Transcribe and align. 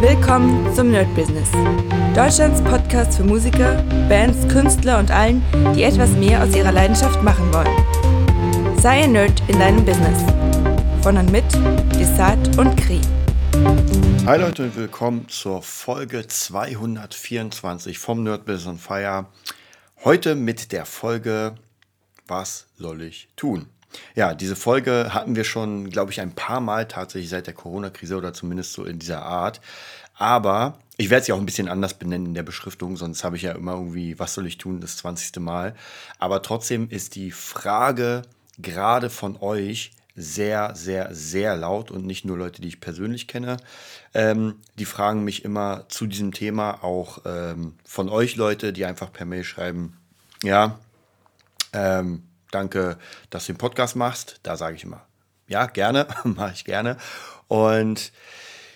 Willkommen 0.00 0.72
zum 0.76 0.92
Nerd 0.92 1.12
Business. 1.16 1.50
Deutschlands 2.14 2.62
Podcast 2.62 3.16
für 3.16 3.24
Musiker, 3.24 3.82
Bands, 4.08 4.46
Künstler 4.46 5.00
und 5.00 5.10
allen, 5.10 5.42
die 5.74 5.82
etwas 5.82 6.12
mehr 6.12 6.40
aus 6.40 6.54
ihrer 6.54 6.70
Leidenschaft 6.70 7.20
machen 7.24 7.52
wollen. 7.52 8.78
Sei 8.80 9.02
ein 9.02 9.10
Nerd 9.10 9.42
in 9.48 9.58
deinem 9.58 9.84
Business. 9.84 10.22
Von 11.02 11.16
und 11.16 11.32
mit 11.32 11.44
Desart 11.98 12.56
und 12.58 12.76
Kri. 12.76 13.00
Hi 14.24 14.38
Leute 14.38 14.62
und 14.62 14.76
willkommen 14.76 15.28
zur 15.28 15.62
Folge 15.62 16.24
224 16.28 17.98
vom 17.98 18.22
Nerd 18.22 18.44
Business 18.44 18.68
on 18.68 18.78
Fire. 18.78 19.26
Heute 20.04 20.36
mit 20.36 20.70
der 20.70 20.86
Folge 20.86 21.56
Was 22.28 22.68
soll 22.76 23.02
ich 23.02 23.30
tun? 23.34 23.66
Ja, 24.14 24.34
diese 24.34 24.56
Folge 24.56 25.14
hatten 25.14 25.36
wir 25.36 25.44
schon, 25.44 25.90
glaube 25.90 26.12
ich, 26.12 26.20
ein 26.20 26.32
paar 26.32 26.60
Mal 26.60 26.86
tatsächlich 26.86 27.30
seit 27.30 27.46
der 27.46 27.54
Corona-Krise 27.54 28.16
oder 28.16 28.32
zumindest 28.32 28.72
so 28.72 28.84
in 28.84 28.98
dieser 28.98 29.22
Art. 29.22 29.60
Aber 30.14 30.78
ich 30.96 31.10
werde 31.10 31.24
sie 31.24 31.32
auch 31.32 31.38
ein 31.38 31.46
bisschen 31.46 31.68
anders 31.68 31.94
benennen 31.94 32.26
in 32.26 32.34
der 32.34 32.42
Beschriftung, 32.42 32.96
sonst 32.96 33.22
habe 33.22 33.36
ich 33.36 33.42
ja 33.42 33.52
immer 33.52 33.74
irgendwie, 33.74 34.18
was 34.18 34.34
soll 34.34 34.46
ich 34.46 34.58
tun, 34.58 34.80
das 34.80 34.96
20. 34.98 35.36
Mal. 35.40 35.74
Aber 36.18 36.42
trotzdem 36.42 36.90
ist 36.90 37.14
die 37.14 37.30
Frage 37.30 38.22
gerade 38.58 39.08
von 39.08 39.36
euch 39.40 39.92
sehr, 40.16 40.74
sehr, 40.74 41.14
sehr 41.14 41.56
laut 41.56 41.92
und 41.92 42.04
nicht 42.04 42.24
nur 42.24 42.36
Leute, 42.36 42.60
die 42.60 42.68
ich 42.68 42.80
persönlich 42.80 43.28
kenne. 43.28 43.58
Ähm, 44.12 44.56
die 44.76 44.84
fragen 44.84 45.22
mich 45.22 45.44
immer 45.44 45.88
zu 45.88 46.06
diesem 46.06 46.32
Thema, 46.32 46.82
auch 46.82 47.20
ähm, 47.24 47.74
von 47.84 48.08
euch 48.08 48.34
Leute, 48.34 48.72
die 48.72 48.84
einfach 48.84 49.12
per 49.12 49.26
Mail 49.26 49.44
schreiben, 49.44 49.96
ja, 50.42 50.80
ähm, 51.72 52.24
danke, 52.50 52.98
dass 53.30 53.46
du 53.46 53.52
den 53.52 53.58
Podcast 53.58 53.96
machst. 53.96 54.40
Da 54.42 54.56
sage 54.56 54.76
ich 54.76 54.84
immer, 54.84 55.06
ja, 55.46 55.66
gerne, 55.66 56.06
mache 56.24 56.52
ich 56.54 56.64
gerne. 56.64 56.96
Und 57.48 58.12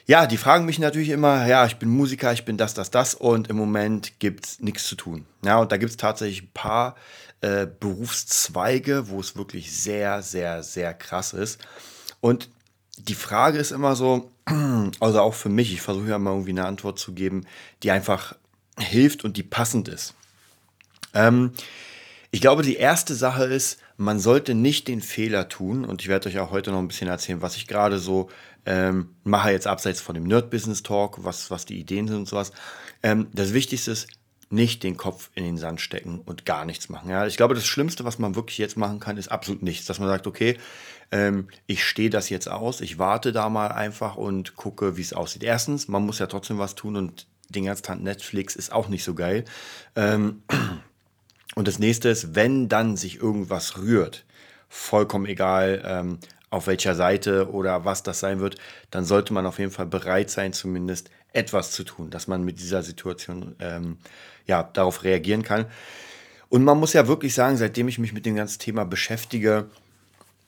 ja, 0.07 0.27
die 0.27 0.37
fragen 0.37 0.65
mich 0.65 0.79
natürlich 0.79 1.11
immer, 1.11 1.47
ja, 1.47 1.65
ich 1.67 1.77
bin 1.77 1.89
Musiker, 1.89 2.33
ich 2.33 2.45
bin 2.45 2.57
das, 2.57 2.75
das, 2.75 2.91
das 2.91 3.15
und 3.15 3.49
im 3.49 3.57
Moment 3.57 4.19
gibt 4.19 4.47
es 4.47 4.61
nichts 4.61 4.87
zu 4.87 4.97
tun. 4.97 5.27
Ja, 5.45 5.59
und 5.59 5.71
da 5.71 5.77
gibt 5.77 5.91
es 5.91 5.97
tatsächlich 5.97 6.43
ein 6.43 6.51
paar 6.53 6.97
äh, 7.41 7.67
Berufszweige, 7.67 9.09
wo 9.09 9.21
es 9.21 9.37
wirklich 9.37 9.73
sehr, 9.73 10.23
sehr, 10.23 10.63
sehr 10.63 10.95
krass 10.95 11.33
ist. 11.33 11.61
Und 12.21 12.49
die 12.99 13.15
Frage 13.15 13.59
ist 13.59 13.71
immer 13.71 13.97
so, 13.97 14.31
also 15.01 15.21
auch 15.21 15.35
für 15.35 15.49
mich, 15.49 15.73
ich 15.73 15.83
versuche 15.83 16.09
ja 16.09 16.19
mal 16.19 16.33
irgendwie 16.33 16.51
eine 16.51 16.67
Antwort 16.67 16.99
zu 16.99 17.13
geben, 17.13 17.47
die 17.83 17.91
einfach 17.91 18.35
hilft 18.79 19.25
und 19.25 19.37
die 19.37 19.43
passend 19.43 19.89
ist. 19.89 20.15
Ähm, 21.15 21.53
ich 22.33 22.41
glaube, 22.41 22.63
die 22.63 22.77
erste 22.77 23.15
Sache 23.15 23.45
ist, 23.45 23.79
man 23.99 24.19
sollte 24.19 24.55
nicht 24.55 24.89
den 24.89 25.03
Fehler 25.03 25.49
tun, 25.49 25.85
und 25.85 26.01
ich 26.01 26.09
werde 26.09 26.31
euch 26.31 26.39
auch 26.39 26.51
heute 26.51 26.71
noch 26.73 26.79
ein 26.79 26.89
bisschen 26.89 27.09
erzählen, 27.09 27.43
was 27.43 27.57
ich 27.57 27.67
gerade 27.67 27.99
so 27.99 28.31
ähm, 28.65 29.11
mache, 29.23 29.51
jetzt 29.51 29.67
abseits 29.67 30.01
von 30.01 30.15
dem 30.15 30.25
Nerd-Business-Talk, 30.25 31.25
was, 31.25 31.51
was 31.51 31.67
die 31.67 31.79
Ideen 31.79 32.09
sind 32.09 32.17
und 32.17 32.29
sowas. 32.29 32.53
Ähm, 33.03 33.29
das 33.35 33.53
Wichtigste 33.53 33.91
ist, 33.91 34.09
nicht 34.49 34.83
den 34.83 34.97
Kopf 34.97 35.31
in 35.35 35.45
den 35.45 35.59
Sand 35.59 35.81
stecken 35.81 36.21
und 36.25 36.45
gar 36.45 36.65
nichts 36.65 36.89
machen. 36.89 37.11
Ja, 37.11 37.27
ich 37.27 37.37
glaube, 37.37 37.55
das 37.55 37.67
Schlimmste, 37.67 38.05
was 38.05 38.19
man 38.19 38.35
wirklich 38.35 38.59
jetzt 38.59 38.77
machen 38.77 39.01
kann, 39.01 39.17
ist 39.17 39.29
absolut 39.29 39.63
nichts. 39.63 39.87
Dass 39.87 39.99
man 39.99 40.09
sagt, 40.09 40.27
okay, 40.27 40.59
ähm, 41.11 41.49
ich 41.67 41.85
stehe 41.85 42.11
das 42.11 42.29
jetzt 42.29 42.51
aus, 42.51 42.83
ich 42.83 42.99
warte 42.99 43.33
da 43.33 43.49
mal 43.49 43.69
einfach 43.69 44.17
und 44.17 44.55
gucke, 44.57 44.97
wie 44.97 45.03
es 45.03 45.15
aussieht. 45.15 45.43
Erstens, 45.43 45.89
man 45.89 46.05
muss 46.05 46.19
ja 46.19 46.27
trotzdem 46.27 46.59
was 46.59 46.75
tun 46.75 46.97
und 46.97 47.27
den 47.49 47.65
ganzen 47.65 47.83
Tag 47.83 48.01
Netflix 48.01 48.55
ist 48.55 48.73
auch 48.73 48.89
nicht 48.89 49.05
so 49.05 49.15
geil. 49.15 49.45
Ähm, 49.97 50.43
und 51.55 51.69
das 51.69 51.79
nächste 51.79 52.09
ist, 52.09 52.35
wenn 52.35 52.69
dann 52.69 52.97
sich 52.97 53.21
irgendwas 53.21 53.79
rührt, 53.79 54.25
vollkommen 54.69 55.27
egal, 55.27 55.83
ähm, 55.85 56.19
auf 56.51 56.67
welcher 56.67 56.95
Seite 56.95 57.51
oder 57.51 57.85
was 57.85 58.03
das 58.03 58.21
sein 58.21 58.41
wird, 58.41 58.57
dann 58.91 59.05
sollte 59.05 59.33
man 59.33 59.47
auf 59.47 59.59
jeden 59.59 59.71
Fall 59.71 59.87
bereit 59.87 60.31
sein, 60.31 60.53
zumindest 60.53 61.11
etwas 61.33 61.73
zu 61.73 61.83
tun, 61.83 62.11
dass 62.11 62.27
man 62.27 62.45
mit 62.45 62.59
dieser 62.61 62.83
Situation 62.83 63.57
ähm, 63.59 63.97
ja, 64.47 64.63
darauf 64.63 65.03
reagieren 65.03 65.43
kann. 65.43 65.67
Und 66.49 66.65
man 66.65 66.79
muss 66.79 66.93
ja 66.93 67.09
wirklich 67.09 67.35
sagen, 67.35 67.57
seitdem 67.57 67.89
ich 67.89 67.99
mich 67.99 68.13
mit 68.13 68.27
dem 68.27 68.37
ganzen 68.37 68.59
Thema 68.59 68.85
beschäftige, 68.85 69.71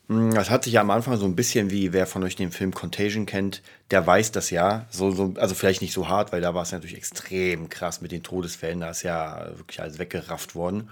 das 0.09 0.50
hat 0.50 0.65
sich 0.65 0.75
ja 0.75 0.82
am 0.82 0.91
Anfang 0.91 1.16
so 1.16 1.25
ein 1.25 1.34
bisschen 1.34 1.70
wie, 1.70 1.92
wer 1.94 2.06
von 2.06 2.22
euch 2.25 2.37
den 2.37 2.53
Film 2.53 2.75
Contagion 2.75 3.25
kennt, 3.25 3.62
der 3.91 4.06
weiß 4.06 4.32
das 4.32 4.50
ja. 4.50 4.84
So, 4.91 5.10
so, 5.10 5.32
also 5.38 5.54
vielleicht 5.54 5.81
nicht 5.81 5.94
so 5.94 6.09
hart, 6.09 6.31
weil 6.32 6.42
da 6.42 6.54
war 6.54 6.62
es 6.62 6.72
natürlich 6.72 6.97
extrem 6.97 7.70
krass 7.70 8.03
mit 8.03 8.12
den 8.12 8.22
Todesfällen. 8.22 8.81
Da 8.81 8.91
ist 8.91 9.03
ja 9.03 9.48
wirklich 9.56 9.81
alles 9.81 9.98
weggerafft 9.98 10.54
worden. 10.54 10.91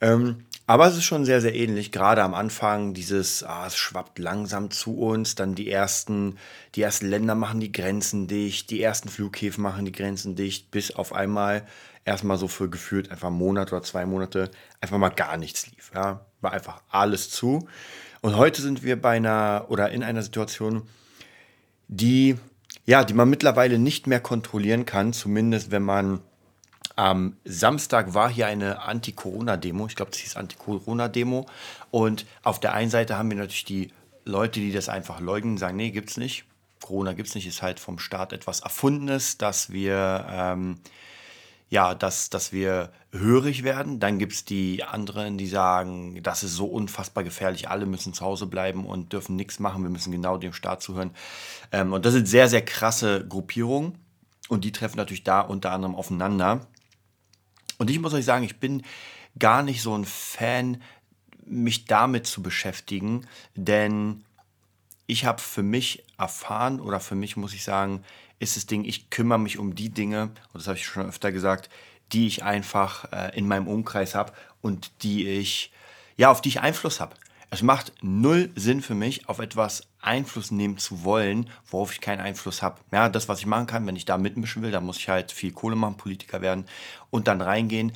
Ähm, 0.00 0.44
aber 0.68 0.86
es 0.86 0.96
ist 0.96 1.04
schon 1.04 1.24
sehr, 1.24 1.40
sehr 1.40 1.54
ähnlich. 1.54 1.90
Gerade 1.90 2.22
am 2.22 2.34
Anfang 2.34 2.94
dieses, 2.94 3.42
ah, 3.42 3.66
es 3.66 3.76
schwappt 3.76 4.18
langsam 4.18 4.70
zu 4.70 4.98
uns. 4.98 5.34
Dann 5.34 5.54
die 5.54 5.70
ersten, 5.70 6.38
die 6.74 6.82
ersten 6.82 7.08
Länder 7.08 7.34
machen 7.34 7.60
die 7.60 7.72
Grenzen 7.72 8.28
dicht. 8.28 8.70
Die 8.70 8.82
ersten 8.82 9.08
Flughäfen 9.08 9.62
machen 9.62 9.84
die 9.84 9.92
Grenzen 9.92 10.36
dicht. 10.36 10.70
Bis 10.70 10.94
auf 10.94 11.12
einmal 11.12 11.66
erstmal 12.04 12.36
so 12.36 12.46
für 12.46 12.68
gefühlt 12.68 13.10
einfach 13.10 13.28
einen 13.28 13.38
Monat 13.38 13.72
oder 13.72 13.82
zwei 13.82 14.06
Monate 14.06 14.50
einfach 14.80 14.98
mal 14.98 15.10
gar 15.10 15.36
nichts 15.36 15.66
lief. 15.68 15.90
Ja, 15.94 16.26
war 16.40 16.52
einfach 16.52 16.82
alles 16.90 17.30
zu. 17.30 17.68
Und 18.26 18.36
heute 18.36 18.60
sind 18.60 18.82
wir 18.82 19.00
bei 19.00 19.18
einer 19.18 19.66
oder 19.68 19.92
in 19.92 20.02
einer 20.02 20.20
Situation, 20.20 20.82
die, 21.86 22.36
ja, 22.84 23.04
die 23.04 23.14
man 23.14 23.30
mittlerweile 23.30 23.78
nicht 23.78 24.08
mehr 24.08 24.18
kontrollieren 24.18 24.84
kann, 24.84 25.12
zumindest 25.12 25.70
wenn 25.70 25.84
man 25.84 26.18
am 26.96 27.36
Samstag 27.44 28.14
war 28.14 28.28
hier 28.28 28.48
eine 28.48 28.82
Anti-Corona-Demo. 28.82 29.86
Ich 29.86 29.94
glaube, 29.94 30.10
das 30.10 30.18
hieß 30.18 30.34
Anti-Corona-Demo. 30.34 31.46
Und 31.92 32.26
auf 32.42 32.58
der 32.58 32.72
einen 32.72 32.90
Seite 32.90 33.16
haben 33.16 33.30
wir 33.30 33.36
natürlich 33.36 33.64
die 33.64 33.92
Leute, 34.24 34.58
die 34.58 34.72
das 34.72 34.88
einfach 34.88 35.20
leugnen, 35.20 35.56
sagen, 35.56 35.76
nee, 35.76 35.92
gibt's 35.92 36.16
nicht. 36.16 36.46
Corona 36.82 37.12
gibt's 37.12 37.36
nicht, 37.36 37.46
ist 37.46 37.62
halt 37.62 37.78
vom 37.78 38.00
Staat 38.00 38.32
etwas 38.32 38.58
Erfundenes, 38.58 39.38
dass 39.38 39.70
wir 39.70 40.26
ähm, 40.28 40.80
ja, 41.68 41.94
dass, 41.94 42.30
dass 42.30 42.52
wir 42.52 42.92
hörig 43.10 43.64
werden. 43.64 43.98
Dann 43.98 44.18
gibt 44.18 44.32
es 44.32 44.44
die 44.44 44.84
anderen, 44.84 45.36
die 45.36 45.48
sagen, 45.48 46.22
das 46.22 46.42
ist 46.42 46.54
so 46.54 46.66
unfassbar 46.66 47.24
gefährlich, 47.24 47.68
alle 47.68 47.86
müssen 47.86 48.12
zu 48.12 48.24
Hause 48.24 48.46
bleiben 48.46 48.86
und 48.86 49.12
dürfen 49.12 49.36
nichts 49.36 49.58
machen, 49.58 49.82
wir 49.82 49.90
müssen 49.90 50.12
genau 50.12 50.38
dem 50.38 50.52
Staat 50.52 50.82
zuhören. 50.82 51.10
Ähm, 51.72 51.92
und 51.92 52.04
das 52.04 52.12
sind 52.12 52.28
sehr, 52.28 52.48
sehr 52.48 52.64
krasse 52.64 53.26
Gruppierungen 53.26 53.98
und 54.48 54.64
die 54.64 54.72
treffen 54.72 54.96
natürlich 54.96 55.24
da 55.24 55.40
unter 55.40 55.72
anderem 55.72 55.96
aufeinander. 55.96 56.66
Und 57.78 57.90
ich 57.90 57.98
muss 57.98 58.14
euch 58.14 58.24
sagen, 58.24 58.44
ich 58.44 58.58
bin 58.58 58.82
gar 59.38 59.62
nicht 59.62 59.82
so 59.82 59.96
ein 59.96 60.04
Fan, 60.04 60.82
mich 61.44 61.84
damit 61.84 62.26
zu 62.26 62.42
beschäftigen, 62.42 63.26
denn 63.54 64.24
ich 65.06 65.24
habe 65.24 65.40
für 65.40 65.62
mich 65.62 66.04
erfahren 66.18 66.80
oder 66.80 67.00
für 67.00 67.14
mich 67.14 67.36
muss 67.36 67.54
ich 67.54 67.62
sagen, 67.62 68.02
ist 68.38 68.56
das 68.56 68.66
Ding, 68.66 68.84
ich 68.84 69.10
kümmere 69.10 69.38
mich 69.38 69.58
um 69.58 69.74
die 69.74 69.90
Dinge, 69.90 70.22
und 70.52 70.54
das 70.54 70.66
habe 70.66 70.76
ich 70.76 70.86
schon 70.86 71.06
öfter 71.06 71.32
gesagt, 71.32 71.70
die 72.12 72.26
ich 72.26 72.44
einfach 72.44 73.10
äh, 73.12 73.36
in 73.36 73.48
meinem 73.48 73.66
Umkreis 73.66 74.14
habe 74.14 74.32
und 74.60 74.90
die 75.02 75.26
ich, 75.26 75.72
ja, 76.16 76.30
auf 76.30 76.40
die 76.40 76.50
ich 76.50 76.60
Einfluss 76.60 77.00
habe. 77.00 77.16
Es 77.50 77.62
macht 77.62 77.92
null 78.02 78.50
Sinn 78.54 78.82
für 78.82 78.94
mich, 78.94 79.28
auf 79.28 79.38
etwas 79.38 79.86
Einfluss 80.00 80.50
nehmen 80.50 80.78
zu 80.78 81.04
wollen, 81.04 81.48
worauf 81.70 81.92
ich 81.92 82.00
keinen 82.00 82.20
Einfluss 82.20 82.62
habe. 82.62 82.80
Ja, 82.92 83.08
das, 83.08 83.28
was 83.28 83.40
ich 83.40 83.46
machen 83.46 83.66
kann, 83.66 83.86
wenn 83.86 83.96
ich 83.96 84.04
da 84.04 84.18
mitmischen 84.18 84.62
will, 84.62 84.70
dann 84.70 84.84
muss 84.84 84.98
ich 84.98 85.08
halt 85.08 85.32
viel 85.32 85.52
Kohle 85.52 85.76
machen, 85.76 85.96
Politiker 85.96 86.42
werden 86.42 86.66
und 87.10 87.28
dann 87.28 87.40
reingehen. 87.40 87.92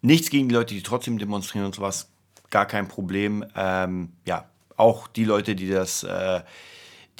Nichts 0.00 0.30
gegen 0.30 0.48
die 0.48 0.54
Leute, 0.54 0.74
die 0.74 0.82
trotzdem 0.82 1.18
demonstrieren 1.18 1.66
und 1.66 1.74
sowas, 1.74 2.08
gar 2.50 2.66
kein 2.66 2.88
Problem. 2.88 3.44
Ähm, 3.54 4.12
ja, 4.24 4.48
auch 4.76 5.06
die 5.08 5.24
Leute, 5.24 5.54
die 5.54 5.68
das, 5.68 6.02
äh, 6.02 6.40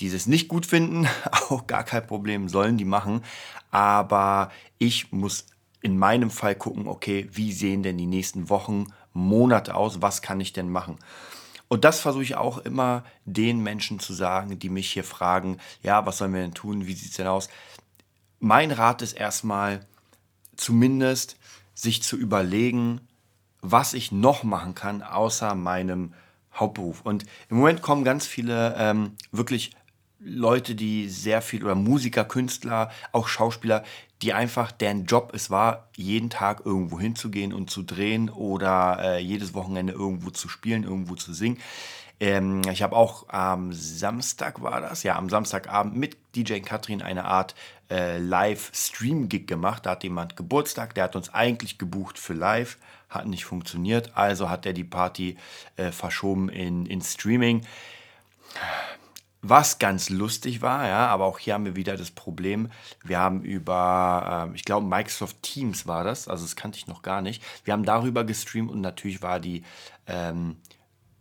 die 0.01 0.11
das 0.11 0.27
nicht 0.27 0.49
gut 0.49 0.67
finden, 0.67 1.09
auch 1.51 1.67
gar 1.67 1.85
kein 1.85 2.07
Problem, 2.07 2.49
sollen 2.49 2.77
die 2.77 2.85
machen. 2.85 3.23
Aber 3.71 4.51
ich 4.79 5.13
muss 5.13 5.47
in 5.81 5.99
meinem 5.99 6.31
Fall 6.31 6.55
gucken, 6.55 6.89
okay, 6.89 7.29
wie 7.33 7.53
sehen 7.53 7.83
denn 7.83 7.99
die 7.99 8.07
nächsten 8.07 8.49
Wochen, 8.49 8.87
Monate 9.13 9.75
aus, 9.75 10.03
was 10.03 10.23
kann 10.23 10.41
ich 10.41 10.53
denn 10.53 10.71
machen? 10.71 10.99
Und 11.69 11.85
das 11.85 12.01
versuche 12.01 12.23
ich 12.23 12.37
auch 12.37 12.59
immer 12.59 13.05
den 13.27 13.63
Menschen 13.63 13.99
zu 13.99 14.15
sagen, 14.15 14.59
die 14.59 14.71
mich 14.71 14.91
hier 14.91 15.05
fragen, 15.05 15.59
ja, 15.83 16.07
was 16.07 16.19
sollen 16.19 16.33
wir 16.33 16.41
denn 16.41 16.55
tun, 16.55 16.87
wie 16.87 16.95
sieht 16.95 17.11
es 17.11 17.17
denn 17.17 17.27
aus? 17.27 17.49
Mein 18.41 18.71
Rat 18.71 19.03
ist 19.03 19.13
erstmal 19.13 19.85
zumindest 20.57 21.37
sich 21.75 22.03
zu 22.03 22.17
überlegen, 22.17 23.01
was 23.61 23.93
ich 23.93 24.13
noch 24.13 24.45
machen 24.45 24.75
kann, 24.75 25.03
außer 25.03 25.55
meinem 25.55 26.15
Hauptberuf. 26.55 27.03
Und 27.03 27.25
im 27.51 27.59
Moment 27.59 27.83
kommen 27.83 28.05
ganz 28.05 28.27
viele 28.27 28.75
ähm, 28.79 29.17
wirklich 29.31 29.73
Leute, 30.21 30.75
die 30.75 31.09
sehr 31.09 31.43
viel, 31.43 31.65
oder 31.65 31.75
Musiker, 31.75 32.25
Künstler, 32.25 32.91
auch 33.13 33.29
Schauspieler, 33.29 33.85
die 34.23 34.33
einfach, 34.33 34.73
deren 34.73 35.07
Job 35.07 35.33
es 35.33 35.49
war, 35.49 35.89
jeden 35.97 36.29
Tag 36.29 36.63
irgendwo 36.65 36.99
hinzugehen 36.99 37.53
und 37.53 37.71
zu 37.71 37.83
drehen 37.83 38.29
oder 38.29 38.99
äh, 39.01 39.19
jedes 39.21 39.55
Wochenende 39.55 39.93
irgendwo 39.93 40.31
zu 40.31 40.49
spielen, 40.49 40.83
irgendwo 40.83 41.15
zu 41.15 41.33
singen. 41.33 41.59
Ähm, 42.21 42.63
ich 42.73 42.83
habe 42.83 42.97
auch 42.97 43.29
am 43.29 43.73
Samstag 43.73 44.61
war 44.61 44.81
das, 44.81 45.05
ja, 45.05 45.17
am 45.17 45.29
Samstagabend 45.29 45.97
mit 45.97 46.17
DJ 46.35 46.59
Katrin 46.61 47.01
eine 47.01 47.25
Art 47.25 47.55
äh, 47.89 48.19
Live-Stream-Gig 48.19 49.47
gemacht. 49.47 49.87
Da 49.87 49.91
hat 49.91 50.03
jemand 50.03 50.37
Geburtstag, 50.37 50.95
der 50.95 51.05
hat 51.05 51.15
uns 51.15 51.33
eigentlich 51.33 51.79
gebucht 51.79 52.19
für 52.19 52.35
live, 52.35 52.77
hat 53.09 53.27
nicht 53.27 53.45
funktioniert, 53.45 54.17
also 54.17 54.51
hat 54.51 54.67
er 54.67 54.73
die 54.73 54.85
Party 54.85 55.37
äh, 55.77 55.93
verschoben 55.93 56.49
in, 56.49 56.87
in 56.87 57.03
Streaming 57.03 57.65
was 59.49 59.79
ganz 59.79 60.11
lustig 60.11 60.63
war, 60.63 60.87
ja, 60.87 61.07
aber 61.09 61.25
auch 61.25 61.39
hier 61.39 61.55
haben 61.55 61.65
wir 61.65 61.77
wieder 61.77 61.97
das 61.97 62.11
Problem, 62.11 62.71
wir 63.05 63.19
haben 63.19 63.43
über, 63.43 64.49
äh, 64.51 64.57
ich 64.57 64.65
glaube, 64.65 64.87
Microsoft 64.87 65.43
Teams 65.43 65.87
war 65.87 66.05
das, 66.05 66.29
also 66.29 66.45
das 66.45 66.57
kannte 66.57 66.79
ich 66.79 66.87
noch 66.87 67.03
gar 67.03 67.23
nicht. 67.23 67.43
Wir 67.65 67.73
haben 67.73 67.85
darüber 67.85 68.25
gestreamt 68.25 68.71
und 68.71 68.81
natürlich 68.81 69.23
war 69.23 69.41
die, 69.41 69.63
ähm, 70.07 70.57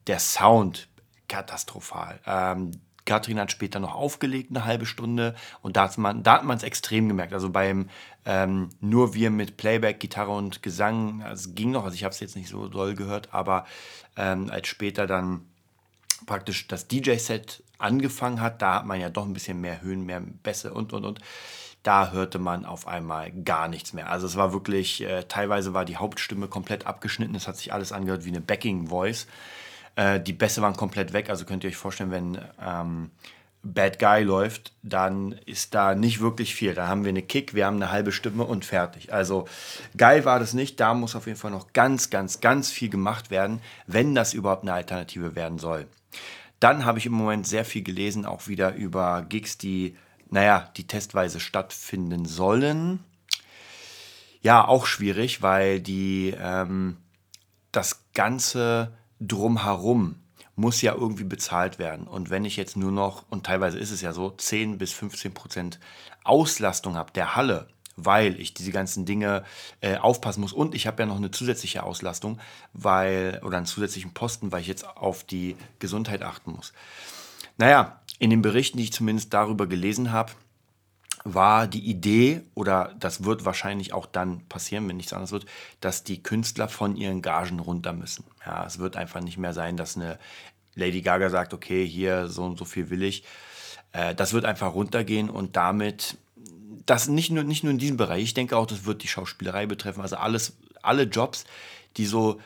der 0.07 0.19
Sound 0.19 0.87
katastrophal. 1.27 2.19
Ähm, 2.25 2.71
Katrin 3.07 3.39
hat 3.39 3.51
später 3.51 3.79
noch 3.79 3.95
aufgelegt, 3.95 4.51
eine 4.51 4.65
halbe 4.65 4.85
Stunde. 4.85 5.33
Und 5.61 5.77
da 5.77 5.85
hat 5.85 5.97
man 5.97 6.57
es 6.57 6.63
extrem 6.63 7.07
gemerkt. 7.07 7.33
Also 7.33 7.49
beim 7.49 7.89
ähm, 8.25 8.69
nur 8.81 9.15
wir 9.15 9.31
mit 9.31 9.57
Playback, 9.57 9.99
Gitarre 9.99 10.31
und 10.31 10.61
Gesang, 10.61 11.21
es 11.21 11.55
ging 11.55 11.71
noch, 11.71 11.85
also 11.85 11.95
ich 11.95 12.03
habe 12.03 12.13
es 12.13 12.19
jetzt 12.19 12.35
nicht 12.35 12.49
so 12.49 12.67
doll 12.67 12.93
gehört, 12.93 13.33
aber 13.33 13.65
ähm, 14.17 14.49
als 14.51 14.67
später 14.67 15.07
dann 15.07 15.45
praktisch 16.25 16.67
das 16.67 16.87
DJ-Set 16.87 17.63
angefangen 17.77 18.41
hat, 18.41 18.61
da 18.61 18.75
hat 18.75 18.85
man 18.85 18.99
ja 18.99 19.09
doch 19.09 19.25
ein 19.25 19.33
bisschen 19.33 19.61
mehr 19.61 19.81
Höhen, 19.81 20.05
mehr 20.05 20.21
Bässe 20.21 20.73
und 20.73 20.93
und 20.93 21.05
und. 21.05 21.19
Da 21.83 22.11
hörte 22.11 22.39
man 22.39 22.65
auf 22.65 22.87
einmal 22.87 23.31
gar 23.31 23.67
nichts 23.67 23.93
mehr. 23.93 24.09
Also 24.09 24.25
es 24.27 24.35
war 24.35 24.51
wirklich, 24.51 25.01
äh, 25.03 25.23
teilweise 25.23 25.73
war 25.73 25.85
die 25.85 25.97
Hauptstimme 25.97 26.47
komplett 26.47 26.85
abgeschnitten. 26.85 27.35
Es 27.35 27.47
hat 27.47 27.57
sich 27.57 27.71
alles 27.71 27.91
angehört 27.91 28.25
wie 28.25 28.29
eine 28.29 28.41
Backing-Voice. 28.41 29.27
Äh, 29.95 30.19
die 30.19 30.33
Bässe 30.33 30.61
waren 30.61 30.75
komplett 30.75 31.13
weg. 31.13 31.29
Also 31.29 31.45
könnt 31.45 31.63
ihr 31.63 31.69
euch 31.69 31.77
vorstellen, 31.77 32.11
wenn 32.11 32.39
ähm, 32.61 33.11
Bad 33.63 33.99
Guy 33.99 34.23
läuft, 34.23 34.73
dann 34.81 35.33
ist 35.45 35.73
da 35.73 35.95
nicht 35.95 36.21
wirklich 36.21 36.55
viel. 36.55 36.73
Da 36.73 36.87
haben 36.87 37.03
wir 37.03 37.09
eine 37.09 37.21
Kick, 37.21 37.53
wir 37.53 37.65
haben 37.65 37.77
eine 37.77 37.91
halbe 37.91 38.11
Stimme 38.11 38.43
und 38.43 38.65
fertig. 38.65 39.13
Also 39.13 39.47
geil 39.95 40.25
war 40.25 40.39
das 40.39 40.53
nicht. 40.53 40.79
Da 40.79 40.93
muss 40.93 41.15
auf 41.15 41.27
jeden 41.27 41.39
Fall 41.39 41.51
noch 41.51 41.73
ganz, 41.73 42.09
ganz, 42.09 42.39
ganz 42.39 42.69
viel 42.69 42.89
gemacht 42.89 43.29
werden, 43.29 43.61
wenn 43.85 44.15
das 44.15 44.33
überhaupt 44.33 44.63
eine 44.63 44.73
Alternative 44.73 45.35
werden 45.35 45.57
soll. 45.59 45.87
Dann 46.59 46.85
habe 46.85 46.99
ich 46.99 47.05
im 47.05 47.13
Moment 47.13 47.45
sehr 47.45 47.65
viel 47.65 47.83
gelesen, 47.83 48.25
auch 48.25 48.47
wieder 48.47 48.73
über 48.75 49.23
Gigs, 49.23 49.57
die, 49.57 49.95
naja, 50.29 50.71
die 50.75 50.87
testweise 50.87 51.39
stattfinden 51.39 52.25
sollen. 52.25 53.03
Ja, 54.41 54.67
auch 54.67 54.85
schwierig, 54.85 55.41
weil 55.41 55.79
die 55.79 56.33
ähm, 56.39 56.97
das 57.71 58.05
Ganze 58.13 58.97
drumherum 59.19 60.15
muss 60.55 60.81
ja 60.81 60.93
irgendwie 60.95 61.23
bezahlt 61.23 61.77
werden. 61.77 62.07
Und 62.07 62.31
wenn 62.31 62.43
ich 62.43 62.57
jetzt 62.57 62.75
nur 62.75 62.91
noch, 62.91 63.25
und 63.29 63.45
teilweise 63.45 63.77
ist 63.77 63.91
es 63.91 64.01
ja 64.01 64.11
so, 64.11 64.31
10 64.31 64.79
bis 64.79 64.91
15 64.91 65.33
Prozent 65.33 65.79
Auslastung 66.23 66.95
habe 66.95 67.11
der 67.13 67.35
Halle, 67.35 67.67
weil 67.97 68.39
ich 68.39 68.53
diese 68.53 68.71
ganzen 68.71 69.05
Dinge 69.05 69.43
äh, 69.81 69.97
aufpassen 69.97 70.41
muss. 70.41 70.53
Und 70.53 70.73
ich 70.73 70.87
habe 70.87 71.01
ja 71.01 71.07
noch 71.07 71.17
eine 71.17 71.31
zusätzliche 71.31 71.83
Auslastung, 71.83 72.39
weil, 72.73 73.41
oder 73.43 73.57
einen 73.57 73.65
zusätzlichen 73.65 74.13
Posten, 74.13 74.51
weil 74.51 74.61
ich 74.61 74.67
jetzt 74.67 74.87
auf 74.87 75.23
die 75.23 75.57
Gesundheit 75.79 76.21
achten 76.21 76.51
muss. 76.51 76.71
Naja, 77.57 77.99
in 78.19 78.29
den 78.29 78.41
Berichten, 78.41 78.77
die 78.77 78.85
ich 78.85 78.93
zumindest 78.93 79.33
darüber 79.33 79.67
gelesen 79.67 80.11
habe, 80.11 80.31
war 81.23 81.67
die 81.67 81.85
Idee, 81.85 82.41
oder 82.53 82.95
das 82.99 83.23
wird 83.23 83.43
wahrscheinlich 83.43 83.93
auch 83.93 84.05
dann 84.05 84.47
passieren, 84.47 84.87
wenn 84.87 84.97
nichts 84.97 85.11
anderes 85.11 85.31
wird, 85.31 85.45
dass 85.81 86.03
die 86.03 86.23
Künstler 86.23 86.69
von 86.69 86.95
ihren 86.95 87.21
Gagen 87.21 87.59
runter 87.59 87.91
müssen. 87.93 88.23
Ja, 88.45 88.65
es 88.65 88.79
wird 88.79 88.95
einfach 88.95 89.19
nicht 89.19 89.37
mehr 89.37 89.53
sein, 89.53 89.75
dass 89.75 89.97
eine 89.97 90.19
Lady 90.75 91.01
Gaga 91.01 91.29
sagt, 91.29 91.53
okay, 91.53 91.85
hier 91.85 92.27
so 92.27 92.45
und 92.45 92.57
so 92.57 92.65
viel 92.65 92.89
will 92.89 93.03
ich. 93.03 93.23
Äh, 93.91 94.15
das 94.15 94.33
wird 94.33 94.45
einfach 94.45 94.73
runtergehen 94.73 95.29
und 95.29 95.55
damit, 95.55 96.17
das 96.87 97.07
nicht 97.07 97.29
nur, 97.29 97.43
nicht 97.43 97.63
nur 97.63 97.71
in 97.71 97.77
diesem 97.77 97.97
Bereich, 97.97 98.23
ich 98.23 98.33
denke 98.33 98.57
auch, 98.57 98.65
das 98.65 98.85
wird 98.85 99.03
die 99.03 99.07
Schauspielerei 99.07 99.67
betreffen, 99.67 100.01
also 100.01 100.15
alles, 100.15 100.57
alle 100.81 101.03
Jobs, 101.03 101.45
die 101.97 102.05
so 102.05 102.39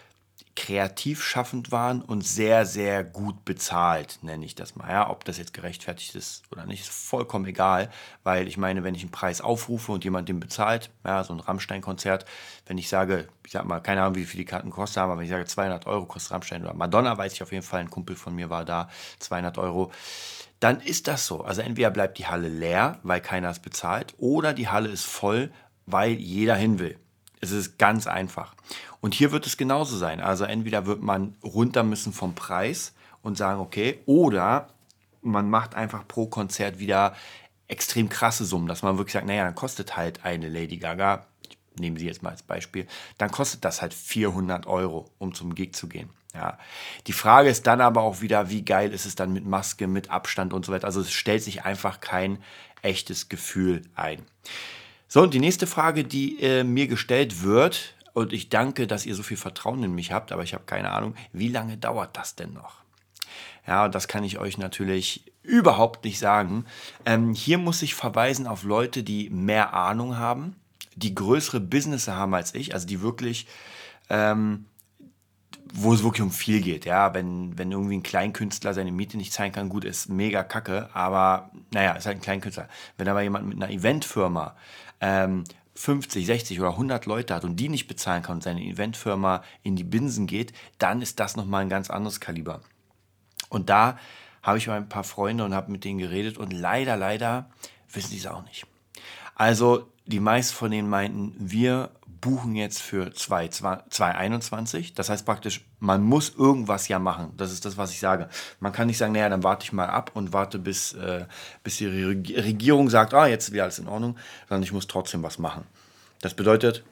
kreativ 0.55 1.23
schaffend 1.23 1.71
waren 1.71 2.01
und 2.01 2.25
sehr, 2.25 2.65
sehr 2.65 3.03
gut 3.03 3.45
bezahlt, 3.45 4.19
nenne 4.21 4.45
ich 4.45 4.53
das 4.53 4.75
mal. 4.75 4.89
Ja, 4.89 5.09
ob 5.09 5.23
das 5.23 5.37
jetzt 5.37 5.53
gerechtfertigt 5.53 6.13
ist 6.15 6.43
oder 6.51 6.65
nicht, 6.65 6.81
ist 6.81 6.91
vollkommen 6.91 7.45
egal, 7.45 7.89
weil 8.23 8.47
ich 8.47 8.57
meine, 8.57 8.83
wenn 8.83 8.93
ich 8.93 9.01
einen 9.01 9.11
Preis 9.11 9.39
aufrufe 9.39 9.91
und 9.93 10.03
jemand 10.03 10.27
den 10.27 10.39
bezahlt, 10.39 10.91
ja, 11.05 11.23
so 11.23 11.33
ein 11.33 11.39
Rammstein-Konzert, 11.39 12.25
wenn 12.65 12.77
ich 12.77 12.89
sage, 12.89 13.29
ich 13.45 13.53
sag 13.53 13.65
mal, 13.65 13.79
keine 13.79 14.01
Ahnung, 14.01 14.15
wie 14.15 14.25
viel 14.25 14.39
die 14.39 14.45
Karten 14.45 14.71
kosten, 14.71 14.99
aber 14.99 15.17
wenn 15.17 15.23
ich 15.23 15.29
sage, 15.29 15.45
200 15.45 15.87
Euro 15.87 16.05
kostet 16.05 16.31
Rammstein 16.31 16.63
oder 16.63 16.73
Madonna, 16.73 17.17
weiß 17.17 17.33
ich 17.33 17.43
auf 17.43 17.51
jeden 17.51 17.65
Fall, 17.65 17.79
ein 17.79 17.89
Kumpel 17.89 18.15
von 18.15 18.35
mir 18.35 18.49
war 18.49 18.65
da, 18.65 18.89
200 19.19 19.57
Euro, 19.57 19.91
dann 20.59 20.81
ist 20.81 21.07
das 21.07 21.25
so. 21.25 21.41
Also 21.41 21.61
entweder 21.61 21.91
bleibt 21.91 22.17
die 22.17 22.27
Halle 22.27 22.49
leer, 22.49 22.99
weil 23.03 23.21
keiner 23.21 23.49
es 23.49 23.59
bezahlt, 23.59 24.13
oder 24.17 24.53
die 24.53 24.67
Halle 24.67 24.89
ist 24.89 25.05
voll, 25.05 25.51
weil 25.85 26.11
jeder 26.11 26.55
hin 26.55 26.77
will. 26.77 26.99
Es 27.41 27.51
ist 27.51 27.77
ganz 27.77 28.07
einfach. 28.07 28.55
Und 29.01 29.13
hier 29.13 29.31
wird 29.31 29.47
es 29.47 29.57
genauso 29.57 29.97
sein. 29.97 30.21
Also 30.21 30.45
entweder 30.45 30.85
wird 30.85 31.01
man 31.01 31.35
runter 31.43 31.83
müssen 31.83 32.13
vom 32.13 32.35
Preis 32.35 32.93
und 33.23 33.37
sagen, 33.37 33.59
okay, 33.59 33.99
oder 34.05 34.69
man 35.21 35.49
macht 35.49 35.75
einfach 35.75 36.07
pro 36.07 36.27
Konzert 36.27 36.79
wieder 36.79 37.15
extrem 37.67 38.09
krasse 38.09 38.45
Summen, 38.45 38.67
dass 38.67 38.83
man 38.83 38.97
wirklich 38.97 39.13
sagt, 39.13 39.27
naja, 39.27 39.45
dann 39.45 39.55
kostet 39.55 39.95
halt 39.95 40.25
eine 40.25 40.49
Lady 40.49 40.77
Gaga, 40.77 41.25
nehmen 41.79 41.97
Sie 41.97 42.05
jetzt 42.05 42.21
mal 42.21 42.31
als 42.31 42.43
Beispiel, 42.43 42.85
dann 43.17 43.31
kostet 43.31 43.63
das 43.63 43.81
halt 43.81 43.93
400 43.93 44.67
Euro, 44.67 45.09
um 45.19 45.33
zum 45.33 45.55
Gig 45.55 45.73
zu 45.73 45.87
gehen. 45.87 46.09
Ja. 46.33 46.57
Die 47.07 47.13
Frage 47.13 47.49
ist 47.49 47.67
dann 47.67 47.81
aber 47.81 48.01
auch 48.01 48.21
wieder, 48.21 48.49
wie 48.49 48.63
geil 48.63 48.93
ist 48.93 49.05
es 49.05 49.15
dann 49.15 49.33
mit 49.33 49.45
Maske, 49.45 49.87
mit 49.87 50.09
Abstand 50.09 50.53
und 50.53 50.65
so 50.65 50.71
weiter. 50.71 50.85
Also 50.85 51.01
es 51.01 51.11
stellt 51.11 51.43
sich 51.43 51.63
einfach 51.63 52.01
kein 52.01 52.39
echtes 52.81 53.29
Gefühl 53.29 53.83
ein. 53.95 54.25
So, 55.13 55.21
und 55.21 55.33
die 55.33 55.41
nächste 55.41 55.67
Frage, 55.67 56.05
die 56.05 56.41
äh, 56.41 56.63
mir 56.63 56.87
gestellt 56.87 57.43
wird, 57.43 57.95
und 58.13 58.31
ich 58.31 58.47
danke, 58.47 58.87
dass 58.87 59.05
ihr 59.05 59.13
so 59.13 59.23
viel 59.23 59.35
Vertrauen 59.35 59.83
in 59.83 59.93
mich 59.93 60.13
habt, 60.13 60.31
aber 60.31 60.43
ich 60.43 60.53
habe 60.53 60.63
keine 60.65 60.91
Ahnung, 60.91 61.15
wie 61.33 61.49
lange 61.49 61.75
dauert 61.75 62.15
das 62.15 62.35
denn 62.35 62.53
noch? 62.53 62.75
Ja, 63.67 63.89
das 63.89 64.07
kann 64.07 64.23
ich 64.23 64.39
euch 64.39 64.57
natürlich 64.57 65.33
überhaupt 65.43 66.05
nicht 66.05 66.17
sagen. 66.17 66.63
Ähm, 67.05 67.33
hier 67.33 67.57
muss 67.57 67.81
ich 67.81 67.93
verweisen 67.93 68.47
auf 68.47 68.63
Leute, 68.63 69.03
die 69.03 69.29
mehr 69.29 69.73
Ahnung 69.73 70.17
haben, 70.17 70.55
die 70.95 71.13
größere 71.13 71.59
Business 71.59 72.07
haben 72.07 72.33
als 72.33 72.55
ich, 72.55 72.73
also 72.73 72.87
die 72.87 73.01
wirklich, 73.01 73.47
ähm, 74.09 74.63
wo 75.73 75.93
es 75.93 76.03
wirklich 76.03 76.21
um 76.21 76.31
viel 76.31 76.61
geht. 76.61 76.85
Ja, 76.85 77.13
wenn, 77.13 77.57
wenn 77.57 77.69
irgendwie 77.73 77.97
ein 77.97 78.03
Kleinkünstler 78.03 78.73
seine 78.73 78.93
Miete 78.93 79.17
nicht 79.17 79.33
zahlen 79.33 79.51
kann, 79.51 79.67
gut, 79.67 79.83
ist 79.83 80.07
mega 80.07 80.41
kacke, 80.41 80.89
aber 80.93 81.51
naja, 81.73 81.91
ist 81.95 82.05
halt 82.05 82.15
ein 82.15 82.21
Kleinkünstler. 82.21 82.69
Wenn 82.95 83.09
aber 83.09 83.21
jemand 83.21 83.45
mit 83.47 83.61
einer 83.61 83.73
Eventfirma 83.73 84.55
ähm, 85.01 85.43
50, 85.75 86.25
60 86.25 86.59
oder 86.59 86.71
100 86.71 87.05
Leute 87.05 87.33
hat 87.33 87.43
und 87.43 87.55
die 87.55 87.69
nicht 87.69 87.87
bezahlen 87.87 88.23
kann 88.23 88.35
und 88.37 88.43
seine 88.43 88.61
Eventfirma 88.61 89.43
in 89.63 89.75
die 89.75 89.83
Binsen 89.83 90.27
geht, 90.27 90.53
dann 90.77 91.01
ist 91.01 91.19
das 91.19 91.35
nochmal 91.35 91.63
ein 91.63 91.69
ganz 91.69 91.89
anderes 91.89 92.19
Kaliber. 92.19 92.61
Und 93.49 93.69
da 93.69 93.97
habe 94.43 94.57
ich 94.57 94.67
mal 94.67 94.77
ein 94.77 94.89
paar 94.89 95.03
Freunde 95.03 95.43
und 95.43 95.53
habe 95.53 95.71
mit 95.71 95.83
denen 95.83 95.99
geredet 95.99 96.37
und 96.37 96.51
leider, 96.51 96.97
leider 96.97 97.49
wissen 97.91 98.11
die 98.11 98.17
es 98.17 98.27
auch 98.27 98.43
nicht. 98.43 98.65
Also 99.35 99.87
die 100.05 100.19
meisten 100.19 100.55
von 100.55 100.71
denen 100.71 100.89
meinten, 100.89 101.33
wir 101.37 101.91
buchen 102.21 102.55
jetzt 102.55 102.81
für 102.81 103.11
2021. 103.11 104.93
Das 104.93 105.09
heißt 105.09 105.25
praktisch, 105.25 105.65
man 105.79 106.03
muss 106.03 106.29
irgendwas 106.29 106.87
ja 106.87 106.99
machen. 106.99 107.33
Das 107.35 107.51
ist 107.51 107.65
das, 107.65 107.77
was 107.77 107.91
ich 107.91 107.99
sage. 107.99 108.29
Man 108.59 108.71
kann 108.71 108.87
nicht 108.87 108.99
sagen, 108.99 109.13
naja, 109.13 109.27
dann 109.27 109.43
warte 109.43 109.65
ich 109.65 109.73
mal 109.73 109.89
ab 109.89 110.11
und 110.13 110.31
warte, 110.31 110.59
bis, 110.59 110.93
äh, 110.93 111.25
bis 111.63 111.77
die 111.77 111.87
Regierung 111.87 112.89
sagt, 112.89 113.13
ah, 113.13 113.25
jetzt 113.27 113.47
ist 113.47 113.53
wieder 113.53 113.63
alles 113.63 113.79
in 113.79 113.87
Ordnung, 113.87 114.17
sondern 114.47 114.63
ich 114.63 114.71
muss 114.71 114.87
trotzdem 114.87 115.23
was 115.23 115.39
machen. 115.39 115.65
Das 116.21 116.35
bedeutet, 116.35 116.83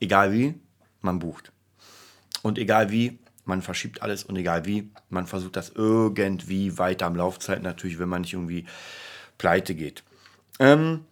egal 0.00 0.32
wie, 0.32 0.54
man 1.02 1.18
bucht. 1.18 1.52
Und 2.40 2.58
egal 2.58 2.90
wie, 2.90 3.18
man 3.44 3.60
verschiebt 3.60 4.02
alles 4.02 4.24
und 4.24 4.36
egal 4.36 4.64
wie, 4.64 4.90
man 5.10 5.26
versucht 5.26 5.56
das 5.56 5.70
irgendwie 5.74 6.78
weiter 6.78 7.06
am 7.06 7.16
Laufzeit, 7.16 7.62
natürlich, 7.62 7.98
wenn 7.98 8.08
man 8.08 8.22
nicht 8.22 8.32
irgendwie 8.32 8.64
pleite 9.36 9.74
geht. 9.74 10.02
Ähm, 10.58 11.04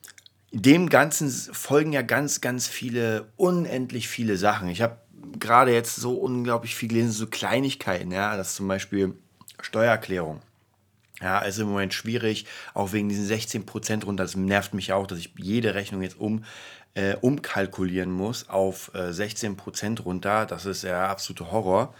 dem 0.52 0.88
Ganzen 0.88 1.30
folgen 1.30 1.92
ja 1.92 2.02
ganz, 2.02 2.40
ganz 2.40 2.66
viele, 2.66 3.28
unendlich 3.36 4.08
viele 4.08 4.36
Sachen. 4.36 4.68
Ich 4.68 4.82
habe 4.82 4.98
gerade 5.38 5.72
jetzt 5.72 5.96
so 5.96 6.14
unglaublich 6.14 6.74
viel 6.74 6.88
gelesen, 6.88 7.12
so 7.12 7.26
Kleinigkeiten, 7.26 8.10
ja, 8.10 8.36
das 8.36 8.54
zum 8.54 8.66
Beispiel 8.66 9.14
Steuererklärung. 9.60 10.40
Ja, 11.20 11.40
ist 11.40 11.58
im 11.58 11.68
Moment 11.68 11.92
schwierig, 11.92 12.46
auch 12.72 12.92
wegen 12.92 13.10
diesen 13.10 13.26
16 13.26 13.66
Prozent 13.66 14.06
runter. 14.06 14.24
Das 14.24 14.36
nervt 14.36 14.72
mich 14.72 14.92
auch, 14.94 15.06
dass 15.06 15.18
ich 15.18 15.34
jede 15.36 15.74
Rechnung 15.74 16.02
jetzt 16.02 16.18
um, 16.18 16.44
äh, 16.94 17.14
umkalkulieren 17.20 18.10
muss 18.10 18.48
auf 18.48 18.90
äh, 18.94 19.12
16 19.12 19.56
Prozent 19.56 20.04
runter. 20.06 20.46
Das 20.46 20.64
ist 20.64 20.82
der 20.82 21.10
absolute 21.10 21.52
Horror. 21.52 21.94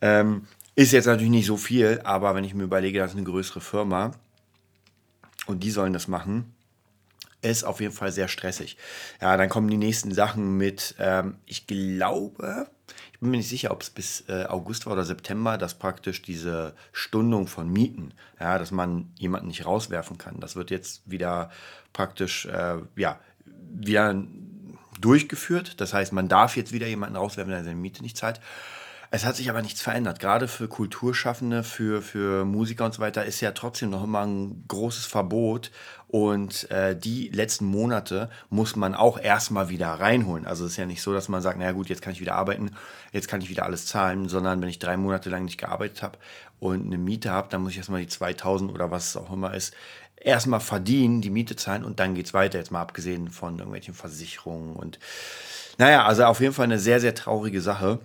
Ähm, 0.00 0.46
ist 0.74 0.92
jetzt 0.92 1.04
natürlich 1.04 1.30
nicht 1.30 1.46
so 1.46 1.58
viel, 1.58 2.00
aber 2.04 2.34
wenn 2.34 2.44
ich 2.44 2.54
mir 2.54 2.64
überlege, 2.64 2.98
das 2.98 3.10
ist 3.10 3.16
eine 3.16 3.26
größere 3.26 3.60
Firma 3.60 4.12
und 5.46 5.62
die 5.62 5.70
sollen 5.70 5.92
das 5.92 6.08
machen, 6.08 6.55
ist 7.50 7.64
auf 7.64 7.80
jeden 7.80 7.92
Fall 7.92 8.12
sehr 8.12 8.28
stressig. 8.28 8.76
Ja, 9.20 9.36
dann 9.36 9.48
kommen 9.48 9.68
die 9.68 9.76
nächsten 9.76 10.12
Sachen 10.12 10.56
mit, 10.56 10.94
ähm, 10.98 11.36
ich 11.46 11.66
glaube, 11.66 12.68
ich 13.12 13.20
bin 13.20 13.30
mir 13.30 13.38
nicht 13.38 13.48
sicher, 13.48 13.70
ob 13.70 13.82
es 13.82 13.90
bis 13.90 14.24
äh, 14.28 14.44
August 14.44 14.86
war 14.86 14.92
oder 14.92 15.04
September, 15.04 15.56
dass 15.56 15.74
praktisch 15.74 16.22
diese 16.22 16.74
Stundung 16.92 17.46
von 17.46 17.72
Mieten, 17.72 18.12
ja, 18.38 18.58
dass 18.58 18.70
man 18.70 19.10
jemanden 19.18 19.48
nicht 19.48 19.64
rauswerfen 19.64 20.18
kann. 20.18 20.38
Das 20.40 20.54
wird 20.54 20.70
jetzt 20.70 21.02
wieder 21.10 21.50
praktisch, 21.92 22.46
äh, 22.46 22.76
ja, 22.96 23.18
wieder 23.44 24.22
durchgeführt. 25.00 25.80
Das 25.80 25.94
heißt, 25.94 26.12
man 26.12 26.28
darf 26.28 26.56
jetzt 26.56 26.72
wieder 26.72 26.86
jemanden 26.86 27.16
rauswerfen, 27.16 27.50
der 27.50 27.64
seine 27.64 27.76
Miete 27.76 28.02
nicht 28.02 28.16
zahlt. 28.16 28.40
Es 29.10 29.24
hat 29.24 29.36
sich 29.36 29.48
aber 29.48 29.62
nichts 29.62 29.80
verändert. 29.80 30.18
Gerade 30.18 30.48
für 30.48 30.68
Kulturschaffende, 30.68 31.62
für, 31.62 32.02
für 32.02 32.44
Musiker 32.44 32.84
und 32.84 32.92
so 32.92 33.00
weiter 33.00 33.24
ist 33.24 33.40
ja 33.40 33.52
trotzdem 33.52 33.90
noch 33.90 34.04
immer 34.04 34.26
ein 34.26 34.64
großes 34.68 35.06
Verbot. 35.06 35.70
Und 36.16 36.70
äh, 36.70 36.96
die 36.96 37.28
letzten 37.28 37.66
Monate 37.66 38.30
muss 38.48 38.74
man 38.74 38.94
auch 38.94 39.18
erstmal 39.18 39.68
wieder 39.68 39.88
reinholen. 39.88 40.46
Also 40.46 40.64
es 40.64 40.70
ist 40.70 40.76
ja 40.78 40.86
nicht 40.86 41.02
so, 41.02 41.12
dass 41.12 41.28
man 41.28 41.42
sagt, 41.42 41.58
naja 41.58 41.72
gut, 41.72 41.90
jetzt 41.90 42.00
kann 42.00 42.14
ich 42.14 42.22
wieder 42.22 42.36
arbeiten, 42.36 42.70
jetzt 43.12 43.28
kann 43.28 43.42
ich 43.42 43.50
wieder 43.50 43.66
alles 43.66 43.84
zahlen, 43.84 44.26
sondern 44.26 44.62
wenn 44.62 44.70
ich 44.70 44.78
drei 44.78 44.96
Monate 44.96 45.28
lang 45.28 45.44
nicht 45.44 45.58
gearbeitet 45.58 46.02
habe 46.02 46.16
und 46.58 46.86
eine 46.86 46.96
Miete 46.96 47.30
habe, 47.32 47.48
dann 47.50 47.60
muss 47.60 47.72
ich 47.72 47.76
erstmal 47.76 48.00
die 48.00 48.06
2000 48.06 48.72
oder 48.72 48.90
was 48.90 49.10
es 49.10 49.16
auch 49.18 49.30
immer 49.30 49.52
ist, 49.52 49.74
erstmal 50.18 50.60
verdienen, 50.60 51.20
die 51.20 51.28
Miete 51.28 51.54
zahlen 51.54 51.84
und 51.84 52.00
dann 52.00 52.14
geht 52.14 52.24
es 52.24 52.32
weiter. 52.32 52.56
Jetzt 52.56 52.70
mal 52.70 52.80
abgesehen 52.80 53.28
von 53.28 53.58
irgendwelchen 53.58 53.92
Versicherungen 53.92 54.74
und 54.74 54.98
naja, 55.76 56.06
also 56.06 56.24
auf 56.24 56.40
jeden 56.40 56.54
Fall 56.54 56.64
eine 56.64 56.78
sehr, 56.78 56.98
sehr 56.98 57.14
traurige 57.14 57.60
Sache. 57.60 57.98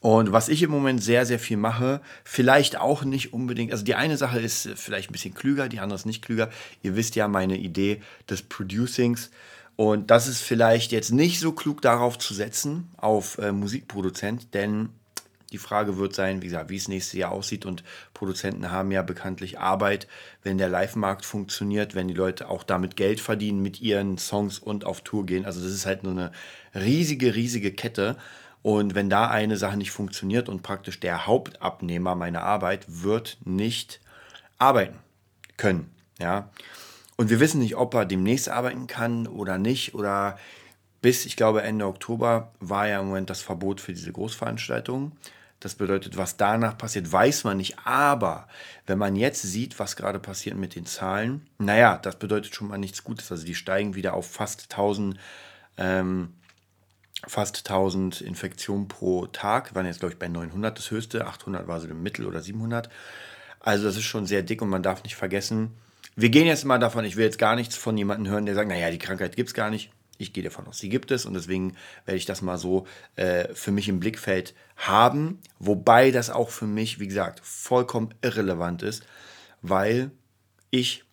Und 0.00 0.30
was 0.30 0.48
ich 0.48 0.62
im 0.62 0.70
Moment 0.70 1.02
sehr, 1.02 1.26
sehr 1.26 1.40
viel 1.40 1.56
mache, 1.56 2.00
vielleicht 2.22 2.78
auch 2.78 3.02
nicht 3.02 3.32
unbedingt, 3.32 3.72
also 3.72 3.84
die 3.84 3.96
eine 3.96 4.16
Sache 4.16 4.38
ist 4.38 4.68
vielleicht 4.76 5.10
ein 5.10 5.12
bisschen 5.12 5.34
klüger, 5.34 5.68
die 5.68 5.80
andere 5.80 5.96
ist 5.96 6.06
nicht 6.06 6.22
klüger. 6.24 6.50
Ihr 6.82 6.94
wisst 6.94 7.16
ja 7.16 7.26
meine 7.26 7.56
Idee 7.56 8.00
des 8.30 8.42
Producings. 8.42 9.30
Und 9.74 10.10
das 10.10 10.28
ist 10.28 10.40
vielleicht 10.40 10.92
jetzt 10.92 11.10
nicht 11.10 11.40
so 11.40 11.52
klug 11.52 11.82
darauf 11.82 12.18
zu 12.18 12.34
setzen, 12.34 12.90
auf 12.96 13.38
äh, 13.38 13.52
Musikproduzent, 13.52 14.54
denn 14.54 14.90
die 15.52 15.58
Frage 15.58 15.96
wird 15.96 16.14
sein, 16.14 16.42
wie 16.42 16.46
gesagt, 16.46 16.68
wie 16.68 16.76
es 16.76 16.88
nächstes 16.88 17.14
Jahr 17.14 17.32
aussieht. 17.32 17.64
Und 17.64 17.82
Produzenten 18.12 18.70
haben 18.70 18.90
ja 18.90 19.02
bekanntlich 19.02 19.58
Arbeit, 19.58 20.06
wenn 20.42 20.58
der 20.58 20.68
Live-Markt 20.68 21.24
funktioniert, 21.24 21.94
wenn 21.94 22.08
die 22.08 22.14
Leute 22.14 22.48
auch 22.48 22.62
damit 22.62 22.96
Geld 22.96 23.20
verdienen 23.20 23.62
mit 23.62 23.80
ihren 23.80 24.18
Songs 24.18 24.58
und 24.58 24.84
auf 24.84 25.00
Tour 25.02 25.24
gehen. 25.24 25.46
Also 25.46 25.62
das 25.62 25.72
ist 25.72 25.86
halt 25.86 26.02
nur 26.02 26.12
eine 26.12 26.32
riesige, 26.74 27.34
riesige 27.34 27.72
Kette. 27.72 28.16
Und 28.62 28.94
wenn 28.94 29.08
da 29.08 29.28
eine 29.28 29.56
Sache 29.56 29.76
nicht 29.76 29.92
funktioniert 29.92 30.48
und 30.48 30.62
praktisch 30.62 31.00
der 31.00 31.26
Hauptabnehmer 31.26 32.14
meiner 32.14 32.42
Arbeit 32.42 32.84
wird 32.88 33.38
nicht 33.44 34.00
arbeiten 34.58 34.98
können, 35.56 35.94
ja. 36.18 36.50
Und 37.16 37.30
wir 37.30 37.40
wissen 37.40 37.60
nicht, 37.60 37.76
ob 37.76 37.94
er 37.94 38.04
demnächst 38.04 38.48
arbeiten 38.48 38.86
kann 38.86 39.26
oder 39.26 39.58
nicht 39.58 39.94
oder 39.94 40.38
bis, 41.00 41.26
ich 41.26 41.36
glaube, 41.36 41.62
Ende 41.62 41.86
Oktober 41.86 42.52
war 42.60 42.88
ja 42.88 43.00
im 43.00 43.06
Moment 43.06 43.30
das 43.30 43.40
Verbot 43.40 43.80
für 43.80 43.92
diese 43.92 44.12
Großveranstaltungen. 44.12 45.12
Das 45.60 45.74
bedeutet, 45.74 46.16
was 46.16 46.36
danach 46.36 46.78
passiert, 46.78 47.10
weiß 47.10 47.44
man 47.44 47.56
nicht. 47.56 47.78
Aber 47.84 48.46
wenn 48.86 48.98
man 48.98 49.16
jetzt 49.16 49.42
sieht, 49.42 49.78
was 49.80 49.96
gerade 49.96 50.20
passiert 50.20 50.56
mit 50.56 50.76
den 50.76 50.86
Zahlen, 50.86 51.48
naja, 51.58 51.98
das 51.98 52.16
bedeutet 52.18 52.54
schon 52.54 52.68
mal 52.68 52.78
nichts 52.78 53.02
Gutes. 53.02 53.30
Also 53.32 53.44
die 53.44 53.56
steigen 53.56 53.94
wieder 53.94 54.14
auf 54.14 54.30
fast 54.30 54.70
1000 54.72 55.18
ähm, 55.76 56.34
fast 57.26 57.58
1000 57.58 58.20
Infektionen 58.20 58.88
pro 58.88 59.26
Tag. 59.26 59.74
Waren 59.74 59.86
jetzt, 59.86 60.00
glaube 60.00 60.12
ich, 60.12 60.18
bei 60.18 60.28
900 60.28 60.78
das 60.78 60.90
höchste. 60.90 61.26
800 61.26 61.66
war 61.66 61.80
so 61.80 61.88
im 61.88 62.02
Mittel 62.02 62.26
oder 62.26 62.40
700. 62.40 62.88
Also 63.60 63.84
das 63.84 63.96
ist 63.96 64.04
schon 64.04 64.26
sehr 64.26 64.42
dick 64.42 64.62
und 64.62 64.68
man 64.68 64.82
darf 64.82 65.02
nicht 65.02 65.16
vergessen, 65.16 65.74
wir 66.20 66.30
gehen 66.30 66.48
jetzt 66.48 66.64
mal 66.64 66.78
davon, 66.78 67.04
ich 67.04 67.14
will 67.14 67.24
jetzt 67.24 67.38
gar 67.38 67.54
nichts 67.54 67.76
von 67.76 67.96
jemandem 67.96 68.32
hören, 68.32 68.44
der 68.44 68.56
sagt, 68.56 68.68
naja, 68.68 68.90
die 68.90 68.98
Krankheit 68.98 69.36
gibt 69.36 69.50
es 69.50 69.54
gar 69.54 69.70
nicht. 69.70 69.92
Ich 70.20 70.32
gehe 70.32 70.42
davon 70.42 70.66
aus, 70.66 70.78
sie 70.78 70.88
gibt 70.88 71.12
es 71.12 71.26
und 71.26 71.34
deswegen 71.34 71.76
werde 72.06 72.18
ich 72.18 72.26
das 72.26 72.42
mal 72.42 72.58
so 72.58 72.88
äh, 73.14 73.54
für 73.54 73.70
mich 73.70 73.88
im 73.88 74.00
Blickfeld 74.00 74.52
haben. 74.76 75.38
Wobei 75.60 76.10
das 76.10 76.28
auch 76.28 76.50
für 76.50 76.66
mich, 76.66 76.98
wie 76.98 77.06
gesagt, 77.06 77.38
vollkommen 77.44 78.12
irrelevant 78.20 78.82
ist, 78.82 79.04
weil 79.62 80.10
ich 80.70 81.04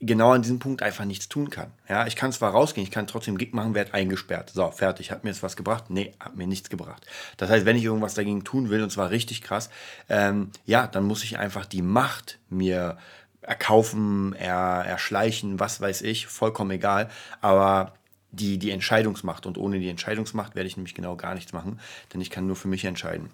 genau 0.00 0.32
an 0.32 0.42
diesem 0.42 0.58
Punkt 0.58 0.82
einfach 0.82 1.04
nichts 1.04 1.28
tun 1.28 1.50
kann. 1.50 1.72
Ja, 1.88 2.06
ich 2.06 2.16
kann 2.16 2.32
zwar 2.32 2.52
rausgehen, 2.52 2.86
ich 2.86 2.90
kann 2.90 3.06
trotzdem 3.06 3.36
Gig 3.36 3.52
machen, 3.52 3.74
werde 3.74 3.94
eingesperrt. 3.94 4.50
So, 4.50 4.70
fertig. 4.70 5.10
Hat 5.10 5.24
mir 5.24 5.30
jetzt 5.30 5.42
was 5.42 5.56
gebracht? 5.56 5.90
Nee, 5.90 6.14
hat 6.18 6.36
mir 6.36 6.46
nichts 6.46 6.70
gebracht. 6.70 7.06
Das 7.36 7.50
heißt, 7.50 7.66
wenn 7.66 7.76
ich 7.76 7.84
irgendwas 7.84 8.14
dagegen 8.14 8.42
tun 8.42 8.70
will, 8.70 8.82
und 8.82 8.90
zwar 8.90 9.10
richtig 9.10 9.42
krass, 9.42 9.70
ähm, 10.08 10.50
ja, 10.64 10.86
dann 10.86 11.04
muss 11.04 11.22
ich 11.22 11.38
einfach 11.38 11.66
die 11.66 11.82
Macht 11.82 12.38
mir 12.48 12.96
erkaufen, 13.42 14.34
er, 14.34 14.84
erschleichen, 14.86 15.60
was 15.60 15.80
weiß 15.80 16.02
ich, 16.02 16.26
vollkommen 16.26 16.70
egal. 16.70 17.10
Aber 17.40 17.94
die, 18.32 18.58
die 18.58 18.70
Entscheidungsmacht 18.70 19.46
und 19.46 19.58
ohne 19.58 19.80
die 19.80 19.88
Entscheidungsmacht 19.88 20.54
werde 20.54 20.66
ich 20.66 20.76
nämlich 20.76 20.94
genau 20.94 21.16
gar 21.16 21.34
nichts 21.34 21.52
machen, 21.52 21.80
denn 22.12 22.20
ich 22.20 22.30
kann 22.30 22.46
nur 22.46 22.56
für 22.56 22.68
mich 22.68 22.84
entscheiden. 22.84 23.30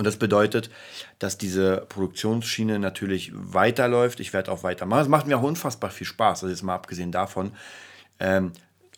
Und 0.00 0.06
das 0.06 0.16
bedeutet, 0.16 0.70
dass 1.18 1.36
diese 1.36 1.84
Produktionsschiene 1.90 2.78
natürlich 2.78 3.32
weiterläuft. 3.34 4.18
Ich 4.20 4.32
werde 4.32 4.50
auch 4.50 4.62
weitermachen. 4.62 5.02
Es 5.02 5.08
macht 5.08 5.26
mir 5.26 5.36
auch 5.36 5.42
unfassbar 5.42 5.90
viel 5.90 6.06
Spaß. 6.06 6.42
Also 6.42 6.48
jetzt 6.48 6.62
mal 6.62 6.74
abgesehen 6.74 7.12
davon, 7.12 7.52
ähm, 8.18 8.52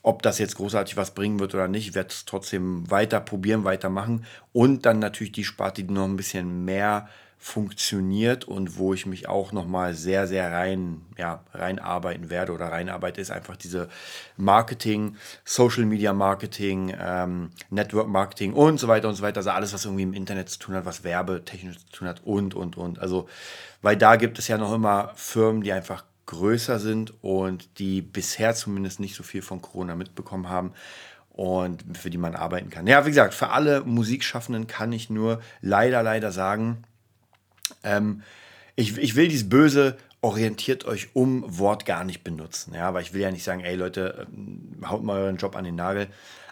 ob 0.05 0.23
das 0.23 0.39
jetzt 0.39 0.55
großartig 0.55 0.97
was 0.97 1.13
bringen 1.13 1.41
wird 1.41 1.57
oder 1.57 1.67
nicht, 1.67 1.89
ich 1.89 1.95
werde 1.97 2.11
es 2.11 2.25
trotzdem 2.25 2.89
weiter 2.89 3.19
probieren, 3.19 3.65
weitermachen. 3.65 4.25
Und 4.53 4.87
dann 4.87 5.01
natürlich 5.01 5.33
die 5.33 5.43
Sparte, 5.43 5.83
die 5.83 5.93
noch 5.93 6.05
ein 6.05 6.15
bisschen 6.15 6.65
mehr 6.65 7.09
funktioniert 7.43 8.45
und 8.45 8.79
wo 8.79 8.95
ich 8.95 9.05
mich 9.05 9.29
auch 9.29 9.51
nochmal 9.51 9.95
sehr, 9.95 10.29
sehr 10.29 10.53
rein, 10.53 11.03
ja, 11.19 11.43
reinarbeiten 11.53 12.31
werde 12.31 12.53
oder 12.53 12.67
reinarbeite, 12.67 13.21
ist 13.21 13.33
einfach 13.33 13.57
diese 13.57 13.89
Marketing, 14.37 15.17
Social 15.45 15.85
Media 15.85 16.13
Marketing, 16.13 16.95
ähm, 16.97 17.51
Network 17.69 18.07
Marketing 18.07 18.53
und 18.53 18.79
so 18.79 18.87
weiter 18.87 19.09
und 19.09 19.17
so 19.17 19.25
weiter. 19.25 19.39
Also 19.39 19.51
alles, 19.51 19.73
was 19.75 19.85
irgendwie 19.85 20.05
im 20.05 20.15
Internet 20.15 20.51
zu 20.51 20.61
tun 20.61 20.77
hat, 20.77 20.85
was 20.85 21.03
werbetechnisch 21.03 21.79
zu 21.79 21.91
tun 21.91 22.09
hat 22.09 22.23
und, 22.25 22.55
und, 22.55 22.77
und. 22.77 23.01
Also, 23.01 23.29
weil 23.83 23.97
da 23.97 24.15
gibt 24.15 24.39
es 24.39 24.47
ja 24.47 24.57
noch 24.57 24.73
immer 24.73 25.11
Firmen, 25.17 25.63
die 25.63 25.73
einfach 25.73 26.05
größer 26.27 26.79
sind 26.79 27.13
und 27.25 27.81
die 27.81 28.03
bisher 28.03 28.55
zumindest 28.55 29.01
nicht 29.01 29.17
so 29.17 29.25
viel 29.25 29.43
von 29.43 29.61
Corona 29.61 29.97
mitbekommen 29.97 30.49
haben 30.49 30.75
und 31.31 31.83
für 31.99 32.09
die 32.09 32.19
man 32.19 32.37
arbeiten 32.37 32.71
kann. 32.71 32.87
Ja, 32.87 33.05
wie 33.05 33.11
gesagt, 33.11 33.35
für 33.35 33.49
alle 33.49 33.81
Musikschaffenden 33.81 34.69
kann 34.69 34.93
ich 34.93 35.11
nur 35.11 35.41
leider, 35.61 36.05
leider 36.05 36.31
sagen, 36.31 36.85
ähm, 37.83 38.23
ich, 38.77 38.97
ich 38.99 39.17
will 39.17 39.29
dieses 39.29 39.49
böse 39.49 39.97
orientiert 40.23 40.85
euch 40.85 41.15
um 41.15 41.45
Wort 41.59 41.85
gar 41.85 42.05
nicht 42.05 42.23
benutzen. 42.23 42.75
Ja, 42.75 42.95
weil 42.95 43.03
ich 43.03 43.13
will 43.13 43.21
ja 43.21 43.31
nicht 43.31 43.45
sagen, 43.45 43.61
ey 43.61 43.75
Leute, 43.75 44.27
ähm, 44.33 44.79
haut 44.89 45.03
mal 45.03 45.21
euren 45.21 45.37
Job 45.37 45.57
an 45.57 45.65
den 45.65 45.75
Nagel. 45.75 46.09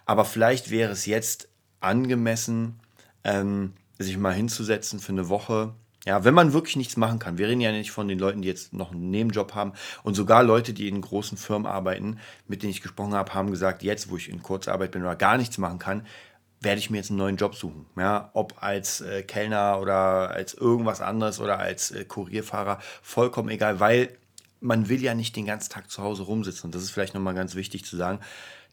Aber 0.06 0.24
vielleicht 0.24 0.70
wäre 0.70 0.92
es 0.92 1.06
jetzt 1.06 1.48
angemessen, 1.78 2.80
ähm, 3.24 3.74
sich 3.98 4.16
mal 4.16 4.34
hinzusetzen 4.34 4.98
für 4.98 5.12
eine 5.12 5.28
Woche. 5.28 5.72
Ja, 6.06 6.24
wenn 6.24 6.34
man 6.34 6.54
wirklich 6.54 6.76
nichts 6.76 6.96
machen 6.96 7.18
kann. 7.18 7.36
Wir 7.36 7.46
reden 7.46 7.60
ja 7.60 7.72
nicht 7.72 7.90
von 7.90 8.08
den 8.08 8.18
Leuten, 8.18 8.40
die 8.40 8.48
jetzt 8.48 8.72
noch 8.72 8.90
einen 8.90 9.10
Nebenjob 9.10 9.54
haben. 9.54 9.74
Und 10.02 10.14
sogar 10.14 10.42
Leute, 10.42 10.72
die 10.72 10.88
in 10.88 11.00
großen 11.00 11.36
Firmen 11.36 11.70
arbeiten, 11.70 12.18
mit 12.48 12.62
denen 12.62 12.70
ich 12.70 12.80
gesprochen 12.80 13.14
habe, 13.14 13.34
haben 13.34 13.50
gesagt, 13.50 13.82
jetzt, 13.82 14.10
wo 14.10 14.16
ich 14.16 14.30
in 14.30 14.42
Kurzarbeit 14.42 14.92
bin 14.92 15.02
oder 15.02 15.14
gar 15.14 15.36
nichts 15.36 15.58
machen 15.58 15.78
kann, 15.78 16.06
werde 16.60 16.78
ich 16.78 16.90
mir 16.90 16.98
jetzt 16.98 17.10
einen 17.10 17.18
neuen 17.18 17.36
Job 17.36 17.54
suchen. 17.54 17.86
Ja, 17.96 18.30
ob 18.34 18.62
als 18.62 19.00
äh, 19.00 19.22
Kellner 19.22 19.78
oder 19.80 20.30
als 20.30 20.54
irgendwas 20.54 21.00
anderes 21.00 21.40
oder 21.40 21.58
als 21.58 21.90
äh, 21.90 22.04
Kurierfahrer, 22.04 22.78
vollkommen 23.02 23.48
egal, 23.48 23.80
weil 23.80 24.16
man 24.60 24.88
will 24.88 25.02
ja 25.02 25.14
nicht 25.14 25.36
den 25.36 25.46
ganzen 25.46 25.70
Tag 25.70 25.90
zu 25.90 26.02
Hause 26.02 26.22
rumsitzen. 26.22 26.66
Und 26.66 26.74
das 26.74 26.82
ist 26.82 26.90
vielleicht 26.90 27.14
nochmal 27.14 27.34
ganz 27.34 27.54
wichtig 27.54 27.84
zu 27.84 27.96
sagen. 27.96 28.20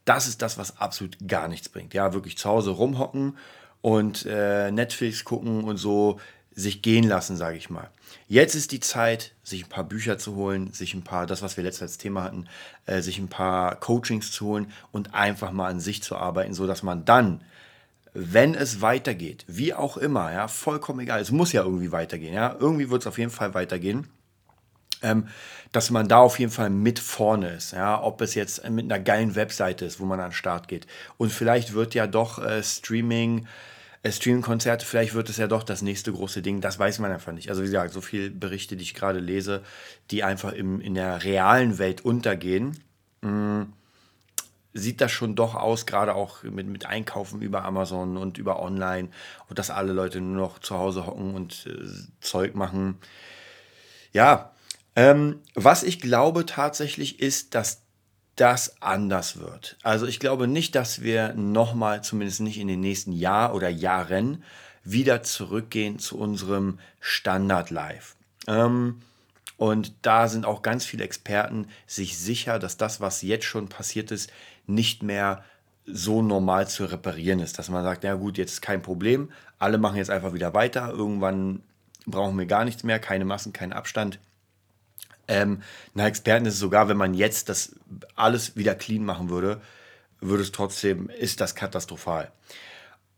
Das 0.03 0.27
ist 0.27 0.41
das, 0.41 0.57
was 0.57 0.77
absolut 0.77 1.17
gar 1.27 1.47
nichts 1.47 1.69
bringt. 1.69 1.93
Ja, 1.93 2.13
wirklich 2.13 2.37
zu 2.37 2.49
Hause 2.49 2.71
rumhocken 2.71 3.37
und 3.81 4.25
äh, 4.25 4.71
Netflix 4.71 5.23
gucken 5.23 5.63
und 5.63 5.77
so 5.77 6.19
sich 6.51 6.81
gehen 6.81 7.07
lassen, 7.07 7.37
sage 7.37 7.55
ich 7.55 7.69
mal. 7.69 7.89
Jetzt 8.27 8.55
ist 8.55 8.71
die 8.71 8.79
Zeit, 8.79 9.33
sich 9.43 9.65
ein 9.65 9.69
paar 9.69 9.83
Bücher 9.83 10.17
zu 10.17 10.35
holen, 10.35 10.73
sich 10.73 10.93
ein 10.93 11.03
paar, 11.03 11.27
das, 11.27 11.41
was 11.41 11.55
wir 11.55 11.63
letztes 11.63 11.83
als 11.83 11.97
Thema 11.97 12.23
hatten, 12.23 12.47
äh, 12.85 13.01
sich 13.01 13.19
ein 13.19 13.27
paar 13.27 13.75
Coachings 13.79 14.31
zu 14.31 14.45
holen 14.47 14.71
und 14.91 15.13
einfach 15.13 15.51
mal 15.51 15.69
an 15.69 15.79
sich 15.79 16.01
zu 16.01 16.15
arbeiten, 16.17 16.53
so 16.53 16.65
dass 16.65 16.83
man 16.83 17.05
dann 17.05 17.41
wenn 18.19 18.55
es 18.55 18.81
weitergeht, 18.81 19.45
wie 19.47 19.75
auch 19.75 19.95
immer, 19.95 20.31
ja, 20.31 20.47
vollkommen 20.47 21.01
egal, 21.01 21.21
es 21.21 21.29
muss 21.29 21.53
ja 21.53 21.61
irgendwie 21.61 21.91
weitergehen, 21.91 22.33
ja, 22.33 22.55
irgendwie 22.59 22.89
wird 22.89 23.03
es 23.03 23.07
auf 23.07 23.19
jeden 23.19 23.29
Fall 23.29 23.53
weitergehen, 23.53 24.07
ähm, 25.03 25.27
dass 25.71 25.91
man 25.91 26.07
da 26.07 26.17
auf 26.17 26.39
jeden 26.39 26.51
Fall 26.51 26.71
mit 26.71 26.97
vorne 26.97 27.51
ist, 27.51 27.73
ja, 27.73 28.01
ob 28.01 28.19
es 28.21 28.33
jetzt 28.33 28.67
mit 28.71 28.91
einer 28.91 28.99
geilen 28.99 29.35
Webseite 29.35 29.85
ist, 29.85 29.99
wo 29.99 30.05
man 30.05 30.19
an 30.19 30.29
den 30.29 30.35
Start 30.35 30.67
geht 30.67 30.87
und 31.17 31.31
vielleicht 31.31 31.75
wird 31.75 31.93
ja 31.93 32.07
doch 32.07 32.43
äh, 32.43 32.63
Streaming, 32.63 33.45
äh, 34.01 34.11
Streaming-Konzerte, 34.11 34.83
vielleicht 34.83 35.13
wird 35.13 35.29
es 35.29 35.37
ja 35.37 35.45
doch 35.45 35.61
das 35.61 35.83
nächste 35.83 36.11
große 36.11 36.41
Ding, 36.41 36.59
das 36.59 36.79
weiß 36.79 36.97
man 36.97 37.11
einfach 37.11 37.33
nicht. 37.33 37.49
Also 37.49 37.61
wie 37.61 37.67
gesagt, 37.67 37.93
so 37.93 38.01
viele 38.01 38.31
Berichte, 38.31 38.77
die 38.77 38.83
ich 38.83 38.95
gerade 38.95 39.19
lese, 39.19 39.61
die 40.09 40.23
einfach 40.23 40.53
im, 40.53 40.81
in 40.81 40.95
der 40.95 41.23
realen 41.23 41.77
Welt 41.77 42.03
untergehen, 42.03 42.79
mh, 43.21 43.29
mm, 43.29 43.73
sieht 44.73 45.01
das 45.01 45.11
schon 45.11 45.35
doch 45.35 45.55
aus, 45.55 45.85
gerade 45.85 46.15
auch 46.15 46.43
mit, 46.43 46.67
mit 46.67 46.85
Einkaufen 46.85 47.41
über 47.41 47.65
Amazon 47.65 48.17
und 48.17 48.37
über 48.37 48.61
Online 48.61 49.09
und 49.49 49.59
dass 49.59 49.69
alle 49.69 49.93
Leute 49.93 50.21
nur 50.21 50.35
noch 50.35 50.59
zu 50.59 50.77
Hause 50.77 51.05
hocken 51.05 51.33
und 51.33 51.65
äh, 51.67 51.85
Zeug 52.21 52.55
machen. 52.55 52.97
Ja, 54.13 54.51
ähm, 54.95 55.41
was 55.53 55.83
ich 55.83 55.99
glaube 55.99 56.45
tatsächlich 56.45 57.19
ist, 57.19 57.55
dass 57.55 57.81
das 58.35 58.81
anders 58.81 59.39
wird. 59.39 59.77
Also 59.83 60.05
ich 60.05 60.19
glaube 60.19 60.47
nicht, 60.47 60.75
dass 60.75 61.01
wir 61.01 61.33
nochmal, 61.33 62.03
zumindest 62.03 62.41
nicht 62.41 62.59
in 62.59 62.67
den 62.67 62.79
nächsten 62.79 63.11
Jahr 63.11 63.53
oder 63.53 63.69
Jahren, 63.69 64.43
wieder 64.83 65.23
zurückgehen 65.23 65.99
zu 65.99 66.17
unserem 66.17 66.79
Standard-Life. 66.99 68.15
Ähm, 68.47 69.01
und 69.57 69.93
da 70.03 70.27
sind 70.27 70.45
auch 70.45 70.61
ganz 70.61 70.85
viele 70.85 71.03
Experten 71.03 71.67
sich 71.87 72.17
sicher, 72.17 72.59
dass 72.59 72.77
das, 72.77 73.01
was 73.01 73.23
jetzt 73.23 73.45
schon 73.45 73.69
passiert 73.69 74.11
ist, 74.11 74.31
nicht 74.67 75.03
mehr 75.03 75.43
so 75.85 76.21
normal 76.21 76.67
zu 76.67 76.85
reparieren 76.85 77.39
ist, 77.39 77.57
dass 77.57 77.69
man 77.69 77.83
sagt, 77.83 78.03
ja 78.03 78.15
gut, 78.15 78.37
jetzt 78.37 78.51
ist 78.53 78.61
kein 78.61 78.81
Problem, 78.81 79.31
alle 79.57 79.77
machen 79.77 79.97
jetzt 79.97 80.09
einfach 80.09 80.33
wieder 80.33 80.53
weiter, 80.53 80.89
irgendwann 80.89 81.63
brauchen 82.05 82.37
wir 82.37 82.45
gar 82.45 82.65
nichts 82.65 82.83
mehr, 82.83 82.99
keine 82.99 83.25
Massen, 83.25 83.53
keinen 83.53 83.73
Abstand. 83.73 84.19
Ähm, 85.29 85.61
nach 85.93 86.05
Experten 86.05 86.45
ist 86.45 86.55
es 86.55 86.59
sogar, 86.59 86.89
wenn 86.89 86.97
man 86.97 87.13
jetzt 87.13 87.49
das 87.49 87.75
alles 88.15 88.55
wieder 88.55 88.75
clean 88.75 89.03
machen 89.03 89.29
würde, 89.29 89.61
würde 90.19 90.43
es 90.43 90.51
trotzdem, 90.51 91.09
ist 91.09 91.41
das 91.41 91.55
katastrophal. 91.55 92.31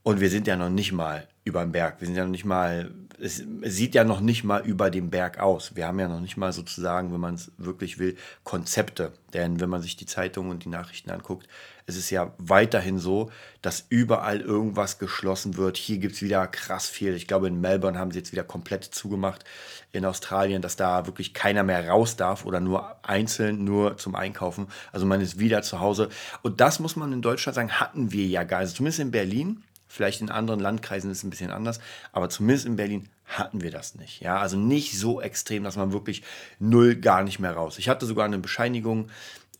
Und 0.03 0.19
wir 0.19 0.29
sind 0.29 0.47
ja 0.47 0.55
noch 0.55 0.69
nicht 0.69 0.91
mal 0.91 1.27
über 1.49 1.61
dem 1.61 1.71
Berg. 1.71 1.99
Wir 1.99 2.07
sind 2.07 2.15
ja 2.15 2.23
noch 2.23 2.31
nicht 2.31 2.45
mal, 2.45 2.91
es 3.21 3.43
sieht 3.63 3.95
ja 3.95 4.03
noch 4.03 4.21
nicht 4.21 4.43
mal 4.43 4.65
über 4.65 4.89
dem 4.89 5.09
Berg 5.09 5.39
aus. 5.39 5.75
Wir 5.75 5.87
haben 5.87 5.99
ja 5.99 6.07
noch 6.07 6.21
nicht 6.21 6.37
mal 6.37 6.53
sozusagen, 6.53 7.11
wenn 7.11 7.19
man 7.19 7.35
es 7.35 7.51
wirklich 7.57 7.99
will, 7.99 8.15
Konzepte. 8.43 9.11
Denn 9.33 9.59
wenn 9.59 9.69
man 9.69 9.81
sich 9.81 9.97
die 9.97 10.05
Zeitungen 10.05 10.51
und 10.51 10.63
die 10.63 10.69
Nachrichten 10.69 11.11
anguckt, 11.11 11.47
es 11.89 11.97
ist 11.97 12.11
ja 12.11 12.33
weiterhin 12.37 12.99
so, 12.99 13.31
dass 13.63 13.85
überall 13.89 14.41
irgendwas 14.41 14.99
geschlossen 14.99 15.57
wird. 15.57 15.75
Hier 15.75 15.97
gibt 15.97 16.15
es 16.15 16.21
wieder 16.21 16.45
krass 16.47 16.87
viel. 16.87 17.15
Ich 17.15 17.27
glaube, 17.27 17.47
in 17.47 17.59
Melbourne 17.59 17.97
haben 17.97 18.11
sie 18.11 18.19
jetzt 18.19 18.31
wieder 18.31 18.43
komplett 18.43 18.83
zugemacht. 18.83 19.43
In 19.91 20.05
Australien, 20.05 20.61
dass 20.61 20.75
da 20.75 21.07
wirklich 21.07 21.33
keiner 21.33 21.63
mehr 21.63 21.89
raus 21.89 22.15
darf 22.15 22.45
oder 22.45 22.59
nur 22.59 22.95
einzeln, 23.03 23.63
nur 23.63 23.97
zum 23.97 24.13
Einkaufen. 24.13 24.67
Also 24.91 25.07
man 25.07 25.19
ist 25.19 25.39
wieder 25.39 25.63
zu 25.63 25.79
Hause. 25.79 26.09
Und 26.43 26.61
das 26.61 26.79
muss 26.79 26.95
man 26.95 27.11
in 27.11 27.23
Deutschland 27.23 27.55
sagen, 27.55 27.71
hatten 27.71 28.11
wir 28.11 28.27
ja 28.27 28.43
gar. 28.43 28.59
Also 28.59 28.75
zumindest 28.75 28.99
in 28.99 29.09
Berlin 29.11 29.63
Vielleicht 29.91 30.21
in 30.21 30.29
anderen 30.29 30.59
Landkreisen 30.59 31.09
ist 31.09 31.17
es 31.17 31.23
ein 31.23 31.31
bisschen 31.31 31.49
anders, 31.49 31.79
aber 32.11 32.29
zumindest 32.29 32.67
in 32.67 32.75
Berlin 32.75 33.09
hatten 33.25 33.61
wir 33.61 33.71
das 33.71 33.95
nicht. 33.95 34.21
Ja, 34.21 34.37
also 34.37 34.55
nicht 34.55 34.97
so 34.97 35.19
extrem, 35.19 35.63
dass 35.63 35.77
man 35.77 35.91
wirklich 35.91 36.21
null 36.59 36.95
gar 36.95 37.23
nicht 37.23 37.39
mehr 37.39 37.53
raus. 37.53 37.79
Ich 37.79 37.89
hatte 37.89 38.05
sogar 38.05 38.25
eine 38.25 38.37
Bescheinigung, 38.37 39.09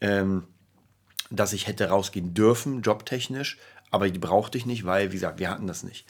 ähm, 0.02 0.44
dass 1.32 1.52
ich 1.52 1.68
hätte 1.68 1.90
rausgehen 1.90 2.36
dürfen, 2.36 2.84
jobtechnisch, 2.84 3.58
aber 3.90 4.08
die 4.10 4.20
brauchte 4.20 4.58
ich 4.58 4.68
nicht, 4.68 4.86
weil, 4.86 5.10
wie 5.10 5.16
gesagt, 5.16 5.40
wir 5.40 5.50
hatten 5.50 5.68
das 5.68 5.82
nicht. 5.82 6.06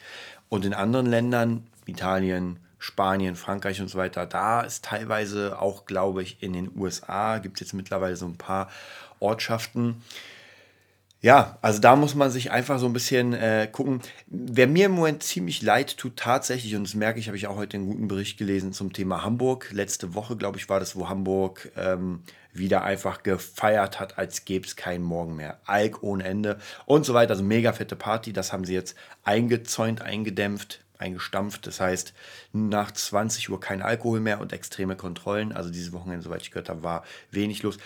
Und 0.50 0.66
in 0.66 0.74
anderen 0.74 1.06
Ländern, 1.06 1.66
Italien, 1.86 2.58
Spanien, 2.78 3.36
Frankreich 3.36 3.80
und 3.80 3.88
so 3.88 3.96
weiter, 3.96 4.26
da 4.26 4.60
ist 4.60 4.84
teilweise 4.84 5.58
auch, 5.60 5.86
glaube 5.86 6.22
ich, 6.22 6.42
in 6.42 6.52
den 6.52 6.70
USA 6.76 7.38
gibt 7.38 7.56
es 7.56 7.60
jetzt 7.60 7.72
mittlerweile 7.72 8.16
so 8.16 8.26
ein 8.26 8.36
paar 8.36 8.70
Ortschaften, 9.18 10.02
ja, 11.22 11.58
also 11.60 11.80
da 11.80 11.96
muss 11.96 12.14
man 12.14 12.30
sich 12.30 12.50
einfach 12.50 12.78
so 12.78 12.86
ein 12.86 12.94
bisschen 12.94 13.34
äh, 13.34 13.68
gucken. 13.70 14.00
Wer 14.26 14.66
mir 14.66 14.86
im 14.86 14.92
Moment 14.92 15.22
ziemlich 15.22 15.60
leid 15.60 15.98
tut, 15.98 16.16
tatsächlich, 16.16 16.74
und 16.74 16.84
das 16.84 16.94
merke 16.94 17.20
ich, 17.20 17.26
habe 17.26 17.36
ich 17.36 17.46
auch 17.46 17.56
heute 17.56 17.76
einen 17.76 17.86
guten 17.86 18.08
Bericht 18.08 18.38
gelesen 18.38 18.72
zum 18.72 18.94
Thema 18.94 19.22
Hamburg. 19.22 19.70
Letzte 19.70 20.14
Woche, 20.14 20.36
glaube 20.36 20.56
ich, 20.56 20.70
war 20.70 20.80
das, 20.80 20.96
wo 20.96 21.10
Hamburg 21.10 21.70
ähm, 21.76 22.22
wieder 22.54 22.84
einfach 22.84 23.22
gefeiert 23.22 24.00
hat, 24.00 24.16
als 24.16 24.46
gäbe 24.46 24.66
es 24.66 24.76
keinen 24.76 25.04
Morgen 25.04 25.36
mehr. 25.36 25.60
Alk 25.66 26.02
ohne 26.02 26.24
Ende 26.24 26.58
und 26.86 27.04
so 27.04 27.12
weiter. 27.12 27.32
Also 27.32 27.44
mega 27.44 27.74
fette 27.74 27.96
Party. 27.96 28.32
Das 28.32 28.54
haben 28.54 28.64
sie 28.64 28.74
jetzt 28.74 28.96
eingezäunt, 29.22 30.00
eingedämpft, 30.00 30.82
eingestampft. 30.96 31.66
Das 31.66 31.80
heißt, 31.80 32.14
nach 32.54 32.92
20 32.92 33.50
Uhr 33.50 33.60
kein 33.60 33.82
Alkohol 33.82 34.20
mehr 34.20 34.40
und 34.40 34.54
extreme 34.54 34.96
Kontrollen. 34.96 35.52
Also 35.52 35.68
dieses 35.68 35.92
Wochenende, 35.92 36.24
soweit 36.24 36.40
ich 36.40 36.50
gehört 36.50 36.70
habe, 36.70 36.82
war 36.82 37.04
wenig 37.30 37.62
los. 37.62 37.76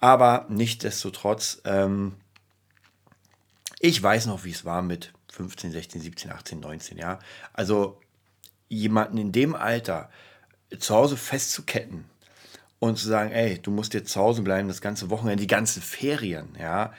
Aber 0.00 0.46
nichtsdestotrotz. 0.48 1.62
Ähm, 1.64 2.14
ich 3.80 4.00
weiß 4.00 4.26
noch, 4.26 4.44
wie 4.44 4.50
es 4.50 4.64
war 4.64 4.82
mit 4.82 5.12
15, 5.32 5.72
16, 5.72 6.00
17, 6.02 6.30
18, 6.30 6.60
19, 6.60 6.98
ja. 6.98 7.18
Also 7.52 7.98
jemanden 8.68 9.18
in 9.18 9.32
dem 9.32 9.54
Alter 9.54 10.10
zu 10.78 10.94
Hause 10.94 11.16
festzuketten 11.16 12.04
und 12.78 12.98
zu 12.98 13.08
sagen, 13.08 13.32
ey, 13.32 13.58
du 13.58 13.70
musst 13.70 13.94
jetzt 13.94 14.12
zu 14.12 14.20
Hause 14.20 14.42
bleiben, 14.42 14.68
das 14.68 14.82
ganze 14.82 15.10
Wochenende, 15.10 15.40
die 15.40 15.48
ganzen 15.48 15.82
Ferien, 15.82 16.56
ja, 16.60 16.92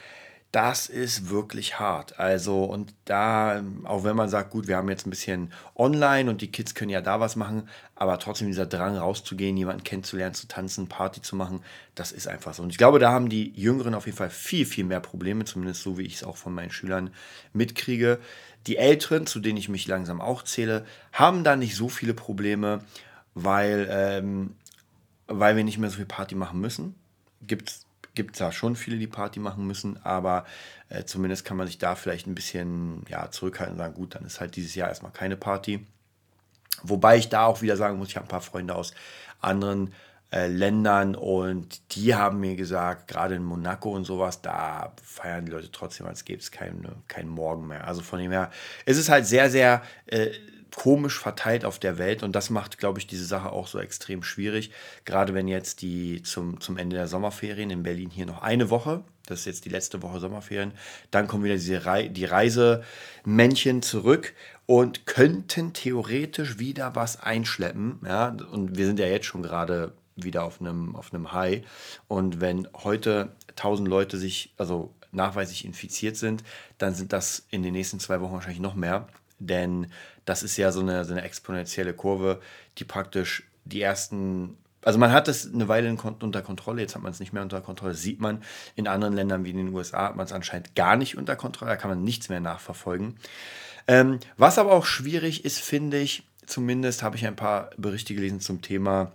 das 0.51 0.87
ist 0.87 1.29
wirklich 1.29 1.79
hart. 1.79 2.19
Also, 2.19 2.65
und 2.65 2.93
da, 3.05 3.63
auch 3.85 4.03
wenn 4.03 4.17
man 4.17 4.27
sagt, 4.27 4.51
gut, 4.51 4.67
wir 4.67 4.75
haben 4.75 4.89
jetzt 4.89 5.07
ein 5.07 5.09
bisschen 5.09 5.53
online 5.75 6.29
und 6.29 6.41
die 6.41 6.51
Kids 6.51 6.75
können 6.75 6.89
ja 6.89 6.99
da 6.99 7.21
was 7.21 7.37
machen, 7.37 7.69
aber 7.95 8.19
trotzdem 8.19 8.47
dieser 8.47 8.65
Drang 8.65 8.97
rauszugehen, 8.97 9.55
jemanden 9.55 9.85
kennenzulernen, 9.85 10.33
zu 10.33 10.49
tanzen, 10.49 10.89
Party 10.89 11.21
zu 11.21 11.37
machen, 11.37 11.61
das 11.95 12.11
ist 12.11 12.27
einfach 12.27 12.53
so. 12.53 12.63
Und 12.63 12.69
ich 12.69 12.77
glaube, 12.77 12.99
da 12.99 13.11
haben 13.11 13.29
die 13.29 13.53
Jüngeren 13.55 13.93
auf 13.93 14.07
jeden 14.07 14.17
Fall 14.17 14.29
viel, 14.29 14.65
viel 14.65 14.83
mehr 14.83 14.99
Probleme, 14.99 15.45
zumindest 15.45 15.83
so 15.83 15.97
wie 15.97 16.05
ich 16.05 16.15
es 16.15 16.23
auch 16.23 16.35
von 16.35 16.53
meinen 16.53 16.71
Schülern 16.71 17.11
mitkriege. 17.53 18.19
Die 18.67 18.75
Älteren, 18.75 19.25
zu 19.27 19.39
denen 19.39 19.57
ich 19.57 19.69
mich 19.69 19.87
langsam 19.87 20.19
auch 20.19 20.43
zähle, 20.43 20.85
haben 21.13 21.45
da 21.45 21.55
nicht 21.55 21.77
so 21.77 21.87
viele 21.87 22.13
Probleme, 22.13 22.81
weil, 23.35 23.87
ähm, 23.89 24.55
weil 25.27 25.55
wir 25.55 25.63
nicht 25.63 25.77
mehr 25.77 25.89
so 25.89 25.95
viel 25.95 26.05
Party 26.05 26.35
machen 26.35 26.59
müssen. 26.59 26.95
Gibt 27.41 27.69
es 27.69 27.85
gibt 28.13 28.35
es 28.35 28.39
da 28.39 28.51
schon 28.51 28.75
viele, 28.75 28.97
die 28.97 29.07
Party 29.07 29.39
machen 29.39 29.65
müssen, 29.65 30.03
aber 30.03 30.45
äh, 30.89 31.03
zumindest 31.05 31.45
kann 31.45 31.57
man 31.57 31.67
sich 31.67 31.77
da 31.77 31.95
vielleicht 31.95 32.27
ein 32.27 32.35
bisschen 32.35 33.05
ja, 33.09 33.31
zurückhalten 33.31 33.73
und 33.73 33.79
sagen, 33.79 33.93
gut, 33.93 34.15
dann 34.15 34.25
ist 34.25 34.39
halt 34.39 34.55
dieses 34.55 34.75
Jahr 34.75 34.89
erstmal 34.89 35.11
keine 35.11 35.37
Party. 35.37 35.85
Wobei 36.83 37.17
ich 37.17 37.29
da 37.29 37.45
auch 37.45 37.61
wieder 37.61 37.77
sagen 37.77 37.97
muss, 37.97 38.09
ich 38.09 38.15
habe 38.15 38.25
ein 38.25 38.29
paar 38.29 38.41
Freunde 38.41 38.75
aus 38.75 38.93
anderen 39.39 39.93
äh, 40.31 40.47
Ländern 40.47 41.15
und 41.15 41.95
die 41.95 42.15
haben 42.15 42.39
mir 42.39 42.55
gesagt, 42.55 43.07
gerade 43.07 43.35
in 43.35 43.43
Monaco 43.43 43.91
und 43.91 44.05
sowas, 44.05 44.41
da 44.41 44.93
feiern 45.03 45.45
die 45.45 45.51
Leute 45.51 45.71
trotzdem, 45.71 46.07
als 46.07 46.25
gäbe 46.25 46.39
es 46.39 46.51
keinen 46.51 46.87
kein 47.07 47.27
Morgen 47.27 47.67
mehr. 47.67 47.87
Also 47.87 48.01
von 48.01 48.19
dem 48.19 48.31
her, 48.31 48.49
es 48.85 48.97
ist 48.97 49.09
halt 49.09 49.25
sehr, 49.25 49.49
sehr 49.49 49.81
äh, 50.05 50.29
komisch 50.73 51.19
verteilt 51.19 51.65
auf 51.65 51.79
der 51.79 51.97
Welt 51.97 52.23
und 52.23 52.33
das 52.33 52.49
macht, 52.49 52.77
glaube 52.77 52.99
ich, 52.99 53.07
diese 53.07 53.25
Sache 53.25 53.51
auch 53.51 53.67
so 53.67 53.79
extrem 53.79 54.23
schwierig. 54.23 54.71
Gerade 55.05 55.33
wenn 55.33 55.47
jetzt 55.47 55.81
die 55.81 56.23
zum, 56.23 56.61
zum 56.61 56.77
Ende 56.77 56.95
der 56.95 57.07
Sommerferien 57.07 57.69
in 57.69 57.83
Berlin 57.83 58.09
hier 58.09 58.25
noch 58.25 58.41
eine 58.41 58.69
Woche, 58.69 59.03
das 59.27 59.41
ist 59.41 59.45
jetzt 59.45 59.65
die 59.65 59.69
letzte 59.69 60.01
Woche 60.01 60.19
Sommerferien, 60.19 60.71
dann 61.11 61.27
kommen 61.27 61.43
wieder 61.43 61.55
diese 61.55 61.85
Re 61.85 62.09
die 62.09 62.25
Reisemännchen 62.25 63.81
zurück 63.81 64.33
und 64.65 65.05
könnten 65.05 65.73
theoretisch 65.73 66.57
wieder 66.57 66.95
was 66.95 67.21
einschleppen. 67.21 67.99
Ja? 68.05 68.35
Und 68.51 68.77
wir 68.77 68.85
sind 68.85 68.99
ja 68.99 69.07
jetzt 69.07 69.25
schon 69.25 69.43
gerade 69.43 69.93
wieder 70.23 70.43
auf 70.43 70.59
einem, 70.59 70.95
auf 70.95 71.13
einem 71.13 71.31
High. 71.31 71.63
Und 72.07 72.41
wenn 72.41 72.67
heute 72.73 73.31
1000 73.49 73.87
Leute 73.87 74.17
sich, 74.17 74.53
also 74.57 74.93
nachweislich 75.11 75.65
infiziert 75.65 76.15
sind, 76.15 76.43
dann 76.77 76.95
sind 76.95 77.13
das 77.13 77.45
in 77.49 77.63
den 77.63 77.73
nächsten 77.73 77.99
zwei 77.99 78.21
Wochen 78.21 78.33
wahrscheinlich 78.33 78.61
noch 78.61 78.75
mehr. 78.75 79.07
Denn 79.39 79.87
das 80.25 80.43
ist 80.43 80.57
ja 80.57 80.71
so 80.71 80.81
eine, 80.81 81.03
so 81.05 81.11
eine 81.11 81.23
exponentielle 81.23 81.93
Kurve, 81.93 82.39
die 82.77 82.85
praktisch 82.85 83.43
die 83.65 83.81
ersten 83.81 84.57
also 84.83 84.97
man 84.97 85.11
hat 85.11 85.27
es 85.27 85.51
eine 85.53 85.67
Weile 85.67 85.95
unter 86.19 86.41
Kontrolle, 86.41 86.81
jetzt 86.81 86.95
hat 86.95 87.03
man 87.03 87.11
es 87.11 87.19
nicht 87.19 87.33
mehr 87.33 87.43
unter 87.43 87.61
Kontrolle, 87.61 87.93
das 87.93 88.01
sieht 88.01 88.19
man. 88.19 88.41
In 88.75 88.87
anderen 88.87 89.13
Ländern 89.13 89.45
wie 89.45 89.51
in 89.51 89.57
den 89.57 89.73
USA 89.73 90.07
hat 90.07 90.15
man 90.15 90.25
es 90.25 90.33
anscheinend 90.33 90.75
gar 90.75 90.95
nicht 90.95 91.17
unter 91.17 91.35
Kontrolle, 91.35 91.71
da 91.71 91.77
kann 91.77 91.91
man 91.91 92.03
nichts 92.03 92.29
mehr 92.29 92.39
nachverfolgen. 92.39 93.17
Ähm, 93.87 94.19
was 94.37 94.57
aber 94.57 94.71
auch 94.71 94.85
schwierig 94.85 95.45
ist, 95.45 95.59
finde 95.59 95.99
ich, 95.99 96.23
zumindest 96.45 97.03
habe 97.03 97.15
ich 97.15 97.25
ein 97.25 97.35
paar 97.35 97.69
Berichte 97.77 98.15
gelesen 98.15 98.39
zum 98.39 98.61
Thema 98.61 99.11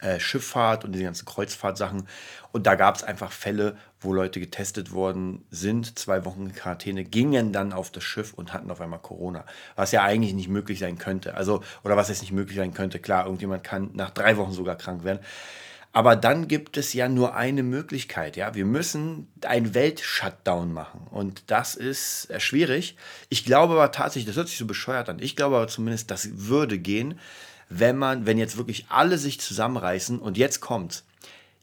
äh, 0.00 0.20
Schifffahrt 0.20 0.84
und 0.84 0.92
diese 0.92 1.04
ganzen 1.04 1.24
Kreuzfahrtsachen. 1.26 2.06
Und 2.52 2.66
da 2.66 2.74
gab 2.74 2.96
es 2.96 3.02
einfach 3.02 3.32
Fälle, 3.32 3.76
wo 4.00 4.12
Leute 4.12 4.40
getestet 4.40 4.92
worden 4.92 5.44
sind, 5.50 5.98
zwei 5.98 6.24
Wochen 6.24 6.46
in 6.46 6.54
Quarantäne, 6.54 7.04
gingen 7.04 7.52
dann 7.52 7.72
auf 7.72 7.90
das 7.90 8.04
Schiff 8.04 8.34
und 8.34 8.52
hatten 8.52 8.70
auf 8.70 8.80
einmal 8.80 9.00
Corona. 9.00 9.44
Was 9.74 9.92
ja 9.92 10.02
eigentlich 10.02 10.34
nicht 10.34 10.48
möglich 10.48 10.78
sein 10.78 10.98
könnte. 10.98 11.34
Also, 11.34 11.62
oder 11.84 11.96
was 11.96 12.08
jetzt 12.08 12.20
nicht 12.20 12.32
möglich 12.32 12.56
sein 12.56 12.74
könnte. 12.74 12.98
Klar, 12.98 13.24
irgendjemand 13.24 13.64
kann 13.64 13.90
nach 13.94 14.10
drei 14.10 14.36
Wochen 14.36 14.52
sogar 14.52 14.76
krank 14.76 15.04
werden. 15.04 15.20
Aber 15.96 16.14
dann 16.14 16.46
gibt 16.46 16.76
es 16.76 16.92
ja 16.92 17.08
nur 17.08 17.36
eine 17.36 17.62
Möglichkeit. 17.62 18.36
Ja, 18.36 18.54
wir 18.54 18.66
müssen 18.66 19.28
einen 19.46 19.72
Weltshutdown 19.72 20.70
machen. 20.70 21.06
Und 21.10 21.50
das 21.50 21.74
ist 21.74 22.30
äh, 22.30 22.38
schwierig. 22.38 22.96
Ich 23.30 23.46
glaube 23.46 23.72
aber 23.72 23.92
tatsächlich, 23.92 24.26
das 24.26 24.36
hört 24.36 24.48
sich 24.48 24.58
so 24.58 24.66
bescheuert 24.66 25.08
an. 25.08 25.20
Ich 25.20 25.36
glaube 25.36 25.56
aber 25.56 25.68
zumindest, 25.68 26.10
das 26.10 26.28
würde 26.32 26.78
gehen, 26.78 27.18
wenn 27.68 27.96
man, 27.96 28.26
wenn 28.26 28.38
jetzt 28.38 28.56
wirklich 28.56 28.86
alle 28.88 29.18
sich 29.18 29.40
zusammenreißen 29.40 30.18
und 30.18 30.36
jetzt 30.36 30.60
kommt, 30.60 31.04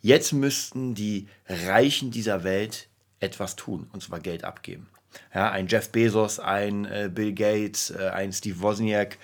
jetzt 0.01 0.33
müssten 0.33 0.95
die 0.95 1.27
Reichen 1.47 2.11
dieser 2.11 2.43
Welt 2.43 2.87
etwas 3.19 3.55
tun, 3.55 3.89
und 3.93 4.03
zwar 4.03 4.19
Geld 4.19 4.43
abgeben. 4.43 4.87
Ja, 5.33 5.51
ein 5.51 5.67
Jeff 5.67 5.89
Bezos, 5.91 6.39
ein 6.39 6.85
äh, 6.85 7.09
Bill 7.13 7.33
Gates, 7.33 7.91
äh, 7.91 8.09
ein 8.09 8.33
Steve 8.33 8.61
Wozniak 8.61 9.17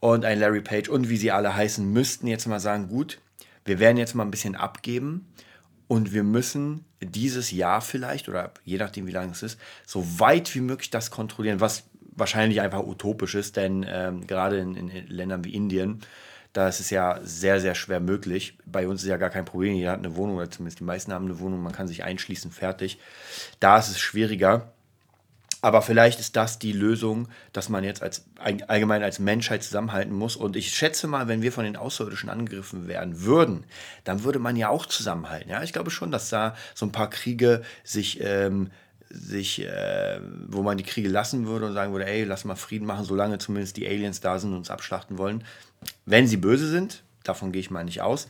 und 0.00 0.24
ein 0.24 0.40
Larry 0.40 0.60
Page 0.60 0.88
und 0.88 1.08
wie 1.08 1.16
sie 1.16 1.30
alle 1.30 1.54
heißen, 1.54 1.90
müssten 1.90 2.26
jetzt 2.26 2.46
mal 2.46 2.60
sagen, 2.60 2.88
gut, 2.88 3.18
wir 3.64 3.78
werden 3.78 3.96
jetzt 3.96 4.14
mal 4.14 4.24
ein 4.24 4.30
bisschen 4.30 4.56
abgeben 4.56 5.26
und 5.86 6.12
wir 6.12 6.24
müssen 6.24 6.84
dieses 7.00 7.50
Jahr 7.50 7.80
vielleicht 7.80 8.28
oder 8.28 8.52
je 8.64 8.78
nachdem, 8.78 9.06
wie 9.06 9.12
lange 9.12 9.32
es 9.32 9.42
ist, 9.42 9.58
so 9.86 10.04
weit 10.18 10.54
wie 10.54 10.60
möglich 10.60 10.90
das 10.90 11.10
kontrollieren, 11.10 11.60
was 11.60 11.84
wahrscheinlich 12.12 12.60
einfach 12.60 12.84
utopisch 12.84 13.34
ist, 13.34 13.56
denn 13.56 13.86
ähm, 13.88 14.26
gerade 14.26 14.58
in, 14.58 14.74
in, 14.74 15.06
Ländern 15.08 15.44
wie 15.44 15.54
Indien, 15.54 16.00
da 16.52 16.68
ist 16.68 16.80
es 16.80 16.90
ja 16.90 17.20
sehr, 17.22 17.60
sehr 17.60 17.74
schwer 17.74 18.00
möglich. 18.00 18.58
Bei 18.66 18.88
uns 18.88 19.02
ist 19.02 19.08
ja 19.08 19.16
gar 19.16 19.30
kein 19.30 19.44
Problem. 19.44 19.74
Jeder 19.74 19.92
hat 19.92 20.00
eine 20.00 20.16
Wohnung, 20.16 20.36
oder 20.36 20.50
zumindest 20.50 20.80
die 20.80 20.84
meisten 20.84 21.12
haben 21.12 21.26
eine 21.26 21.38
Wohnung, 21.38 21.62
man 21.62 21.72
kann 21.72 21.86
sich 21.86 22.02
einschließen, 22.02 22.50
fertig. 22.50 22.98
Da 23.60 23.78
ist 23.78 23.88
es 23.88 24.00
schwieriger. 24.00 24.72
Aber 25.62 25.82
vielleicht 25.82 26.20
ist 26.20 26.36
das 26.36 26.58
die 26.58 26.72
Lösung, 26.72 27.28
dass 27.52 27.68
man 27.68 27.84
jetzt 27.84 28.02
als 28.02 28.24
allgemein 28.38 29.02
als 29.02 29.18
Menschheit 29.18 29.62
zusammenhalten 29.62 30.14
muss. 30.14 30.34
Und 30.34 30.56
ich 30.56 30.74
schätze 30.74 31.06
mal, 31.06 31.28
wenn 31.28 31.42
wir 31.42 31.52
von 31.52 31.64
den 31.64 31.76
Außerirdischen 31.76 32.30
angegriffen 32.30 32.88
werden 32.88 33.22
würden, 33.22 33.64
dann 34.04 34.24
würde 34.24 34.38
man 34.38 34.56
ja 34.56 34.70
auch 34.70 34.86
zusammenhalten. 34.86 35.50
Ja, 35.50 35.62
ich 35.62 35.74
glaube 35.74 35.90
schon, 35.90 36.10
dass 36.10 36.30
da 36.30 36.56
so 36.74 36.86
ein 36.86 36.92
paar 36.92 37.10
Kriege 37.10 37.62
sich 37.84 38.20
ähm, 38.22 38.70
sich, 39.10 39.62
äh, 39.62 40.20
wo 40.48 40.62
man 40.62 40.78
die 40.78 40.84
Kriege 40.84 41.08
lassen 41.08 41.46
würde 41.46 41.66
und 41.66 41.74
sagen 41.74 41.92
würde, 41.92 42.06
ey, 42.06 42.24
lass 42.24 42.44
mal 42.44 42.54
Frieden 42.54 42.86
machen, 42.86 43.04
solange 43.04 43.38
zumindest 43.38 43.76
die 43.76 43.86
Aliens 43.86 44.20
da 44.20 44.38
sind 44.38 44.50
und 44.52 44.58
uns 44.58 44.70
abschlachten 44.70 45.18
wollen. 45.18 45.44
Wenn 46.06 46.26
sie 46.26 46.36
böse 46.36 46.68
sind, 46.68 47.02
davon 47.24 47.52
gehe 47.52 47.60
ich 47.60 47.70
mal 47.70 47.84
nicht 47.84 48.02
aus. 48.02 48.28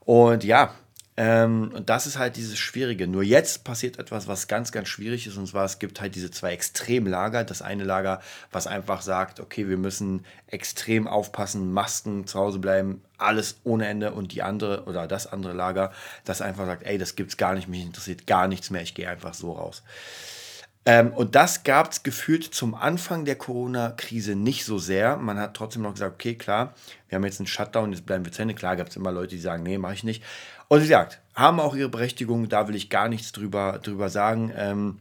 Und 0.00 0.44
ja, 0.44 0.74
ähm, 1.20 1.72
und 1.74 1.90
das 1.90 2.06
ist 2.06 2.16
halt 2.16 2.36
dieses 2.36 2.56
Schwierige. 2.58 3.08
Nur 3.08 3.24
jetzt 3.24 3.64
passiert 3.64 3.98
etwas, 3.98 4.28
was 4.28 4.46
ganz, 4.46 4.70
ganz 4.70 4.86
schwierig 4.86 5.26
ist. 5.26 5.36
Und 5.36 5.48
zwar, 5.48 5.64
es 5.64 5.80
gibt 5.80 6.00
halt 6.00 6.14
diese 6.14 6.30
zwei 6.30 6.52
Extremlager. 6.52 7.42
Das 7.42 7.60
eine 7.60 7.82
Lager, 7.82 8.20
was 8.52 8.68
einfach 8.68 9.02
sagt, 9.02 9.40
okay, 9.40 9.68
wir 9.68 9.78
müssen 9.78 10.24
extrem 10.46 11.08
aufpassen, 11.08 11.72
Masken, 11.72 12.28
zu 12.28 12.38
Hause 12.38 12.60
bleiben, 12.60 13.02
alles 13.16 13.56
ohne 13.64 13.88
Ende. 13.88 14.12
Und 14.12 14.30
die 14.30 14.42
andere 14.42 14.84
oder 14.84 15.08
das 15.08 15.26
andere 15.26 15.54
Lager, 15.54 15.90
das 16.24 16.40
einfach 16.40 16.66
sagt, 16.66 16.84
ey, 16.84 16.98
das 16.98 17.16
gibt's 17.16 17.36
gar 17.36 17.54
nicht, 17.54 17.66
mich 17.66 17.82
interessiert 17.82 18.28
gar 18.28 18.46
nichts 18.46 18.70
mehr, 18.70 18.82
ich 18.82 18.94
gehe 18.94 19.08
einfach 19.08 19.34
so 19.34 19.50
raus. 19.50 19.82
Ähm, 20.86 21.12
und 21.12 21.34
das 21.34 21.64
gab 21.64 21.90
es 21.90 22.04
gefühlt 22.04 22.44
zum 22.44 22.74
Anfang 22.74 23.24
der 23.24 23.36
Corona-Krise 23.36 24.36
nicht 24.36 24.64
so 24.64 24.78
sehr. 24.78 25.16
Man 25.16 25.38
hat 25.38 25.54
trotzdem 25.54 25.82
noch 25.82 25.94
gesagt, 25.94 26.14
okay, 26.14 26.36
klar, 26.36 26.74
wir 27.08 27.16
haben 27.16 27.24
jetzt 27.24 27.40
einen 27.40 27.48
Shutdown, 27.48 27.92
jetzt 27.92 28.06
bleiben 28.06 28.24
wir 28.24 28.32
zu 28.32 28.40
Ende. 28.40 28.54
Klar 28.54 28.76
gab 28.76 28.86
es 28.86 28.96
immer 28.96 29.12
Leute, 29.12 29.34
die 29.34 29.40
sagen, 29.40 29.64
nee, 29.64 29.78
mache 29.78 29.94
ich 29.94 30.04
nicht. 30.04 30.22
Und 30.68 30.78
wie 30.78 30.84
gesagt, 30.84 31.20
haben 31.34 31.60
auch 31.60 31.74
ihre 31.74 31.88
Berechtigung, 31.88 32.48
da 32.48 32.68
will 32.68 32.74
ich 32.74 32.90
gar 32.90 33.08
nichts 33.08 33.32
drüber, 33.32 33.80
drüber 33.82 34.10
sagen. 34.10 34.52
Ähm, 34.54 34.98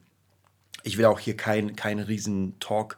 ich 0.83 0.97
will 0.97 1.05
auch 1.05 1.19
hier 1.19 1.35
keinen 1.35 1.75
kein 1.75 1.99
riesen 1.99 2.57
Talk 2.59 2.97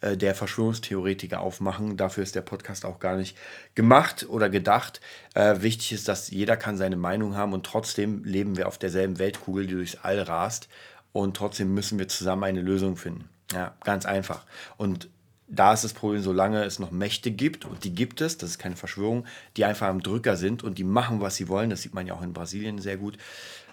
äh, 0.00 0.16
der 0.16 0.34
Verschwörungstheoretiker 0.34 1.40
aufmachen. 1.40 1.96
Dafür 1.96 2.22
ist 2.22 2.34
der 2.34 2.42
Podcast 2.42 2.84
auch 2.84 2.98
gar 2.98 3.16
nicht 3.16 3.36
gemacht 3.74 4.26
oder 4.28 4.50
gedacht. 4.50 5.00
Äh, 5.34 5.62
wichtig 5.62 5.92
ist, 5.92 6.08
dass 6.08 6.30
jeder 6.30 6.56
kann 6.56 6.76
seine 6.76 6.96
Meinung 6.96 7.36
haben 7.36 7.52
und 7.52 7.64
trotzdem 7.64 8.24
leben 8.24 8.56
wir 8.56 8.68
auf 8.68 8.78
derselben 8.78 9.18
Weltkugel, 9.18 9.66
die 9.66 9.74
durchs 9.74 9.96
All 10.02 10.20
rast. 10.20 10.68
Und 11.12 11.36
trotzdem 11.36 11.74
müssen 11.74 11.98
wir 11.98 12.08
zusammen 12.08 12.44
eine 12.44 12.60
Lösung 12.60 12.96
finden. 12.96 13.28
Ja, 13.52 13.74
ganz 13.84 14.06
einfach. 14.06 14.44
Und 14.76 15.08
da 15.50 15.72
ist 15.72 15.84
das 15.84 15.92
Problem, 15.92 16.22
solange 16.22 16.64
es 16.64 16.78
noch 16.78 16.92
Mächte 16.92 17.30
gibt, 17.30 17.64
und 17.64 17.84
die 17.84 17.94
gibt 17.94 18.20
es, 18.20 18.38
das 18.38 18.50
ist 18.50 18.58
keine 18.58 18.76
Verschwörung, 18.76 19.26
die 19.56 19.64
einfach 19.64 19.88
am 19.88 20.02
Drücker 20.02 20.36
sind 20.36 20.62
und 20.62 20.78
die 20.78 20.84
machen, 20.84 21.20
was 21.20 21.36
sie 21.36 21.48
wollen, 21.48 21.70
das 21.70 21.82
sieht 21.82 21.94
man 21.94 22.06
ja 22.06 22.14
auch 22.14 22.22
in 22.22 22.32
Brasilien 22.32 22.78
sehr 22.78 22.96
gut, 22.96 23.18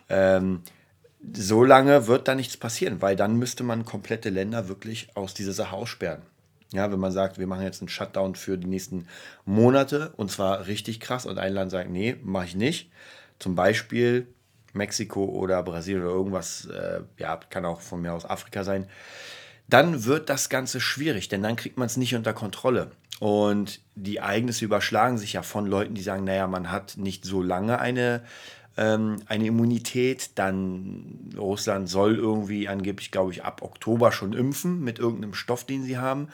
ähm, 0.10 0.62
so 1.34 1.64
lange 1.64 2.08
wird 2.08 2.28
da 2.28 2.36
nichts 2.36 2.58
passieren, 2.58 3.02
weil 3.02 3.16
dann 3.16 3.38
müsste 3.38 3.64
man 3.64 3.86
komplette 3.86 4.30
Länder 4.30 4.68
wirklich 4.68 5.10
aus 5.16 5.34
dieser 5.34 5.54
Sache 5.54 5.76
aussperren. 5.76 6.22
Ja, 6.74 6.92
wenn 6.92 7.00
man 7.00 7.12
sagt, 7.12 7.40
wir 7.40 7.48
machen 7.48 7.64
jetzt 7.64 7.82
einen 7.82 7.90
Shutdown 7.90 8.36
für 8.36 8.58
die 8.58 8.68
nächsten 8.68 9.08
Monate 9.46 10.14
und 10.18 10.32
zwar 10.32 10.68
richtig 10.68 11.00
krass 11.00 11.26
und 11.26 11.38
ein 11.38 11.54
Land 11.54 11.72
sagt, 11.72 11.90
nee, 11.90 12.18
mache 12.24 12.46
ich 12.46 12.56
nicht. 12.56 12.92
Zum 13.40 13.56
Beispiel 13.56 14.28
Mexiko 14.74 15.26
oder 15.26 15.64
Brasilien 15.64 16.04
oder 16.04 16.14
irgendwas, 16.14 16.66
äh, 16.66 17.02
ja, 17.18 17.40
kann 17.50 17.66
auch 17.66 17.82
von 17.82 18.02
mir 18.02 18.14
aus 18.14 18.26
Afrika 18.26 18.64
sein 18.64 18.88
dann 19.68 20.06
wird 20.06 20.30
das 20.30 20.50
Ganze 20.50 20.80
schwierig, 20.80 21.28
denn 21.28 21.44
dann 21.44 21.56
kriegt 21.56 21.78
man 21.78 21.88
es 21.88 21.98
nicht 21.98 22.16
unter 22.16 22.34
Kontrolle. 22.34 22.92
Und 23.20 23.82
die 23.96 24.18
Ereignisse 24.18 24.66
überschlagen 24.66 25.18
sich 25.18 25.34
ja 25.34 25.42
von 25.42 25.66
Leuten, 25.66 25.96
die 25.96 26.02
sagen, 26.02 26.24
naja, 26.24 26.48
man 26.48 26.72
hat 26.72 26.98
nicht 26.98 27.26
so 27.26 27.42
lange 27.42 27.80
eine, 27.80 28.22
ähm, 28.78 29.18
eine 29.26 29.48
Immunität. 29.48 30.32
Dann 30.36 31.34
Russland 31.38 31.90
soll 31.90 32.16
irgendwie 32.16 32.68
angeblich, 32.68 33.12
glaube 33.12 33.32
ich, 33.32 33.44
ab 33.44 33.62
Oktober 33.64 34.12
schon 34.12 34.34
impfen 34.34 34.84
mit 34.84 35.00
irgendeinem 35.00 35.34
Stoff, 35.34 35.66
den 35.66 35.84
sie 35.84 35.98
haben. 35.98 36.30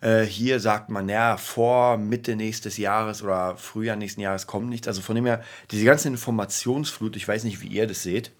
Äh, 0.00 0.24
hier 0.24 0.60
sagt 0.60 0.90
man, 0.90 1.08
ja, 1.08 1.38
vor 1.38 1.96
Mitte 1.96 2.36
nächstes 2.36 2.76
Jahres 2.76 3.22
oder 3.22 3.56
Frühjahr 3.56 3.96
nächsten 3.96 4.20
Jahres 4.20 4.46
kommt 4.46 4.68
nichts. 4.68 4.86
Also 4.86 5.00
von 5.00 5.16
dem 5.16 5.26
her, 5.26 5.42
diese 5.70 5.86
ganze 5.86 6.08
Informationsflut, 6.08 7.16
ich 7.16 7.26
weiß 7.26 7.44
nicht, 7.44 7.62
wie 7.62 7.68
ihr 7.68 7.86
das 7.86 8.02
seht, 8.02 8.32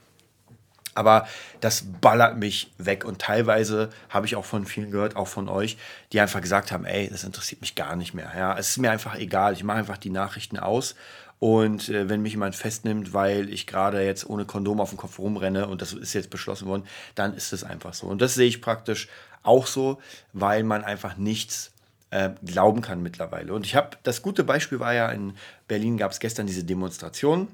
aber 0.98 1.26
das 1.60 1.84
ballert 2.00 2.36
mich 2.36 2.72
weg. 2.76 3.04
Und 3.04 3.20
teilweise 3.20 3.90
habe 4.10 4.26
ich 4.26 4.34
auch 4.34 4.44
von 4.44 4.66
vielen 4.66 4.90
gehört, 4.90 5.16
auch 5.16 5.28
von 5.28 5.48
euch, 5.48 5.78
die 6.12 6.20
einfach 6.20 6.40
gesagt 6.40 6.72
haben, 6.72 6.84
ey, 6.84 7.08
das 7.08 7.22
interessiert 7.22 7.60
mich 7.60 7.76
gar 7.76 7.94
nicht 7.94 8.14
mehr. 8.14 8.32
Ja, 8.36 8.58
es 8.58 8.70
ist 8.70 8.78
mir 8.78 8.90
einfach 8.90 9.14
egal. 9.14 9.52
Ich 9.52 9.62
mache 9.62 9.78
einfach 9.78 9.96
die 9.96 10.10
Nachrichten 10.10 10.58
aus. 10.58 10.96
Und 11.38 11.88
äh, 11.88 12.08
wenn 12.08 12.20
mich 12.20 12.32
jemand 12.32 12.56
festnimmt, 12.56 13.14
weil 13.14 13.48
ich 13.48 13.68
gerade 13.68 14.04
jetzt 14.04 14.28
ohne 14.28 14.44
Kondom 14.44 14.80
auf 14.80 14.88
dem 14.90 14.98
Kopf 14.98 15.20
rumrenne 15.20 15.68
und 15.68 15.80
das 15.80 15.92
ist 15.92 16.12
jetzt 16.14 16.30
beschlossen 16.30 16.66
worden, 16.66 16.82
dann 17.14 17.32
ist 17.34 17.52
es 17.52 17.62
einfach 17.62 17.94
so. 17.94 18.08
Und 18.08 18.20
das 18.20 18.34
sehe 18.34 18.48
ich 18.48 18.60
praktisch 18.60 19.08
auch 19.44 19.68
so, 19.68 20.00
weil 20.32 20.64
man 20.64 20.82
einfach 20.82 21.16
nichts 21.16 21.70
äh, 22.10 22.30
glauben 22.44 22.80
kann 22.80 23.02
mittlerweile. 23.04 23.52
Und 23.52 23.66
ich 23.66 23.76
habe, 23.76 23.90
das 24.02 24.20
gute 24.20 24.42
Beispiel 24.42 24.80
war 24.80 24.94
ja, 24.94 25.10
in 25.10 25.34
Berlin 25.68 25.96
gab 25.96 26.10
es 26.10 26.18
gestern 26.18 26.48
diese 26.48 26.64
Demonstration 26.64 27.46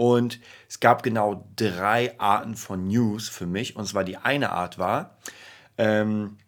und 0.00 0.40
es 0.66 0.80
gab 0.80 1.02
genau 1.02 1.46
drei 1.56 2.18
Arten 2.18 2.56
von 2.56 2.88
News 2.88 3.28
für 3.28 3.44
mich. 3.44 3.76
Und 3.76 3.86
zwar 3.86 4.02
die 4.02 4.16
eine 4.16 4.48
Art 4.48 4.78
war, 4.78 5.18
ähm, 5.76 6.38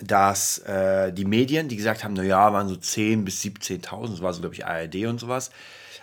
dass 0.00 0.58
äh, 0.58 1.12
die 1.12 1.24
Medien, 1.24 1.66
die 1.66 1.74
gesagt 1.74 2.04
haben, 2.04 2.14
naja, 2.14 2.52
waren 2.52 2.68
so 2.68 2.76
10.000 2.76 3.24
bis 3.24 3.42
17.000, 3.42 4.10
das 4.10 4.22
war 4.22 4.32
so, 4.32 4.40
glaube 4.40 4.54
ich, 4.54 4.66
ARD 4.66 5.06
und 5.06 5.18
sowas. 5.18 5.50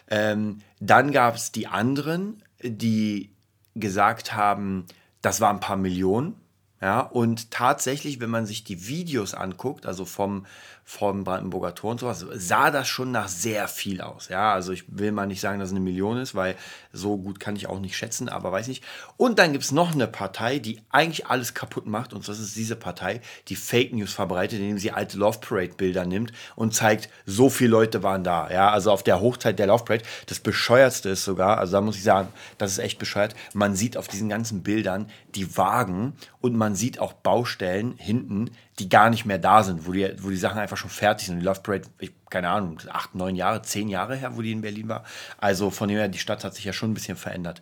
Ähm, 0.10 0.60
dann 0.82 1.14
gab 1.14 1.36
es 1.36 1.54
die 1.54 1.68
anderen, 1.68 2.44
die 2.62 3.32
gesagt 3.76 4.34
haben, 4.34 4.88
das 5.22 5.40
waren 5.40 5.56
ein 5.56 5.62
paar 5.62 5.78
Millionen. 5.78 6.36
Ja, 6.82 7.00
und 7.00 7.50
tatsächlich, 7.50 8.20
wenn 8.20 8.30
man 8.30 8.46
sich 8.46 8.66
die 8.66 8.90
Videos 8.90 9.34
anguckt, 9.34 9.86
also 9.86 10.04
vom, 10.04 10.46
vom 10.89 11.26
Brandenburger 11.26 11.76
Tor 11.76 11.91
und 11.91 12.00
sowas, 12.00 12.26
sah 12.36 12.71
das 12.71 12.88
schon 12.88 13.12
nach 13.12 13.28
sehr 13.28 13.67
viel 13.67 14.00
aus. 14.00 14.30
Ja, 14.30 14.54
also 14.54 14.71
ich 14.71 14.86
will 14.88 15.12
mal 15.12 15.28
nicht 15.28 15.41
sagen, 15.41 15.60
dass 15.60 15.67
es 15.67 15.76
eine 15.76 15.82
Million 15.82 16.17
ist, 16.17 16.34
weil 16.34 16.56
so 16.93 17.17
gut 17.17 17.41
kann 17.41 17.58
ich 17.58 17.67
auch 17.67 17.82
nicht 17.82 17.97
schätzen, 17.97 18.30
aber 18.30 18.54
weiß 18.54 18.69
nicht. 18.69 18.86
Und 19.17 19.38
dann 19.38 19.52
gibt 19.52 19.65
es 19.65 19.73
noch 19.73 19.91
eine 19.91 20.08
Partei, 20.08 20.60
die 20.60 20.80
eigentlich 20.89 21.28
alles 21.28 21.54
kaputt 21.54 21.88
macht. 21.88 22.13
Und 22.13 22.26
das 22.26 22.39
ist 22.39 22.56
diese 22.56 22.78
Partei, 22.78 23.19
die 23.50 23.58
Fake 23.58 23.91
News 23.91 24.13
verbreitet, 24.13 24.62
indem 24.62 24.78
sie 24.78 24.93
alte 24.93 25.17
Love 25.17 25.39
Parade 25.39 25.73
Bilder 25.76 26.06
nimmt 26.06 26.32
und 26.56 26.73
zeigt, 26.73 27.10
so 27.26 27.50
viele 27.50 27.71
Leute 27.71 28.02
waren 28.02 28.23
da. 28.23 28.50
Ja, 28.50 28.69
also 28.69 28.89
auf 28.91 29.04
der 29.04 29.19
Hochzeit 29.19 29.60
der 29.60 29.67
Love 29.67 29.84
Parade. 29.84 30.06
Das 30.28 30.39
bescheuertste 30.39 31.10
ist 31.10 31.26
sogar, 31.26 31.58
also 31.58 31.73
da 31.73 31.82
muss 31.82 31.97
ich 31.97 32.04
sagen, 32.04 32.30
das 32.58 32.71
ist 32.71 32.80
echt 32.80 32.97
bescheuert. 32.97 33.36
Man 33.54 33.76
sieht 33.76 33.97
auf 33.97 34.08
diesen 34.08 34.30
ganzen 34.30 34.63
Bildern 34.63 35.10
die 35.36 35.58
Wagen 35.58 36.13
und 36.39 36.56
man 36.56 36.76
sieht 36.76 37.00
auch 37.00 37.12
Baustellen 37.12 37.95
hinten, 37.97 38.52
die 38.80 38.90
gar 38.90 39.10
nicht 39.10 39.26
mehr 39.26 39.40
da 39.40 39.63
sind, 39.63 39.88
wo 39.88 39.92
die, 39.92 40.12
wo 40.20 40.30
die 40.30 40.38
Sachen 40.38 40.60
einfach 40.60 40.78
schon 40.78 40.90
fertig 40.90 41.28
sind. 41.28 41.40
Die 41.40 41.46
Love 41.46 41.62
Parade, 41.62 41.88
ich, 42.00 42.12
keine 42.30 42.50
Ahnung, 42.50 42.80
acht, 42.90 43.16
neun 43.16 43.36
Jahre, 43.36 43.62
zehn 43.63 43.90
Jahre 43.90 44.16
her, 44.16 44.36
wo 44.38 44.42
die 44.42 44.52
in 44.52 44.62
Berlin 44.62 44.88
war. 44.88 45.04
Also 45.38 45.72
von 45.72 45.90
dem 45.90 45.98
her, 45.98 46.08
die 46.08 46.20
Stadt 46.20 46.44
hat 46.44 46.54
sich 46.54 46.66
ja 46.66 46.74
schon 46.74 46.92
ein 46.92 46.94
bisschen 46.94 47.18
verändert. 47.18 47.62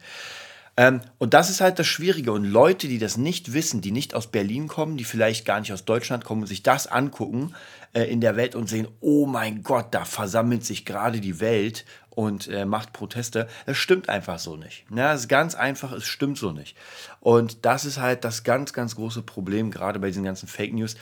Ähm, 0.77 1.01
und 1.19 1.33
das 1.33 1.49
ist 1.49 1.61
halt 1.61 1.79
das 1.79 1.88
Schwierige. 1.88 2.31
Und 2.31 2.43
Leute, 2.43 2.88
die 2.88 2.99
das 2.99 3.17
nicht 3.17 3.53
wissen, 3.53 3.81
die 3.81 3.91
nicht 3.91 4.13
aus 4.13 4.27
Berlin 4.27 4.67
kommen, 4.67 4.97
die 4.97 5.05
vielleicht 5.05 5.45
gar 5.45 5.59
nicht 5.59 5.71
aus 5.71 5.85
Deutschland 5.85 6.25
kommen 6.25 6.41
und 6.41 6.47
sich 6.47 6.63
das 6.63 6.88
angucken 6.88 7.55
äh, 7.93 8.03
in 8.03 8.19
der 8.19 8.35
Welt 8.35 8.55
und 8.55 8.67
sehen, 8.67 8.88
oh 8.99 9.25
mein 9.25 9.63
Gott, 9.63 9.88
da 9.91 10.03
versammelt 10.03 10.65
sich 10.65 10.85
gerade 10.85 11.21
die 11.21 11.39
Welt 11.39 11.85
und 12.09 12.47
äh, 12.47 12.65
macht 12.65 12.91
Proteste. 12.91 13.47
Das 13.65 13.77
stimmt 13.77 14.09
einfach 14.09 14.39
so 14.39 14.57
nicht. 14.57 14.85
Ja, 14.93 15.13
es 15.13 15.21
ist 15.21 15.27
ganz 15.29 15.55
einfach, 15.55 15.93
es 15.93 16.05
stimmt 16.05 16.38
so 16.38 16.51
nicht. 16.51 16.75
Und 17.21 17.65
das 17.65 17.85
ist 17.85 17.99
halt 17.99 18.25
das 18.25 18.43
ganz, 18.43 18.73
ganz 18.73 18.95
große 18.95 19.21
Problem, 19.21 19.71
gerade 19.71 19.99
bei 19.99 20.07
diesen 20.07 20.23
ganzen 20.23 20.47
Fake 20.47 20.73
News, 20.73 20.95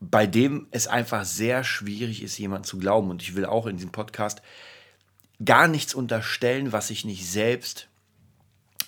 bei 0.00 0.26
dem 0.26 0.66
es 0.72 0.88
einfach 0.88 1.24
sehr 1.24 1.62
schwierig 1.62 2.22
ist, 2.22 2.36
jemanden 2.36 2.64
zu 2.64 2.78
glauben. 2.78 3.10
Und 3.10 3.22
ich 3.22 3.36
will 3.36 3.44
auch 3.44 3.66
in 3.66 3.76
diesem 3.76 3.92
Podcast 3.92 4.42
gar 5.44 5.68
nichts 5.68 5.94
unterstellen, 5.94 6.72
was 6.72 6.90
ich 6.90 7.04
nicht 7.04 7.28
selbst, 7.28 7.88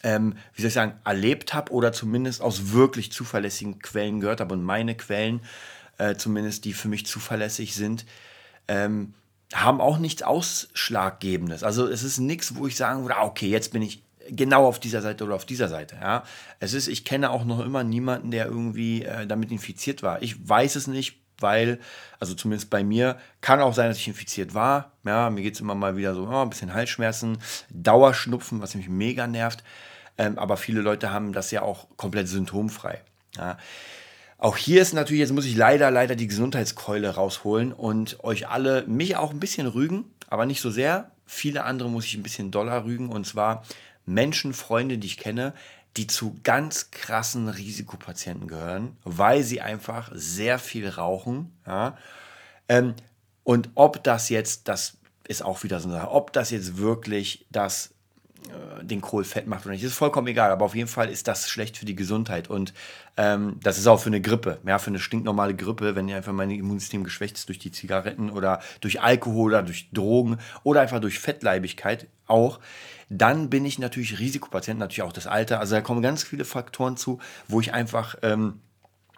ähm, 0.04 0.36
wie 0.54 0.62
soll 0.62 0.68
ich 0.68 0.74
sagen, 0.74 0.94
erlebt 1.04 1.54
habe 1.54 1.72
oder 1.72 1.92
zumindest 1.92 2.42
aus 2.42 2.72
wirklich 2.72 3.10
zuverlässigen 3.10 3.80
Quellen 3.80 4.20
gehört 4.20 4.40
habe. 4.40 4.54
Und 4.54 4.62
meine 4.62 4.94
Quellen, 4.96 5.40
äh, 5.98 6.14
zumindest 6.14 6.64
die 6.66 6.74
für 6.74 6.88
mich 6.88 7.06
zuverlässig 7.06 7.74
sind, 7.74 8.04
ähm, 8.68 9.14
haben 9.52 9.80
auch 9.80 9.98
nichts 9.98 10.22
Ausschlaggebendes. 10.22 11.62
Also 11.64 11.88
es 11.88 12.02
ist 12.02 12.18
nichts, 12.18 12.54
wo 12.56 12.66
ich 12.66 12.76
sagen 12.76 13.02
würde, 13.02 13.16
ah, 13.16 13.24
okay, 13.24 13.48
jetzt 13.48 13.72
bin 13.72 13.82
ich 13.82 14.02
genau 14.28 14.66
auf 14.66 14.78
dieser 14.78 15.02
Seite 15.02 15.24
oder 15.24 15.34
auf 15.34 15.46
dieser 15.46 15.68
Seite. 15.68 15.96
Ja, 16.00 16.24
es 16.60 16.74
ist, 16.74 16.88
ich 16.88 17.04
kenne 17.04 17.30
auch 17.30 17.44
noch 17.44 17.60
immer 17.60 17.82
niemanden, 17.82 18.30
der 18.30 18.46
irgendwie 18.46 19.04
äh, 19.04 19.26
damit 19.26 19.50
infiziert 19.50 20.02
war. 20.02 20.22
Ich 20.22 20.48
weiß 20.48 20.76
es 20.76 20.86
nicht, 20.86 21.18
weil, 21.38 21.78
also 22.20 22.34
zumindest 22.34 22.70
bei 22.70 22.84
mir, 22.84 23.18
kann 23.40 23.60
auch 23.60 23.74
sein, 23.74 23.88
dass 23.88 23.98
ich 23.98 24.08
infiziert 24.08 24.54
war. 24.54 24.92
Ja, 25.04 25.30
mir 25.30 25.42
geht 25.42 25.54
es 25.54 25.60
immer 25.60 25.74
mal 25.74 25.96
wieder 25.96 26.14
so, 26.14 26.26
oh, 26.26 26.42
ein 26.42 26.50
bisschen 26.50 26.74
Halsschmerzen, 26.74 27.38
Dauerschnupfen, 27.70 28.60
was 28.60 28.74
mich 28.74 28.88
mega 28.88 29.26
nervt. 29.26 29.64
Ähm, 30.16 30.38
aber 30.38 30.56
viele 30.56 30.80
Leute 30.80 31.10
haben 31.10 31.32
das 31.32 31.50
ja 31.50 31.62
auch 31.62 31.88
komplett 31.96 32.28
symptomfrei. 32.28 33.02
Ja. 33.36 33.58
Auch 34.38 34.56
hier 34.56 34.82
ist 34.82 34.92
natürlich, 34.92 35.20
jetzt 35.20 35.32
muss 35.32 35.46
ich 35.46 35.56
leider, 35.56 35.90
leider 35.90 36.16
die 36.16 36.26
Gesundheitskeule 36.26 37.14
rausholen 37.14 37.72
und 37.72 38.22
euch 38.22 38.48
alle, 38.48 38.84
mich 38.86 39.16
auch 39.16 39.30
ein 39.30 39.40
bisschen 39.40 39.66
rügen, 39.66 40.04
aber 40.28 40.46
nicht 40.46 40.60
so 40.60 40.70
sehr. 40.70 41.10
Viele 41.26 41.64
andere 41.64 41.88
muss 41.88 42.04
ich 42.04 42.14
ein 42.14 42.22
bisschen 42.22 42.50
doller 42.50 42.84
rügen 42.84 43.08
und 43.08 43.26
zwar 43.26 43.64
Menschen, 44.06 44.52
Freunde, 44.52 44.98
die 44.98 45.06
ich 45.06 45.16
kenne, 45.16 45.54
die 45.96 46.06
zu 46.06 46.36
ganz 46.42 46.90
krassen 46.90 47.48
Risikopatienten 47.48 48.48
gehören, 48.48 48.96
weil 49.04 49.42
sie 49.42 49.60
einfach 49.60 50.10
sehr 50.12 50.58
viel 50.58 50.88
rauchen. 50.88 51.52
Ja? 51.66 51.96
Ähm, 52.68 52.94
und 53.44 53.70
ob 53.74 54.02
das 54.02 54.28
jetzt, 54.28 54.68
das 54.68 54.98
ist 55.26 55.42
auch 55.42 55.62
wieder 55.62 55.80
so 55.80 55.88
eine 55.88 55.98
Sache, 55.98 56.10
ob 56.10 56.32
das 56.32 56.50
jetzt 56.50 56.76
wirklich 56.76 57.46
das 57.50 57.93
den 58.82 59.00
Kohl 59.00 59.24
fett 59.24 59.46
macht 59.46 59.64
oder 59.64 59.72
nicht. 59.72 59.82
Ist 59.82 59.94
vollkommen 59.94 60.26
egal, 60.26 60.50
aber 60.50 60.64
auf 60.64 60.74
jeden 60.74 60.88
Fall 60.88 61.08
ist 61.08 61.28
das 61.28 61.48
schlecht 61.48 61.76
für 61.78 61.84
die 61.84 61.94
Gesundheit 61.94 62.48
und 62.48 62.72
ähm, 63.16 63.58
das 63.62 63.78
ist 63.78 63.86
auch 63.86 64.00
für 64.00 64.08
eine 64.08 64.20
Grippe, 64.20 64.58
ja, 64.66 64.78
für 64.78 64.88
eine 64.88 64.98
stinknormale 64.98 65.54
Grippe, 65.54 65.94
wenn 65.94 66.10
einfach 66.10 66.32
mein 66.32 66.50
Immunsystem 66.50 67.04
geschwächt 67.04 67.36
ist 67.36 67.48
durch 67.48 67.58
die 67.58 67.70
Zigaretten 67.70 68.30
oder 68.30 68.60
durch 68.80 69.00
Alkohol 69.00 69.52
oder 69.52 69.62
durch 69.62 69.90
Drogen 69.92 70.38
oder 70.62 70.80
einfach 70.80 71.00
durch 71.00 71.18
Fettleibigkeit 71.18 72.06
auch, 72.26 72.60
dann 73.08 73.50
bin 73.50 73.64
ich 73.64 73.78
natürlich 73.78 74.18
Risikopatient, 74.18 74.78
natürlich 74.78 75.02
auch 75.02 75.12
das 75.12 75.26
Alter. 75.26 75.60
Also 75.60 75.74
da 75.74 75.80
kommen 75.80 76.02
ganz 76.02 76.22
viele 76.22 76.44
Faktoren 76.44 76.96
zu, 76.96 77.20
wo 77.48 77.60
ich 77.60 77.72
einfach 77.72 78.16
ähm, 78.22 78.60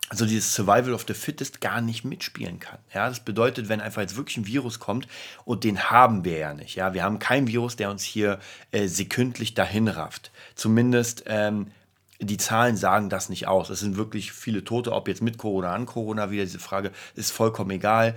also 0.09 0.25
dieses 0.25 0.55
Survival 0.55 0.95
of 0.95 1.05
the 1.09 1.15
Fittest 1.15 1.61
gar 1.61 1.81
nicht 1.81 2.05
mitspielen 2.05 2.61
kann. 2.61 2.79
Ja, 2.95 3.09
das 3.09 3.21
bedeutet, 3.21 3.69
wenn 3.69 3.81
einfach 3.81 4.03
jetzt 4.03 4.17
wirklich 4.17 4.37
ein 4.37 4.47
Virus 4.47 4.79
kommt 4.79 5.09
und 5.45 5.65
den 5.65 5.91
haben 5.91 6.25
wir 6.25 6.39
ja 6.39 6.55
nicht. 6.55 6.77
Ja, 6.77 6.95
wir 6.95 7.03
haben 7.03 7.19
keinen 7.19 7.49
Virus, 7.49 7.77
der 7.77 7.91
uns 7.91 8.03
hier 8.05 8.39
äh, 8.71 8.87
sekündlich 8.87 9.55
dahin 9.55 9.89
rafft. 9.89 10.31
Zumindest 10.55 11.25
ähm, 11.27 11.73
die 12.21 12.37
Zahlen 12.37 12.77
sagen 12.77 13.11
das 13.11 13.29
nicht 13.29 13.47
aus. 13.47 13.71
Es 13.71 13.81
sind 13.81 13.97
wirklich 13.97 14.33
viele 14.33 14.65
Tote, 14.65 14.93
ob 14.93 15.09
jetzt 15.09 15.23
mit 15.23 15.39
Corona, 15.39 15.75
an 15.75 15.87
Corona, 15.87 16.31
wieder 16.31 16.45
diese 16.45 16.59
Frage, 16.59 16.93
ist 17.15 17.31
vollkommen 17.31 17.71
egal. 17.71 18.15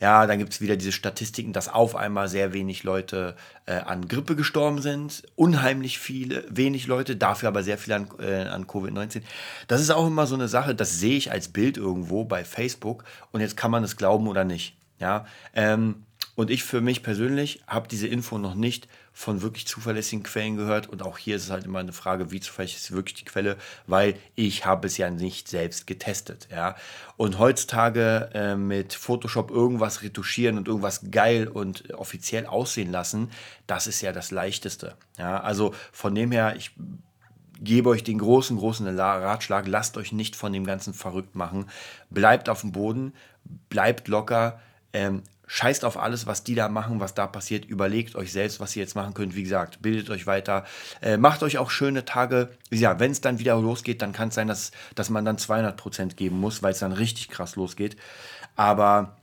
Ja, 0.00 0.26
dann 0.26 0.38
gibt 0.38 0.52
es 0.52 0.60
wieder 0.60 0.76
diese 0.76 0.92
Statistiken, 0.92 1.52
dass 1.52 1.68
auf 1.68 1.96
einmal 1.96 2.28
sehr 2.28 2.52
wenig 2.52 2.84
Leute 2.84 3.36
äh, 3.66 3.74
an 3.74 4.08
Grippe 4.08 4.36
gestorben 4.36 4.80
sind, 4.80 5.24
unheimlich 5.36 5.98
viele, 5.98 6.44
wenig 6.48 6.86
Leute, 6.86 7.16
dafür 7.16 7.48
aber 7.48 7.62
sehr 7.62 7.78
viele 7.78 7.96
an, 7.96 8.08
äh, 8.18 8.44
an 8.44 8.66
Covid-19. 8.66 9.22
Das 9.68 9.80
ist 9.80 9.90
auch 9.90 10.06
immer 10.06 10.26
so 10.26 10.34
eine 10.34 10.48
Sache, 10.48 10.74
das 10.74 10.98
sehe 11.00 11.16
ich 11.16 11.32
als 11.32 11.48
Bild 11.48 11.76
irgendwo 11.76 12.24
bei 12.24 12.44
Facebook 12.44 13.04
und 13.32 13.40
jetzt 13.40 13.56
kann 13.56 13.70
man 13.70 13.84
es 13.84 13.96
glauben 13.96 14.28
oder 14.28 14.44
nicht. 14.44 14.76
Ja, 14.98 15.24
ähm, 15.54 16.04
und 16.34 16.50
ich 16.50 16.62
für 16.62 16.80
mich 16.80 17.02
persönlich 17.02 17.62
habe 17.66 17.88
diese 17.88 18.06
Info 18.06 18.38
noch 18.38 18.54
nicht 18.54 18.88
von 19.12 19.42
wirklich 19.42 19.66
zuverlässigen 19.66 20.22
Quellen 20.22 20.56
gehört. 20.56 20.88
Und 20.88 21.02
auch 21.02 21.18
hier 21.18 21.36
ist 21.36 21.44
es 21.44 21.50
halt 21.50 21.64
immer 21.64 21.78
eine 21.80 21.92
Frage, 21.92 22.30
wie 22.30 22.40
zuverlässig 22.40 22.78
ist 22.78 22.92
wirklich 22.92 23.14
die 23.14 23.24
Quelle, 23.24 23.56
weil 23.86 24.14
ich 24.34 24.64
habe 24.66 24.86
es 24.86 24.96
ja 24.96 25.10
nicht 25.10 25.48
selbst 25.48 25.86
getestet. 25.86 26.48
Ja? 26.50 26.76
Und 27.16 27.38
heutzutage 27.38 28.30
äh, 28.34 28.56
mit 28.56 28.94
Photoshop 28.94 29.50
irgendwas 29.50 30.02
retuschieren 30.02 30.58
und 30.58 30.68
irgendwas 30.68 31.10
geil 31.10 31.48
und 31.48 31.92
offiziell 31.94 32.46
aussehen 32.46 32.90
lassen, 32.90 33.30
das 33.66 33.86
ist 33.86 34.00
ja 34.00 34.12
das 34.12 34.30
Leichteste. 34.30 34.94
Ja? 35.18 35.40
Also 35.40 35.74
von 35.92 36.14
dem 36.14 36.32
her, 36.32 36.54
ich 36.56 36.72
gebe 37.60 37.90
euch 37.90 38.02
den 38.02 38.18
großen, 38.18 38.56
großen 38.56 38.86
Ratschlag, 38.98 39.66
lasst 39.66 39.96
euch 39.96 40.12
nicht 40.12 40.34
von 40.34 40.52
dem 40.52 40.64
Ganzen 40.64 40.94
verrückt 40.94 41.34
machen. 41.34 41.66
Bleibt 42.08 42.48
auf 42.48 42.62
dem 42.62 42.72
Boden, 42.72 43.12
bleibt 43.68 44.08
locker. 44.08 44.60
Ähm, 44.92 45.22
scheißt 45.52 45.84
auf 45.84 45.98
alles, 45.98 46.28
was 46.28 46.44
die 46.44 46.54
da 46.54 46.68
machen, 46.68 47.00
was 47.00 47.12
da 47.14 47.26
passiert. 47.26 47.64
Überlegt 47.64 48.14
euch 48.14 48.30
selbst, 48.30 48.60
was 48.60 48.76
ihr 48.76 48.82
jetzt 48.82 48.94
machen 48.94 49.14
könnt. 49.14 49.34
Wie 49.34 49.42
gesagt, 49.42 49.82
bildet 49.82 50.08
euch 50.08 50.28
weiter. 50.28 50.64
Äh, 51.02 51.16
macht 51.16 51.42
euch 51.42 51.58
auch 51.58 51.70
schöne 51.70 52.04
Tage. 52.04 52.50
Ja, 52.70 53.00
wenn 53.00 53.10
es 53.10 53.20
dann 53.20 53.40
wieder 53.40 53.56
losgeht, 53.56 54.00
dann 54.00 54.12
kann 54.12 54.28
es 54.28 54.36
sein, 54.36 54.46
dass, 54.46 54.70
dass 54.94 55.10
man 55.10 55.24
dann 55.24 55.38
200 55.38 55.76
Prozent 55.76 56.16
geben 56.16 56.38
muss, 56.38 56.62
weil 56.62 56.70
es 56.70 56.78
dann 56.78 56.92
richtig 56.92 57.30
krass 57.30 57.56
losgeht. 57.56 57.96
Aber 58.54 59.16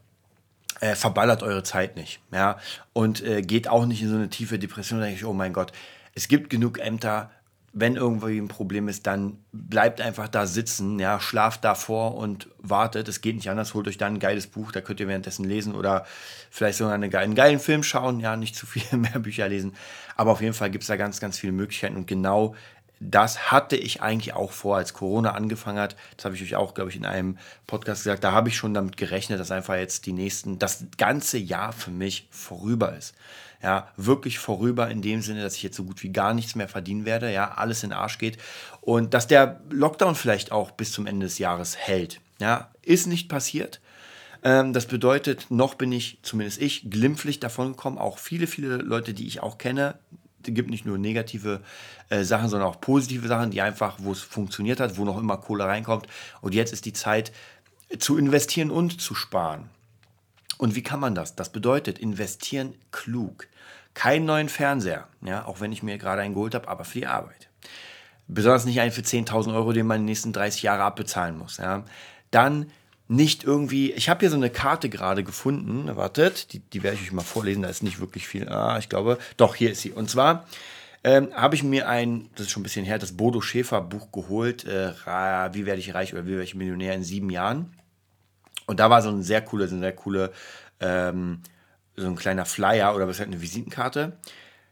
äh, 0.81 0.95
verballert 0.95 1.43
eure 1.43 1.63
Zeit 1.63 1.95
nicht. 1.95 2.19
Ja? 2.33 2.59
Und 2.91 3.23
äh, 3.23 3.41
geht 3.41 3.69
auch 3.69 3.85
nicht 3.85 4.01
in 4.01 4.09
so 4.09 4.15
eine 4.15 4.29
tiefe 4.29 4.59
Depression. 4.59 4.99
Da 4.99 5.05
denke 5.05 5.21
ich, 5.21 5.25
oh 5.25 5.31
mein 5.31 5.53
Gott, 5.53 5.71
es 6.13 6.27
gibt 6.27 6.49
genug 6.49 6.77
Ämter, 6.77 7.31
wenn 7.73 7.95
irgendwie 7.95 8.37
ein 8.37 8.47
Problem 8.47 8.87
ist, 8.87 9.05
dann 9.05 9.37
bleibt 9.51 10.01
einfach 10.01 10.27
da 10.27 10.47
sitzen, 10.47 10.97
ja, 10.99 11.19
schlaft 11.19 11.63
davor 11.63 12.15
und 12.15 12.49
wartet. 12.57 13.07
Es 13.07 13.21
geht 13.21 13.35
nicht 13.35 13.49
anders. 13.49 13.73
Holt 13.73 13.87
euch 13.87 13.97
dann 13.97 14.15
ein 14.15 14.19
geiles 14.19 14.47
Buch, 14.47 14.71
da 14.71 14.81
könnt 14.81 14.99
ihr 14.99 15.07
währenddessen 15.07 15.45
lesen 15.45 15.75
oder 15.75 16.05
vielleicht 16.49 16.77
sogar 16.77 16.93
einen 16.93 17.11
geilen, 17.11 17.35
geilen 17.35 17.59
Film 17.59 17.83
schauen. 17.83 18.19
Ja, 18.19 18.35
nicht 18.35 18.55
zu 18.55 18.65
viel 18.65 18.83
mehr 18.97 19.19
Bücher 19.19 19.47
lesen. 19.47 19.73
Aber 20.15 20.31
auf 20.31 20.41
jeden 20.41 20.53
Fall 20.53 20.71
gibt 20.71 20.83
es 20.83 20.87
da 20.87 20.95
ganz, 20.95 21.19
ganz 21.19 21.37
viele 21.37 21.53
Möglichkeiten 21.53 21.97
und 21.97 22.07
genau 22.07 22.55
das 22.99 23.51
hatte 23.51 23.75
ich 23.75 24.01
eigentlich 24.01 24.33
auch 24.33 24.51
vor, 24.51 24.77
als 24.77 24.93
Corona 24.93 25.31
angefangen 25.31 25.79
hat. 25.79 25.95
Das 26.15 26.25
habe 26.25 26.35
ich 26.35 26.41
euch 26.41 26.55
auch, 26.55 26.73
glaube 26.73 26.89
ich, 26.89 26.95
in 26.95 27.05
einem 27.05 27.37
Podcast 27.67 28.03
gesagt. 28.03 28.23
Da 28.23 28.31
habe 28.31 28.49
ich 28.49 28.57
schon 28.57 28.73
damit 28.73 28.97
gerechnet, 28.97 29.39
dass 29.39 29.51
einfach 29.51 29.75
jetzt 29.75 30.05
die 30.05 30.13
nächsten, 30.13 30.59
das 30.59 30.85
ganze 30.97 31.37
Jahr 31.37 31.73
für 31.73 31.91
mich 31.91 32.27
vorüber 32.31 32.95
ist 32.95 33.13
ja, 33.61 33.87
wirklich 33.97 34.39
vorüber 34.39 34.89
in 34.89 35.01
dem 35.01 35.21
Sinne, 35.21 35.41
dass 35.41 35.55
ich 35.55 35.63
jetzt 35.63 35.77
so 35.77 35.83
gut 35.83 36.03
wie 36.03 36.11
gar 36.11 36.33
nichts 36.33 36.55
mehr 36.55 36.67
verdienen 36.67 37.05
werde, 37.05 37.31
ja, 37.31 37.51
alles 37.51 37.83
in 37.83 37.89
den 37.89 37.97
Arsch 37.97 38.17
geht 38.17 38.37
und 38.81 39.13
dass 39.13 39.27
der 39.27 39.61
Lockdown 39.69 40.15
vielleicht 40.15 40.51
auch 40.51 40.71
bis 40.71 40.91
zum 40.91 41.07
Ende 41.07 41.25
des 41.25 41.39
Jahres 41.39 41.75
hält, 41.75 42.21
ja, 42.39 42.71
ist 42.83 43.07
nicht 43.07 43.29
passiert. 43.29 43.81
Ähm, 44.43 44.73
das 44.73 44.85
bedeutet, 44.85 45.47
noch 45.49 45.75
bin 45.75 45.91
ich, 45.91 46.19
zumindest 46.21 46.61
ich, 46.61 46.89
glimpflich 46.89 47.39
davon 47.39 47.69
gekommen, 47.69 47.97
auch 47.97 48.19
viele, 48.19 48.47
viele 48.47 48.77
Leute, 48.77 49.13
die 49.13 49.27
ich 49.27 49.41
auch 49.41 49.57
kenne, 49.57 49.95
gibt 50.53 50.69
nicht 50.69 50.85
nur 50.85 50.97
negative 50.97 51.61
äh, 52.09 52.23
Sachen, 52.23 52.49
sondern 52.49 52.69
auch 52.69 52.81
positive 52.81 53.27
Sachen, 53.27 53.51
die 53.51 53.61
einfach, 53.61 53.97
wo 53.99 54.11
es 54.11 54.21
funktioniert 54.21 54.79
hat, 54.79 54.97
wo 54.97 55.05
noch 55.05 55.17
immer 55.17 55.37
Kohle 55.37 55.65
reinkommt. 55.65 56.07
Und 56.41 56.53
jetzt 56.53 56.73
ist 56.73 56.85
die 56.85 56.93
Zeit 56.93 57.31
zu 57.99 58.17
investieren 58.17 58.71
und 58.71 59.01
zu 59.01 59.15
sparen. 59.15 59.69
Und 60.57 60.75
wie 60.75 60.83
kann 60.83 60.99
man 60.99 61.15
das? 61.15 61.35
Das 61.35 61.51
bedeutet 61.51 61.99
investieren 61.99 62.73
klug. 62.91 63.47
Keinen 63.93 64.25
neuen 64.25 64.49
Fernseher, 64.49 65.07
ja, 65.21 65.45
auch 65.45 65.59
wenn 65.59 65.71
ich 65.71 65.83
mir 65.83 65.97
gerade 65.97 66.21
einen 66.21 66.33
geholt 66.33 66.55
habe, 66.55 66.67
aber 66.67 66.83
für 66.83 66.99
die 66.99 67.07
Arbeit. 67.07 67.49
Besonders 68.27 68.65
nicht 68.65 68.79
einen 68.79 68.91
für 68.91 69.01
10.000 69.01 69.53
Euro, 69.55 69.71
den 69.71 69.87
man 69.87 69.97
in 69.97 70.01
den 70.01 70.05
nächsten 70.05 70.33
30 70.33 70.63
Jahre 70.63 70.83
abbezahlen 70.83 71.37
muss. 71.37 71.57
Ja. 71.57 71.85
Dann 72.29 72.71
nicht 73.07 73.43
irgendwie, 73.43 73.93
ich 73.93 74.09
habe 74.09 74.21
hier 74.21 74.29
so 74.29 74.35
eine 74.35 74.49
Karte 74.49 74.89
gerade 74.89 75.23
gefunden, 75.23 75.95
wartet, 75.95 76.53
die, 76.53 76.59
die 76.59 76.83
werde 76.83 76.97
ich 76.97 77.03
euch 77.03 77.11
mal 77.13 77.21
vorlesen, 77.21 77.61
da 77.61 77.69
ist 77.69 77.83
nicht 77.83 77.99
wirklich 77.99 78.27
viel, 78.27 78.49
ah, 78.49 78.77
ich 78.77 78.89
glaube, 78.89 79.17
doch, 79.37 79.55
hier 79.55 79.71
ist 79.71 79.81
sie. 79.81 79.91
Und 79.91 80.09
zwar 80.09 80.45
ähm, 81.03 81.29
habe 81.33 81.55
ich 81.55 81.63
mir 81.63 81.87
ein, 81.87 82.29
das 82.35 82.47
ist 82.47 82.51
schon 82.51 82.61
ein 82.61 82.63
bisschen 82.63 82.85
her, 82.85 82.99
das 82.99 83.15
Bodo 83.15 83.39
Schäfer 83.39 83.81
Buch 83.81 84.11
geholt, 84.11 84.65
äh, 84.65 84.91
Wie 85.53 85.65
werde 85.65 85.79
ich 85.79 85.93
reich 85.93 86.13
oder 86.13 86.25
wie 86.25 86.31
werde 86.31 86.43
ich 86.43 86.55
Millionär 86.55 86.93
in 86.95 87.03
sieben 87.03 87.29
Jahren. 87.29 87.73
Und 88.65 88.81
da 88.81 88.89
war 88.89 89.01
so 89.01 89.09
ein 89.09 89.23
sehr 89.23 89.41
cooler, 89.41 89.67
so 89.67 89.75
ein 89.75 89.81
sehr 89.81 89.95
coole, 89.95 90.33
ähm, 90.81 91.39
so 91.95 92.07
ein 92.07 92.17
kleiner 92.17 92.45
Flyer 92.45 92.93
oder 92.93 93.07
was 93.07 93.19
halt 93.19 93.29
eine 93.29 93.41
Visitenkarte. 93.41 94.17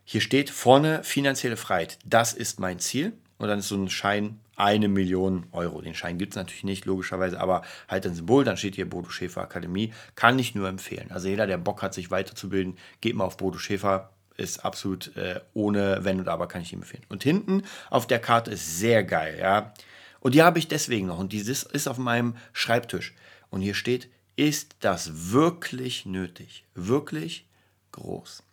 Hier 0.04 0.22
steht 0.22 0.50
vorne 0.50 1.04
finanzielle 1.04 1.58
Freiheit. 1.58 1.98
Das 2.06 2.34
ist 2.34 2.60
mein 2.60 2.80
Ziel. 2.80 3.14
Und 3.38 3.48
dann 3.48 3.60
ist 3.60 3.70
so 3.70 3.76
ein 3.76 3.90
Schein 3.90 4.40
eine 4.56 4.88
Million 4.88 5.46
Euro. 5.52 5.82
Den 5.82 5.96
Schein 5.96 6.18
gibt 6.18 6.34
es 6.34 6.38
natürlich 6.38 6.64
nicht, 6.64 6.86
logischerweise, 6.86 7.40
aber 7.40 7.64
halt 7.88 8.06
ein 8.06 8.16
Symbol. 8.16 8.44
Dann 8.44 8.58
steht 8.58 8.76
hier 8.76 8.90
Bodo 8.90 9.10
Schäfer 9.10 9.42
Akademie. 9.42 9.94
Kann 10.16 10.40
ich 10.40 10.56
nur 10.56 10.68
empfehlen. 10.68 11.12
Also 11.12 11.28
jeder, 11.28 11.48
der 11.48 11.58
Bock 11.58 11.82
hat, 11.82 11.94
sich 11.94 12.12
weiterzubilden, 12.12 12.78
geht 13.02 13.16
mal 13.16 13.26
auf 13.26 13.38
Bodo 13.38 13.58
Schäfer. 13.58 14.12
Ist 14.38 14.66
absolut 14.66 15.16
äh, 15.16 15.40
ohne 15.54 16.00
Wenn 16.02 16.20
und 16.20 16.28
Aber, 16.28 16.48
kann 16.48 16.62
ich 16.62 16.74
ihm 16.74 16.80
empfehlen. 16.80 17.06
Und 17.08 17.24
hinten 17.24 17.64
auf 17.90 18.06
der 18.06 18.20
Karte 18.20 18.52
ist 18.52 18.80
sehr 18.80 19.04
geil, 19.04 19.38
ja. 19.40 19.74
Und 20.20 20.36
die 20.36 20.44
habe 20.44 20.60
ich 20.60 20.68
deswegen 20.68 21.08
noch. 21.08 21.20
Und 21.20 21.32
dieses 21.32 21.64
ist 21.64 21.88
auf 21.88 21.98
meinem 21.98 22.36
Schreibtisch. 22.52 23.14
Und 23.50 23.62
hier 23.62 23.76
steht, 23.76 24.10
ist 24.36 24.76
das 24.82 25.32
wirklich 25.32 26.06
nötig? 26.06 26.66
Wirklich 26.74 27.48
groß. 27.94 28.44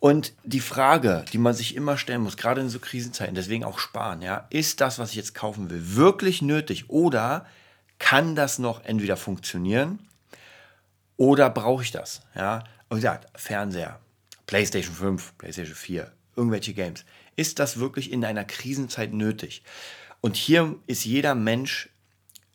Und 0.00 0.32
die 0.44 0.60
Frage, 0.60 1.26
die 1.32 1.38
man 1.38 1.52
sich 1.52 1.76
immer 1.76 1.98
stellen 1.98 2.22
muss, 2.22 2.38
gerade 2.38 2.62
in 2.62 2.70
so 2.70 2.78
Krisenzeiten, 2.78 3.34
deswegen 3.34 3.64
auch 3.64 3.78
sparen, 3.78 4.22
ja, 4.22 4.46
ist 4.48 4.80
das, 4.80 4.98
was 4.98 5.10
ich 5.10 5.16
jetzt 5.16 5.34
kaufen 5.34 5.68
will, 5.68 5.94
wirklich 5.94 6.40
nötig 6.40 6.88
oder 6.88 7.46
kann 7.98 8.34
das 8.34 8.58
noch 8.58 8.82
entweder 8.84 9.18
funktionieren 9.18 9.98
oder 11.18 11.50
brauche 11.50 11.82
ich 11.82 11.92
das? 11.92 12.22
Ja, 12.34 12.64
und 12.88 12.96
gesagt, 12.96 13.28
Fernseher, 13.38 14.00
PlayStation 14.46 14.94
5, 14.94 15.34
PlayStation 15.36 15.76
4, 15.76 16.10
irgendwelche 16.34 16.72
Games. 16.72 17.04
Ist 17.36 17.58
das 17.58 17.78
wirklich 17.78 18.10
in 18.10 18.24
einer 18.24 18.44
Krisenzeit 18.44 19.12
nötig? 19.12 19.62
Und 20.22 20.34
hier 20.34 20.76
ist 20.86 21.04
jeder 21.04 21.34
Mensch 21.34 21.90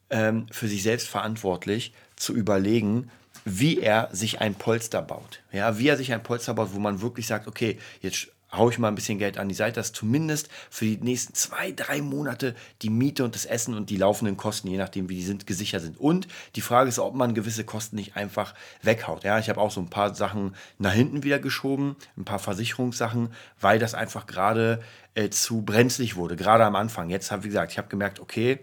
ähm, 0.10 0.48
für 0.52 0.68
sich 0.68 0.82
selbst 0.82 1.08
verantwortlich, 1.08 1.94
zu 2.16 2.34
überlegen, 2.34 3.12
wie 3.46 3.80
er 3.80 4.10
sich 4.12 4.42
ein 4.42 4.56
Polster 4.56 5.02
baut. 5.02 5.42
Ja, 5.52 5.78
wie 5.78 5.88
er 5.88 5.98
sich 5.98 6.12
ein 6.12 6.24
Polster 6.24 6.56
baut, 6.56 6.74
wo 6.74 6.80
man 6.80 7.02
wirklich 7.02 7.28
sagt, 7.28 7.48
okay, 7.48 7.78
jetzt 8.02 8.28
haue 8.52 8.72
ich 8.72 8.80
mal 8.80 8.88
ein 8.88 8.96
bisschen 8.96 9.20
Geld 9.20 9.38
an 9.38 9.50
die 9.50 9.56
Seite, 9.56 9.76
dass 9.76 9.92
zumindest 9.92 10.50
für 10.70 10.86
die 10.86 10.98
nächsten 10.98 11.34
zwei, 11.34 11.72
drei 11.72 12.02
Monate 12.02 12.56
die 12.82 12.90
Miete 12.90 13.24
und 13.24 13.36
das 13.36 13.46
Essen 13.46 13.76
und 13.76 13.90
die 13.90 13.98
laufenden 13.98 14.38
Kosten, 14.38 14.68
je 14.68 14.78
nachdem 14.78 15.10
wie 15.10 15.16
die 15.16 15.24
sind, 15.24 15.46
gesichert 15.46 15.82
sind. 15.82 16.00
Und 16.00 16.28
die 16.56 16.62
Frage 16.62 16.90
ist, 16.90 17.00
ob 17.00 17.16
man 17.16 17.34
gewisse 17.34 17.64
Kosten 17.64 17.96
nicht 17.98 18.16
einfach 18.16 18.56
weghaut. 18.82 19.24
Ja, 19.24 19.40
ich 19.40 19.50
habe 19.50 19.62
auch 19.62 19.72
so 19.72 19.82
ein 19.82 19.90
paar 19.90 20.16
Sachen 20.16 20.56
nach 20.78 20.94
hinten 20.94 21.24
wieder 21.24 21.40
geschoben, 21.40 21.96
ein 22.18 22.26
paar 22.26 22.40
Versicherungssachen, 22.40 23.30
weil 23.60 23.80
das 23.80 23.94
einfach 23.94 24.26
gerade 24.26 24.82
äh, 25.14 25.30
zu 25.30 25.62
brenzlig 25.62 26.16
wurde, 26.16 26.36
gerade 26.36 26.66
am 26.66 26.76
Anfang. 26.76 27.10
Jetzt 27.10 27.32
habe 27.32 27.42
ich 27.42 27.50
gesagt, 27.50 27.72
ich 27.72 27.78
habe 27.78 27.90
gemerkt, 27.90 28.20
okay, 28.20 28.60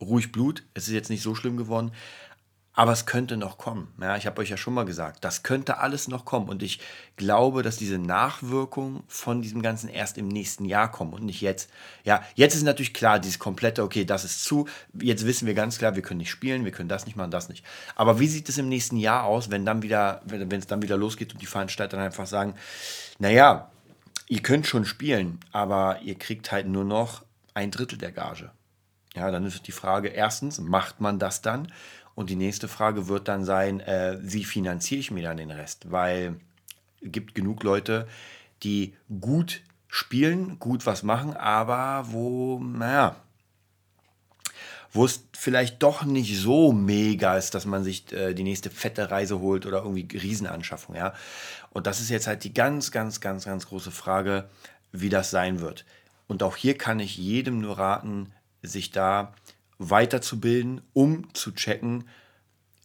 ruhig 0.00 0.32
Blut. 0.32 0.64
Es 0.74 0.88
ist 0.88 0.94
jetzt 0.94 1.10
nicht 1.10 1.22
so 1.22 1.34
schlimm 1.34 1.56
geworden. 1.56 1.92
Aber 2.80 2.92
es 2.92 3.04
könnte 3.04 3.36
noch 3.36 3.58
kommen. 3.58 3.92
Ja, 4.00 4.16
ich 4.16 4.24
habe 4.24 4.40
euch 4.40 4.48
ja 4.48 4.56
schon 4.56 4.72
mal 4.72 4.86
gesagt, 4.86 5.22
das 5.22 5.42
könnte 5.42 5.76
alles 5.76 6.08
noch 6.08 6.24
kommen. 6.24 6.48
Und 6.48 6.62
ich 6.62 6.80
glaube, 7.16 7.62
dass 7.62 7.76
diese 7.76 7.98
Nachwirkungen 7.98 9.02
von 9.06 9.42
diesem 9.42 9.60
Ganzen 9.60 9.90
erst 9.90 10.16
im 10.16 10.28
nächsten 10.28 10.64
Jahr 10.64 10.90
kommen 10.90 11.12
und 11.12 11.22
nicht 11.22 11.42
jetzt. 11.42 11.68
Ja, 12.04 12.22
jetzt 12.36 12.54
ist 12.54 12.62
natürlich 12.62 12.94
klar, 12.94 13.18
dieses 13.18 13.38
komplette, 13.38 13.82
okay, 13.82 14.06
das 14.06 14.24
ist 14.24 14.44
zu. 14.44 14.66
Jetzt 14.98 15.26
wissen 15.26 15.46
wir 15.46 15.52
ganz 15.52 15.76
klar, 15.76 15.94
wir 15.94 16.00
können 16.00 16.20
nicht 16.20 16.30
spielen, 16.30 16.64
wir 16.64 16.72
können 16.72 16.88
das 16.88 17.04
nicht 17.04 17.16
machen, 17.16 17.30
das 17.30 17.50
nicht. 17.50 17.66
Aber 17.96 18.18
wie 18.18 18.28
sieht 18.28 18.48
es 18.48 18.56
im 18.56 18.70
nächsten 18.70 18.96
Jahr 18.96 19.24
aus, 19.24 19.50
wenn 19.50 19.66
dann 19.66 19.82
wieder, 19.82 20.22
wenn 20.24 20.50
es 20.50 20.66
dann 20.66 20.80
wieder 20.80 20.96
losgeht 20.96 21.34
und 21.34 21.42
die 21.42 21.46
Veranstalter 21.46 21.98
dann 21.98 22.06
einfach 22.06 22.26
sagen, 22.26 22.54
naja, 23.18 23.70
ihr 24.26 24.40
könnt 24.40 24.66
schon 24.66 24.86
spielen, 24.86 25.38
aber 25.52 26.00
ihr 26.02 26.14
kriegt 26.14 26.50
halt 26.50 26.66
nur 26.66 26.86
noch 26.86 27.24
ein 27.52 27.72
Drittel 27.72 27.98
der 27.98 28.12
Gage. 28.12 28.52
Ja, 29.16 29.30
dann 29.32 29.44
ist 29.44 29.66
die 29.66 29.72
Frage, 29.72 30.08
erstens, 30.08 30.60
macht 30.60 31.00
man 31.00 31.18
das 31.18 31.42
dann? 31.42 31.72
Und 32.20 32.28
die 32.28 32.36
nächste 32.36 32.68
Frage 32.68 33.08
wird 33.08 33.28
dann 33.28 33.46
sein, 33.46 33.80
äh, 33.80 34.18
wie 34.20 34.44
finanziere 34.44 35.00
ich 35.00 35.10
mir 35.10 35.22
dann 35.22 35.38
den 35.38 35.50
Rest? 35.50 35.90
Weil 35.90 36.36
es 37.00 37.10
gibt 37.12 37.34
genug 37.34 37.62
Leute, 37.62 38.06
die 38.62 38.92
gut 39.22 39.62
spielen, 39.88 40.58
gut 40.58 40.84
was 40.84 41.02
machen, 41.02 41.34
aber 41.34 42.12
wo, 42.12 42.58
naja, 42.58 43.16
wo 44.92 45.06
es 45.06 45.24
vielleicht 45.32 45.82
doch 45.82 46.04
nicht 46.04 46.38
so 46.38 46.72
mega 46.72 47.38
ist, 47.38 47.54
dass 47.54 47.64
man 47.64 47.84
sich 47.84 48.12
äh, 48.12 48.34
die 48.34 48.42
nächste 48.42 48.68
fette 48.68 49.10
Reise 49.10 49.40
holt 49.40 49.64
oder 49.64 49.78
irgendwie 49.78 50.06
Riesenanschaffung, 50.14 50.96
ja. 50.96 51.14
Und 51.70 51.86
das 51.86 52.02
ist 52.02 52.10
jetzt 52.10 52.26
halt 52.26 52.44
die 52.44 52.52
ganz, 52.52 52.90
ganz, 52.90 53.22
ganz, 53.22 53.46
ganz 53.46 53.66
große 53.66 53.92
Frage, 53.92 54.50
wie 54.92 55.08
das 55.08 55.30
sein 55.30 55.60
wird. 55.60 55.86
Und 56.28 56.42
auch 56.42 56.56
hier 56.56 56.76
kann 56.76 57.00
ich 57.00 57.16
jedem 57.16 57.62
nur 57.62 57.78
raten, 57.78 58.34
sich 58.62 58.90
da 58.90 59.32
weiterzubilden, 59.80 60.82
um 60.92 61.32
zu 61.34 61.52
checken, 61.52 62.04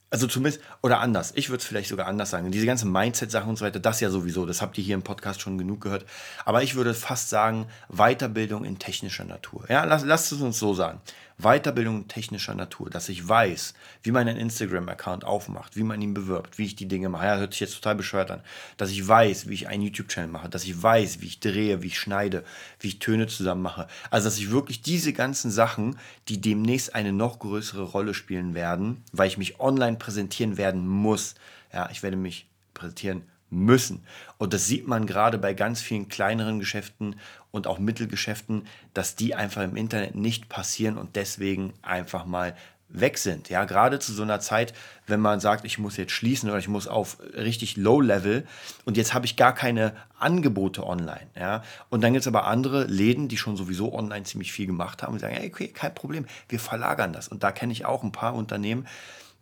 also 0.09 0.27
zumindest, 0.27 0.63
oder 0.81 1.01
anders, 1.01 1.33
ich 1.35 1.49
würde 1.49 1.61
es 1.61 1.65
vielleicht 1.65 1.89
sogar 1.89 2.07
anders 2.07 2.29
sagen. 2.29 2.49
Diese 2.49 2.65
ganzen 2.65 2.89
Mindset-Sachen 2.91 3.49
und 3.49 3.57
so 3.57 3.65
weiter, 3.65 3.81
das 3.81 3.99
ja 3.99 4.09
sowieso, 4.09 4.45
das 4.45 4.61
habt 4.61 4.77
ihr 4.77 4.83
hier 4.83 4.95
im 4.95 5.01
Podcast 5.01 5.41
schon 5.41 5.57
genug 5.57 5.81
gehört. 5.81 6.05
Aber 6.45 6.63
ich 6.63 6.75
würde 6.75 6.93
fast 6.93 7.29
sagen, 7.29 7.67
Weiterbildung 7.89 8.63
in 8.63 8.79
technischer 8.79 9.25
Natur. 9.25 9.65
Ja, 9.67 9.83
lasst, 9.83 10.05
lasst 10.05 10.31
es 10.31 10.39
uns 10.39 10.57
so 10.57 10.73
sagen. 10.73 11.01
Weiterbildung 11.37 12.07
technischer 12.07 12.55
Natur, 12.55 12.89
dass 12.89 13.09
ich 13.09 13.27
weiß, 13.27 13.73
wie 14.03 14.11
man 14.11 14.27
einen 14.27 14.39
Instagram-Account 14.39 15.25
aufmacht, 15.25 15.75
wie 15.75 15.83
man 15.83 16.01
ihn 16.01 16.13
bewirbt, 16.13 16.57
wie 16.57 16.65
ich 16.65 16.75
die 16.75 16.87
Dinge 16.87 17.09
mache. 17.09 17.25
Ja, 17.25 17.37
hört 17.37 17.53
sich 17.53 17.59
jetzt 17.59 17.75
total 17.75 17.95
bescheuert 17.95 18.31
an. 18.31 18.41
Dass 18.77 18.91
ich 18.91 19.05
weiß, 19.05 19.49
wie 19.49 19.53
ich 19.53 19.67
einen 19.67 19.83
YouTube-Channel 19.83 20.29
mache, 20.29 20.49
dass 20.49 20.63
ich 20.63 20.81
weiß, 20.81 21.19
wie 21.21 21.27
ich 21.27 21.41
drehe, 21.41 21.81
wie 21.81 21.87
ich 21.87 21.99
schneide, 21.99 22.45
wie 22.79 22.87
ich 22.87 22.99
Töne 22.99 23.27
zusammen 23.27 23.61
mache. 23.61 23.87
Also, 24.09 24.25
dass 24.27 24.37
ich 24.37 24.51
wirklich 24.51 24.81
diese 24.81 25.11
ganzen 25.11 25.51
Sachen, 25.51 25.97
die 26.29 26.39
demnächst 26.39 26.95
eine 26.95 27.11
noch 27.11 27.39
größere 27.39 27.83
Rolle 27.83 28.13
spielen 28.13 28.53
werden, 28.53 29.03
weil 29.11 29.27
ich 29.27 29.37
mich 29.37 29.59
online 29.59 29.97
präsentieren 29.97 30.55
werden 30.57 30.87
muss. 30.87 31.35
Ja, 31.73 31.89
ich 31.91 32.01
werde 32.01 32.17
mich 32.17 32.47
präsentieren 32.73 33.23
müssen. 33.55 34.03
Und 34.37 34.53
das 34.53 34.67
sieht 34.67 34.87
man 34.87 35.05
gerade 35.05 35.37
bei 35.37 35.53
ganz 35.53 35.81
vielen 35.81 36.09
kleineren 36.09 36.59
Geschäften 36.59 37.15
und 37.51 37.67
auch 37.67 37.79
Mittelgeschäften, 37.79 38.67
dass 38.93 39.15
die 39.15 39.33
einfach 39.33 39.63
im 39.63 39.75
Internet 39.75 40.15
nicht 40.15 40.49
passieren 40.49 40.97
und 40.97 41.15
deswegen 41.15 41.73
einfach 41.81 42.25
mal 42.25 42.55
weg 42.89 43.17
sind. 43.17 43.49
Ja, 43.49 43.65
gerade 43.65 43.99
zu 43.99 44.13
so 44.13 44.23
einer 44.23 44.39
Zeit, 44.39 44.73
wenn 45.07 45.19
man 45.19 45.39
sagt, 45.39 45.65
ich 45.65 45.79
muss 45.79 45.97
jetzt 45.97 46.11
schließen 46.11 46.49
oder 46.49 46.59
ich 46.59 46.67
muss 46.67 46.87
auf 46.87 47.17
richtig 47.35 47.77
Low 47.77 47.99
Level 47.99 48.45
und 48.85 48.95
jetzt 48.97 49.13
habe 49.13 49.25
ich 49.25 49.35
gar 49.35 49.53
keine 49.53 49.93
Angebote 50.19 50.85
online. 50.85 51.27
Ja, 51.37 51.63
und 51.89 52.03
dann 52.03 52.13
gibt 52.13 52.21
es 52.21 52.27
aber 52.27 52.45
andere 52.45 52.85
Läden, 52.85 53.27
die 53.27 53.37
schon 53.37 53.57
sowieso 53.57 53.93
online 53.93 54.23
ziemlich 54.23 54.51
viel 54.51 54.67
gemacht 54.67 55.01
haben 55.01 55.13
und 55.13 55.19
sagen, 55.19 55.35
hey, 55.35 55.49
okay, 55.51 55.67
kein 55.67 55.93
Problem, 55.93 56.25
wir 56.47 56.59
verlagern 56.59 57.11
das. 57.11 57.27
Und 57.27 57.43
da 57.43 57.51
kenne 57.51 57.73
ich 57.73 57.85
auch 57.85 58.03
ein 58.03 58.11
paar 58.11 58.35
Unternehmen, 58.35 58.87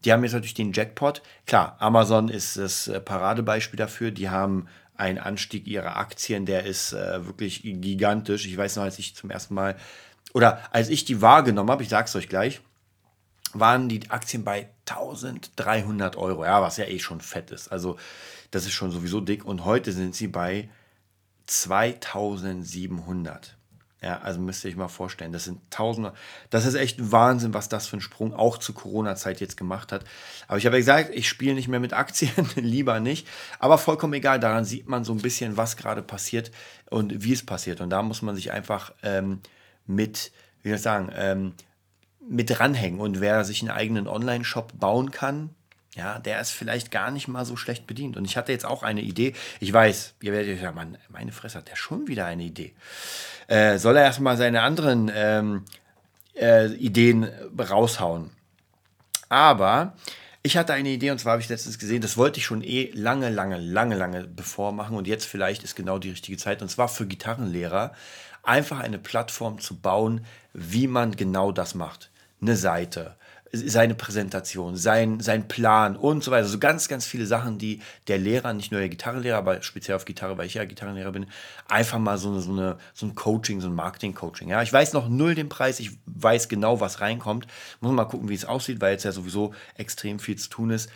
die 0.04 0.12
haben 0.12 0.24
jetzt 0.24 0.34
natürlich 0.34 0.54
den 0.54 0.74
Jackpot. 0.74 1.22
Klar, 1.46 1.78
Amazon 1.80 2.30
ist 2.30 2.58
das 2.58 2.88
äh, 2.88 3.00
Paradebeispiel 3.00 3.78
dafür. 3.78 4.12
Die 4.12 4.30
haben 4.30 4.68
einen 4.96 5.18
Anstieg 5.18 5.68
ihrer 5.68 5.98
Aktien, 5.98 6.46
der 6.46 6.66
ist 6.66 6.94
äh, 6.94 7.26
wirklich 7.26 7.62
gigantisch. 7.64 8.46
Ich 8.46 8.56
weiß 8.56 8.76
noch, 8.76 8.84
als 8.84 9.00
ich 9.00 9.16
zum 9.16 9.32
ersten 9.32 9.54
Mal 9.54 9.76
oder 10.34 10.60
als 10.72 10.90
ich 10.90 11.06
die 11.06 11.22
wahrgenommen 11.22 11.72
habe, 11.72 11.84
ich 11.84 11.90
sage 11.90 12.08
es 12.08 12.16
euch 12.16 12.30
gleich, 12.30 12.62
waren 13.54 13.90
die 13.90 14.10
Aktien 14.10 14.44
bei 14.44 14.70
1300 14.90 16.16
Euro. 16.16 16.44
Ja, 16.44 16.62
was 16.62 16.78
ja 16.78 16.86
eh 16.86 17.00
schon 17.00 17.22
fett 17.22 17.52
ist. 17.52 17.72
Also 17.72 17.98
das 18.52 18.66
ist 18.66 18.74
schon 18.74 18.92
sowieso 18.92 19.22
dick. 19.22 19.46
Und 19.46 19.66
heute 19.66 19.92
sind 19.92 20.16
sie 20.16 20.28
bei 20.28 20.70
2700. 21.48 23.58
Ja, 24.04 24.20
also 24.22 24.42
müsst 24.42 24.66
ihr 24.66 24.70
euch 24.70 24.76
mal 24.76 24.90
vorstellen, 24.90 25.32
das 25.32 25.46
sind 25.46 25.60
Tausende. 25.72 26.12
Das 26.50 26.66
ist 26.66 26.74
echt 26.74 27.14
Wahnsinn, 27.14 27.54
was 27.54 27.70
das 27.70 27.88
für 27.88 27.96
ein 27.96 28.02
Sprung 28.02 28.34
auch 28.34 28.58
zur 28.58 28.76
Corona-Zeit 28.76 29.40
jetzt 29.40 29.56
gemacht 29.56 29.94
hat. 29.94 30.04
Aber 30.50 30.58
ich 30.58 30.66
habe 30.66 30.76
ja 30.76 30.82
gesagt, 30.82 31.12
ich 31.14 31.30
spiele 31.30 31.54
nicht 31.54 31.70
mehr 31.70 31.80
mit 31.80 31.94
Aktien, 31.94 32.50
lieber 32.56 33.00
nicht. 33.00 33.26
Aber 33.60 33.78
vollkommen 33.78 34.14
egal, 34.14 34.42
daran 34.42 34.66
sieht 34.66 34.90
man 34.90 35.06
so 35.06 35.14
ein 35.14 35.22
bisschen, 35.22 35.56
was 35.56 35.78
gerade 35.78 36.02
passiert 36.02 36.52
und 36.90 37.24
wie 37.24 37.32
es 37.32 37.46
passiert. 37.46 37.80
Und 37.80 37.92
da 37.92 38.04
muss 38.04 38.22
man 38.22 38.36
sich 38.36 38.52
einfach 38.52 38.92
ähm, 39.04 39.40
mit, 39.88 40.34
wie 40.64 40.70
soll 40.70 40.76
ich 40.76 40.82
sagen, 40.82 41.10
ähm, 41.16 41.54
mit 42.28 42.50
dranhängen. 42.50 43.00
Und 43.00 43.22
wer 43.22 43.46
sich 43.46 43.62
einen 43.62 43.72
eigenen 43.72 44.10
Online-Shop 44.10 44.74
bauen 44.78 45.12
kann, 45.12 45.52
ja, 45.96 46.20
der 46.20 46.42
ist 46.42 46.52
vielleicht 46.52 46.92
gar 46.92 47.12
nicht 47.12 47.28
mal 47.28 47.46
so 47.46 47.56
schlecht 47.56 47.86
bedient. 47.86 48.18
Und 48.18 48.26
ich 48.26 48.36
hatte 48.36 48.52
jetzt 48.52 48.66
auch 48.66 48.84
eine 48.84 49.02
Idee. 49.02 49.34
Ich 49.60 49.72
weiß, 49.72 50.16
ihr 50.22 50.34
werdet 50.34 50.62
ja, 50.62 50.72
Mann, 50.72 50.98
meine 51.10 51.32
Fresse 51.32 51.60
hat 51.60 51.70
der 51.70 51.76
schon 51.76 52.08
wieder 52.08 52.26
eine 52.26 52.44
Idee. 52.44 52.74
Äh, 53.48 53.78
soll 53.78 53.98
er 53.98 54.04
erstmal 54.04 54.38
seine 54.38 54.62
anderen 54.62 55.12
ähm, 55.14 55.66
äh, 56.36 56.74
Ideen 56.74 57.30
raushauen. 57.58 58.32
Aber 59.30 59.94
ich 60.42 60.58
hatte 60.58 60.74
eine 60.74 60.90
Idee 60.90 61.12
und 61.12 61.20
zwar 61.20 61.34
habe 61.34 61.42
ich 61.42 61.50
letztens 61.50 61.80
gesehen, 61.80 62.02
das 62.02 62.18
wollte 62.18 62.40
ich 62.40 62.46
schon 62.46 62.64
eh 62.64 62.92
lange, 62.94 63.30
lange, 63.30 63.58
lange, 63.58 63.96
lange 63.96 64.28
bevor 64.28 64.72
machen 64.72 64.98
und 64.98 65.08
jetzt 65.08 65.26
vielleicht 65.26 65.64
ist 65.64 65.76
genau 65.76 66.00
die 66.00 66.10
richtige 66.10 66.38
Zeit 66.38 66.62
und 66.62 66.70
zwar 66.70 66.90
für 66.90 67.08
Gitarrenlehrer 67.08 67.94
einfach 68.44 68.80
eine 68.80 69.00
Plattform 69.00 69.60
zu 69.60 69.80
bauen, 69.80 70.26
wie 70.54 70.88
man 70.88 71.16
genau 71.16 71.52
das 71.52 71.76
macht. 71.76 72.12
Eine 72.42 72.58
Seite, 72.58 73.16
seine 73.54 73.94
Präsentation, 73.94 74.76
sein, 74.76 75.20
sein 75.20 75.48
Plan 75.48 75.96
und 75.96 76.24
so 76.24 76.32
weiter. 76.32 76.48
So 76.48 76.58
ganz, 76.58 76.88
ganz 76.88 77.06
viele 77.06 77.28
Sachen, 77.28 77.60
die 77.60 77.82
der 78.08 78.18
Lehrer, 78.18 78.52
nicht 78.54 78.72
nur 78.72 78.80
der 78.80 78.90
Gitarrenlehrer, 78.90 79.38
aber 79.38 79.62
speziell 79.62 79.96
auf 79.96 80.06
Gitarre, 80.06 80.38
weil 80.40 80.48
ich 80.48 80.56
ja 80.56 80.66
Gitarrenlehrer 80.66 81.12
bin, 81.12 81.28
einfach 81.68 82.00
mal 82.00 82.18
so, 82.18 82.30
eine, 82.30 82.42
so, 82.42 82.52
eine, 82.52 82.78
so 82.96 83.06
ein 83.06 83.14
Coaching, 83.14 83.62
so 83.62 83.68
ein 83.68 83.76
Marketing-Coaching. 83.76 84.50
Ja, 84.50 84.64
ich 84.64 84.74
weiß 84.74 84.94
noch 84.94 85.08
null 85.08 85.36
den 85.36 85.50
Preis, 85.50 85.80
ich 85.80 85.92
weiß 86.08 86.50
genau, 86.50 86.80
was 86.80 87.00
reinkommt. 87.00 87.46
Muss 87.80 87.92
mal 87.92 88.06
gucken, 88.06 88.28
wie 88.28 88.34
es 88.34 88.46
aussieht, 88.46 88.82
weil 88.82 88.94
jetzt 88.94 89.06
ja 89.06 89.12
sowieso 89.12 89.54
extrem 89.78 90.18
viel 90.18 90.36
zu 90.36 90.50
tun 90.50 90.72
ist. 90.72 90.90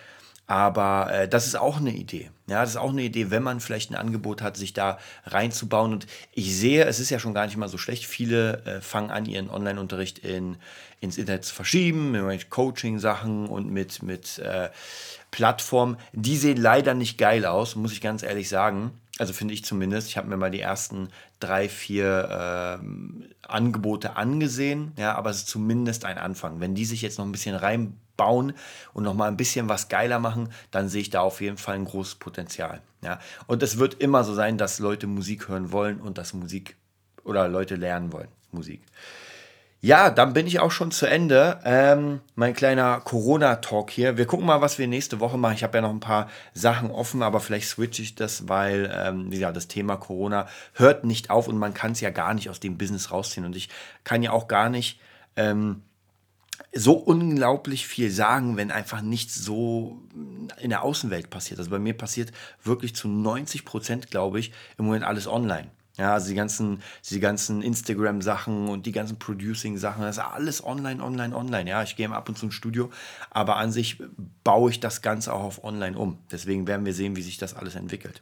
Aber 0.48 1.12
äh, 1.12 1.28
das 1.28 1.46
ist 1.46 1.56
auch 1.56 1.78
eine 1.78 1.92
Idee. 1.92 2.32
Ja, 2.48 2.62
das 2.62 2.72
ist 2.72 2.78
auch 2.78 2.92
eine 2.92 3.04
Idee, 3.04 3.30
wenn 3.30 3.44
man 3.44 3.60
vielleicht 3.60 3.92
ein 3.92 3.96
Angebot 3.96 4.42
hat, 4.42 4.56
sich 4.56 4.72
da 4.72 4.98
reinzubauen. 5.26 5.92
Und 5.92 6.08
ich 6.32 6.56
sehe, 6.56 6.86
es 6.86 7.02
ist 7.02 7.10
ja 7.10 7.20
schon 7.20 7.34
gar 7.34 7.46
nicht 7.46 7.58
mal 7.58 7.68
so 7.68 7.78
schlecht. 7.78 8.06
Viele 8.06 8.64
äh, 8.66 8.82
fangen 8.82 9.12
an, 9.12 9.26
ihren 9.26 9.50
Online-Unterricht 9.50 10.20
in, 10.20 10.56
ins 11.02 11.18
Internet 11.18 11.44
zu 11.44 11.54
verschieben, 11.54 12.12
mit 12.12 12.50
Coaching-Sachen 12.50 13.48
und 13.48 13.70
mit, 13.70 14.02
mit 14.02 14.40
äh, 14.40 14.70
Plattformen. 15.32 15.98
Die 16.14 16.38
sehen 16.38 16.58
leider 16.58 16.94
nicht 16.94 17.18
geil 17.18 17.46
aus, 17.46 17.76
muss 17.76 17.92
ich 17.92 18.00
ganz 18.00 18.24
ehrlich 18.24 18.48
sagen. 18.48 18.92
Also 19.20 19.34
finde 19.34 19.54
ich 19.54 19.66
zumindest. 19.66 20.08
Ich 20.08 20.16
habe 20.18 20.30
mir 20.30 20.38
mal 20.38 20.52
die 20.52 20.62
ersten 20.62 21.10
drei, 21.40 21.70
vier 21.70 22.80
äh, 22.82 23.48
Angebote 23.48 24.16
angesehen. 24.16 24.94
Ja, 24.98 25.16
aber 25.16 25.30
es 25.30 25.38
ist 25.38 25.48
zumindest 25.48 26.06
ein 26.06 26.18
Anfang. 26.18 26.60
Wenn 26.60 26.76
die 26.76 26.86
sich 26.86 27.02
jetzt 27.02 27.18
noch 27.18 27.26
ein 27.26 27.32
bisschen 27.32 27.56
rein 27.56 27.98
bauen 28.18 28.54
und 28.94 29.04
noch 29.04 29.14
mal 29.14 29.28
ein 29.28 29.38
bisschen 29.38 29.70
was 29.70 29.90
geiler 29.90 30.20
machen, 30.20 30.50
dann 30.72 30.90
sehe 30.90 31.02
ich 31.02 31.10
da 31.10 31.22
auf 31.22 31.40
jeden 31.40 31.58
Fall 31.58 31.76
ein 31.76 31.86
großes 31.86 32.16
Potenzial. 32.16 32.82
Ja? 33.02 33.20
Und 33.46 33.64
es 33.64 33.78
wird 33.78 33.94
immer 33.96 34.24
so 34.24 34.34
sein, 34.34 34.58
dass 34.58 34.80
Leute 34.80 35.08
Musik 35.08 35.48
hören 35.48 35.72
wollen 35.72 36.02
und 36.02 36.18
dass 36.18 36.34
Musik 36.34 36.76
oder 37.24 37.48
Leute 37.48 37.76
lernen 37.76 38.12
wollen 38.12 38.30
Musik. 38.52 38.82
Ja, 39.80 40.10
dann 40.10 40.34
bin 40.34 40.48
ich 40.48 40.60
auch 40.60 40.72
schon 40.72 40.90
zu 40.92 41.06
Ende. 41.06 41.60
Ähm, 41.64 42.22
mein 42.36 42.56
kleiner 42.56 43.00
Corona-Talk 43.00 43.92
hier. 43.92 44.18
Wir 44.18 44.26
gucken 44.26 44.48
mal, 44.48 44.60
was 44.60 44.80
wir 44.80 44.88
nächste 44.88 45.20
Woche 45.20 45.38
machen. 45.38 45.54
Ich 45.54 45.64
habe 45.64 45.78
ja 45.78 45.82
noch 45.84 45.92
ein 45.92 46.00
paar 46.00 46.30
Sachen 46.54 46.90
offen, 46.90 47.22
aber 47.22 47.40
vielleicht 47.40 47.68
switche 47.70 48.02
ich 48.02 48.16
das, 48.16 48.48
weil 48.48 48.92
ähm, 48.94 49.32
ja, 49.32 49.52
das 49.52 49.68
Thema 49.68 49.96
Corona 49.98 50.48
hört 50.74 51.04
nicht 51.04 51.30
auf 51.30 51.48
und 51.48 51.60
man 51.60 51.76
kann 51.76 51.92
es 51.92 52.02
ja 52.02 52.10
gar 52.10 52.34
nicht 52.34 52.50
aus 52.50 52.60
dem 52.60 52.78
Business 52.78 53.12
rausziehen. 53.12 53.46
Und 53.46 53.56
ich 53.56 53.70
kann 54.04 54.24
ja 54.24 54.32
auch 54.32 54.48
gar 54.48 54.70
nicht 54.70 55.00
ähm, 55.36 55.84
so 56.74 56.94
unglaublich 56.94 57.86
viel 57.86 58.10
sagen, 58.10 58.58
wenn 58.58 58.72
einfach 58.72 59.02
nichts 59.02 59.36
so 59.36 60.02
in 60.60 60.72
der 60.72 60.82
Außenwelt 60.82 61.30
passiert. 61.30 61.60
Also 61.60 61.70
bei 61.70 61.80
mir 61.80 61.96
passiert 61.96 62.32
wirklich 62.64 62.96
zu 62.96 63.08
90 63.08 63.64
Prozent, 63.64 64.10
glaube 64.10 64.40
ich, 64.40 64.52
im 64.80 64.86
Moment 64.86 65.04
alles 65.04 65.28
online. 65.28 65.70
Ja, 65.98 66.14
also 66.14 66.30
die 66.30 66.36
ganzen, 66.36 66.84
die 67.10 67.20
ganzen 67.20 67.64
Instagram-Sachen 67.64 68.70
und 68.70 68.86
die 68.86 68.92
ganzen 68.92 69.18
Producing-Sachen, 69.18 70.04
das 70.04 70.18
ist 70.18 70.24
alles 70.24 70.64
online, 70.64 71.04
online, 71.04 71.36
online. 71.36 71.70
Ja, 71.70 71.82
ich 71.82 71.96
gehe 71.96 72.10
ab 72.10 72.30
und 72.30 72.38
zu 72.38 72.46
ins 72.46 72.56
Studio, 72.56 72.92
aber 73.32 73.58
an 73.58 73.72
sich 73.72 73.98
baue 74.44 74.70
ich 74.70 74.80
das 74.80 75.02
Ganze 75.02 75.34
auch 75.34 75.44
auf 75.44 75.64
online 75.64 75.98
um. 75.98 76.20
Deswegen 76.32 76.68
werden 76.68 76.86
wir 76.86 76.94
sehen, 76.94 77.16
wie 77.16 77.24
sich 77.24 77.38
das 77.38 77.56
alles 77.56 77.76
entwickelt. 77.76 78.22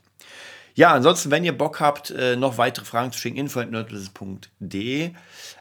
Ja, 0.74 0.94
ansonsten, 0.94 1.32
wenn 1.32 1.46
ihr 1.46 1.58
Bock 1.58 1.80
habt, 1.80 2.12
äh, 2.12 2.36
noch 2.36 2.58
weitere 2.58 2.84
Fragen 2.84 3.12
zu 3.14 3.20
schicken, 3.20 3.38
info.nerdbusiness.de. 3.38 5.12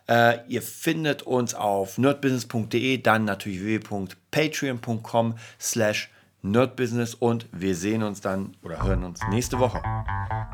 Äh, 0.09 0.39
ihr 0.49 0.61
findet 0.63 1.23
uns 1.23 1.55
auf 1.55 1.99
nerdbusiness.de, 1.99 2.99
dann 2.99 3.25
natürlich 3.25 3.61
www.patreon.com 3.63 5.37
slash 5.61 6.11
nerdbusiness 6.45 7.15
und 7.15 7.47
wir 7.53 7.75
sehen 7.75 8.03
uns 8.03 8.21
dann 8.21 8.55
oder 8.63 8.83
hören 8.83 9.03
uns 9.03 9.21
nächste 9.31 9.59
Woche. 9.59 9.83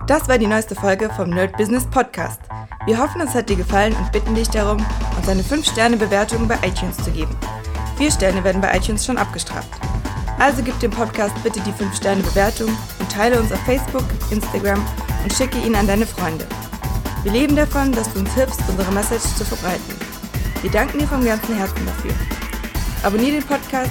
Das 0.06 0.28
war 0.28 0.38
die 0.38 0.46
neueste 0.46 0.74
Folge 0.74 1.10
vom 1.10 1.30
Nerd 1.30 1.56
Business 1.56 1.84
Podcast. 1.86 2.40
Wir 2.86 2.98
hoffen, 2.98 3.20
es 3.20 3.34
hat 3.34 3.48
dir 3.48 3.56
gefallen 3.56 3.94
und 3.94 4.12
bitten 4.12 4.34
dich 4.34 4.48
darum, 4.48 4.84
uns 5.16 5.28
eine 5.28 5.42
5-Sterne-Bewertung 5.42 6.48
bei 6.48 6.56
iTunes 6.66 6.96
zu 6.96 7.10
geben. 7.10 7.36
Vier 7.98 8.10
Sterne 8.10 8.42
werden 8.44 8.62
bei 8.62 8.74
iTunes 8.74 9.04
schon 9.04 9.18
abgestraft. 9.18 9.68
Also 10.38 10.62
gib 10.62 10.78
dem 10.80 10.90
Podcast 10.90 11.34
bitte 11.42 11.60
die 11.60 11.72
5-Sterne-Bewertung 11.72 12.68
und 12.98 13.12
teile 13.12 13.38
uns 13.38 13.52
auf 13.52 13.60
Facebook, 13.64 14.04
Instagram 14.30 14.82
und 15.22 15.32
schicke 15.32 15.58
ihn 15.58 15.74
an 15.74 15.86
deine 15.86 16.06
Freunde. 16.06 16.46
Wir 17.24 17.32
leben 17.32 17.56
davon, 17.56 17.92
dass 17.92 18.10
du 18.12 18.20
uns 18.20 18.32
hilfst, 18.34 18.62
unsere 18.68 18.90
Message 18.92 19.34
zu 19.36 19.44
verbreiten. 19.44 19.94
Wir 20.62 20.70
danken 20.70 20.98
dir 20.98 21.06
vom 21.06 21.24
ganzen 21.24 21.56
Herzen 21.56 21.84
dafür. 21.84 22.12
Abonnier 23.02 23.32
den 23.32 23.42
Podcast, 23.42 23.90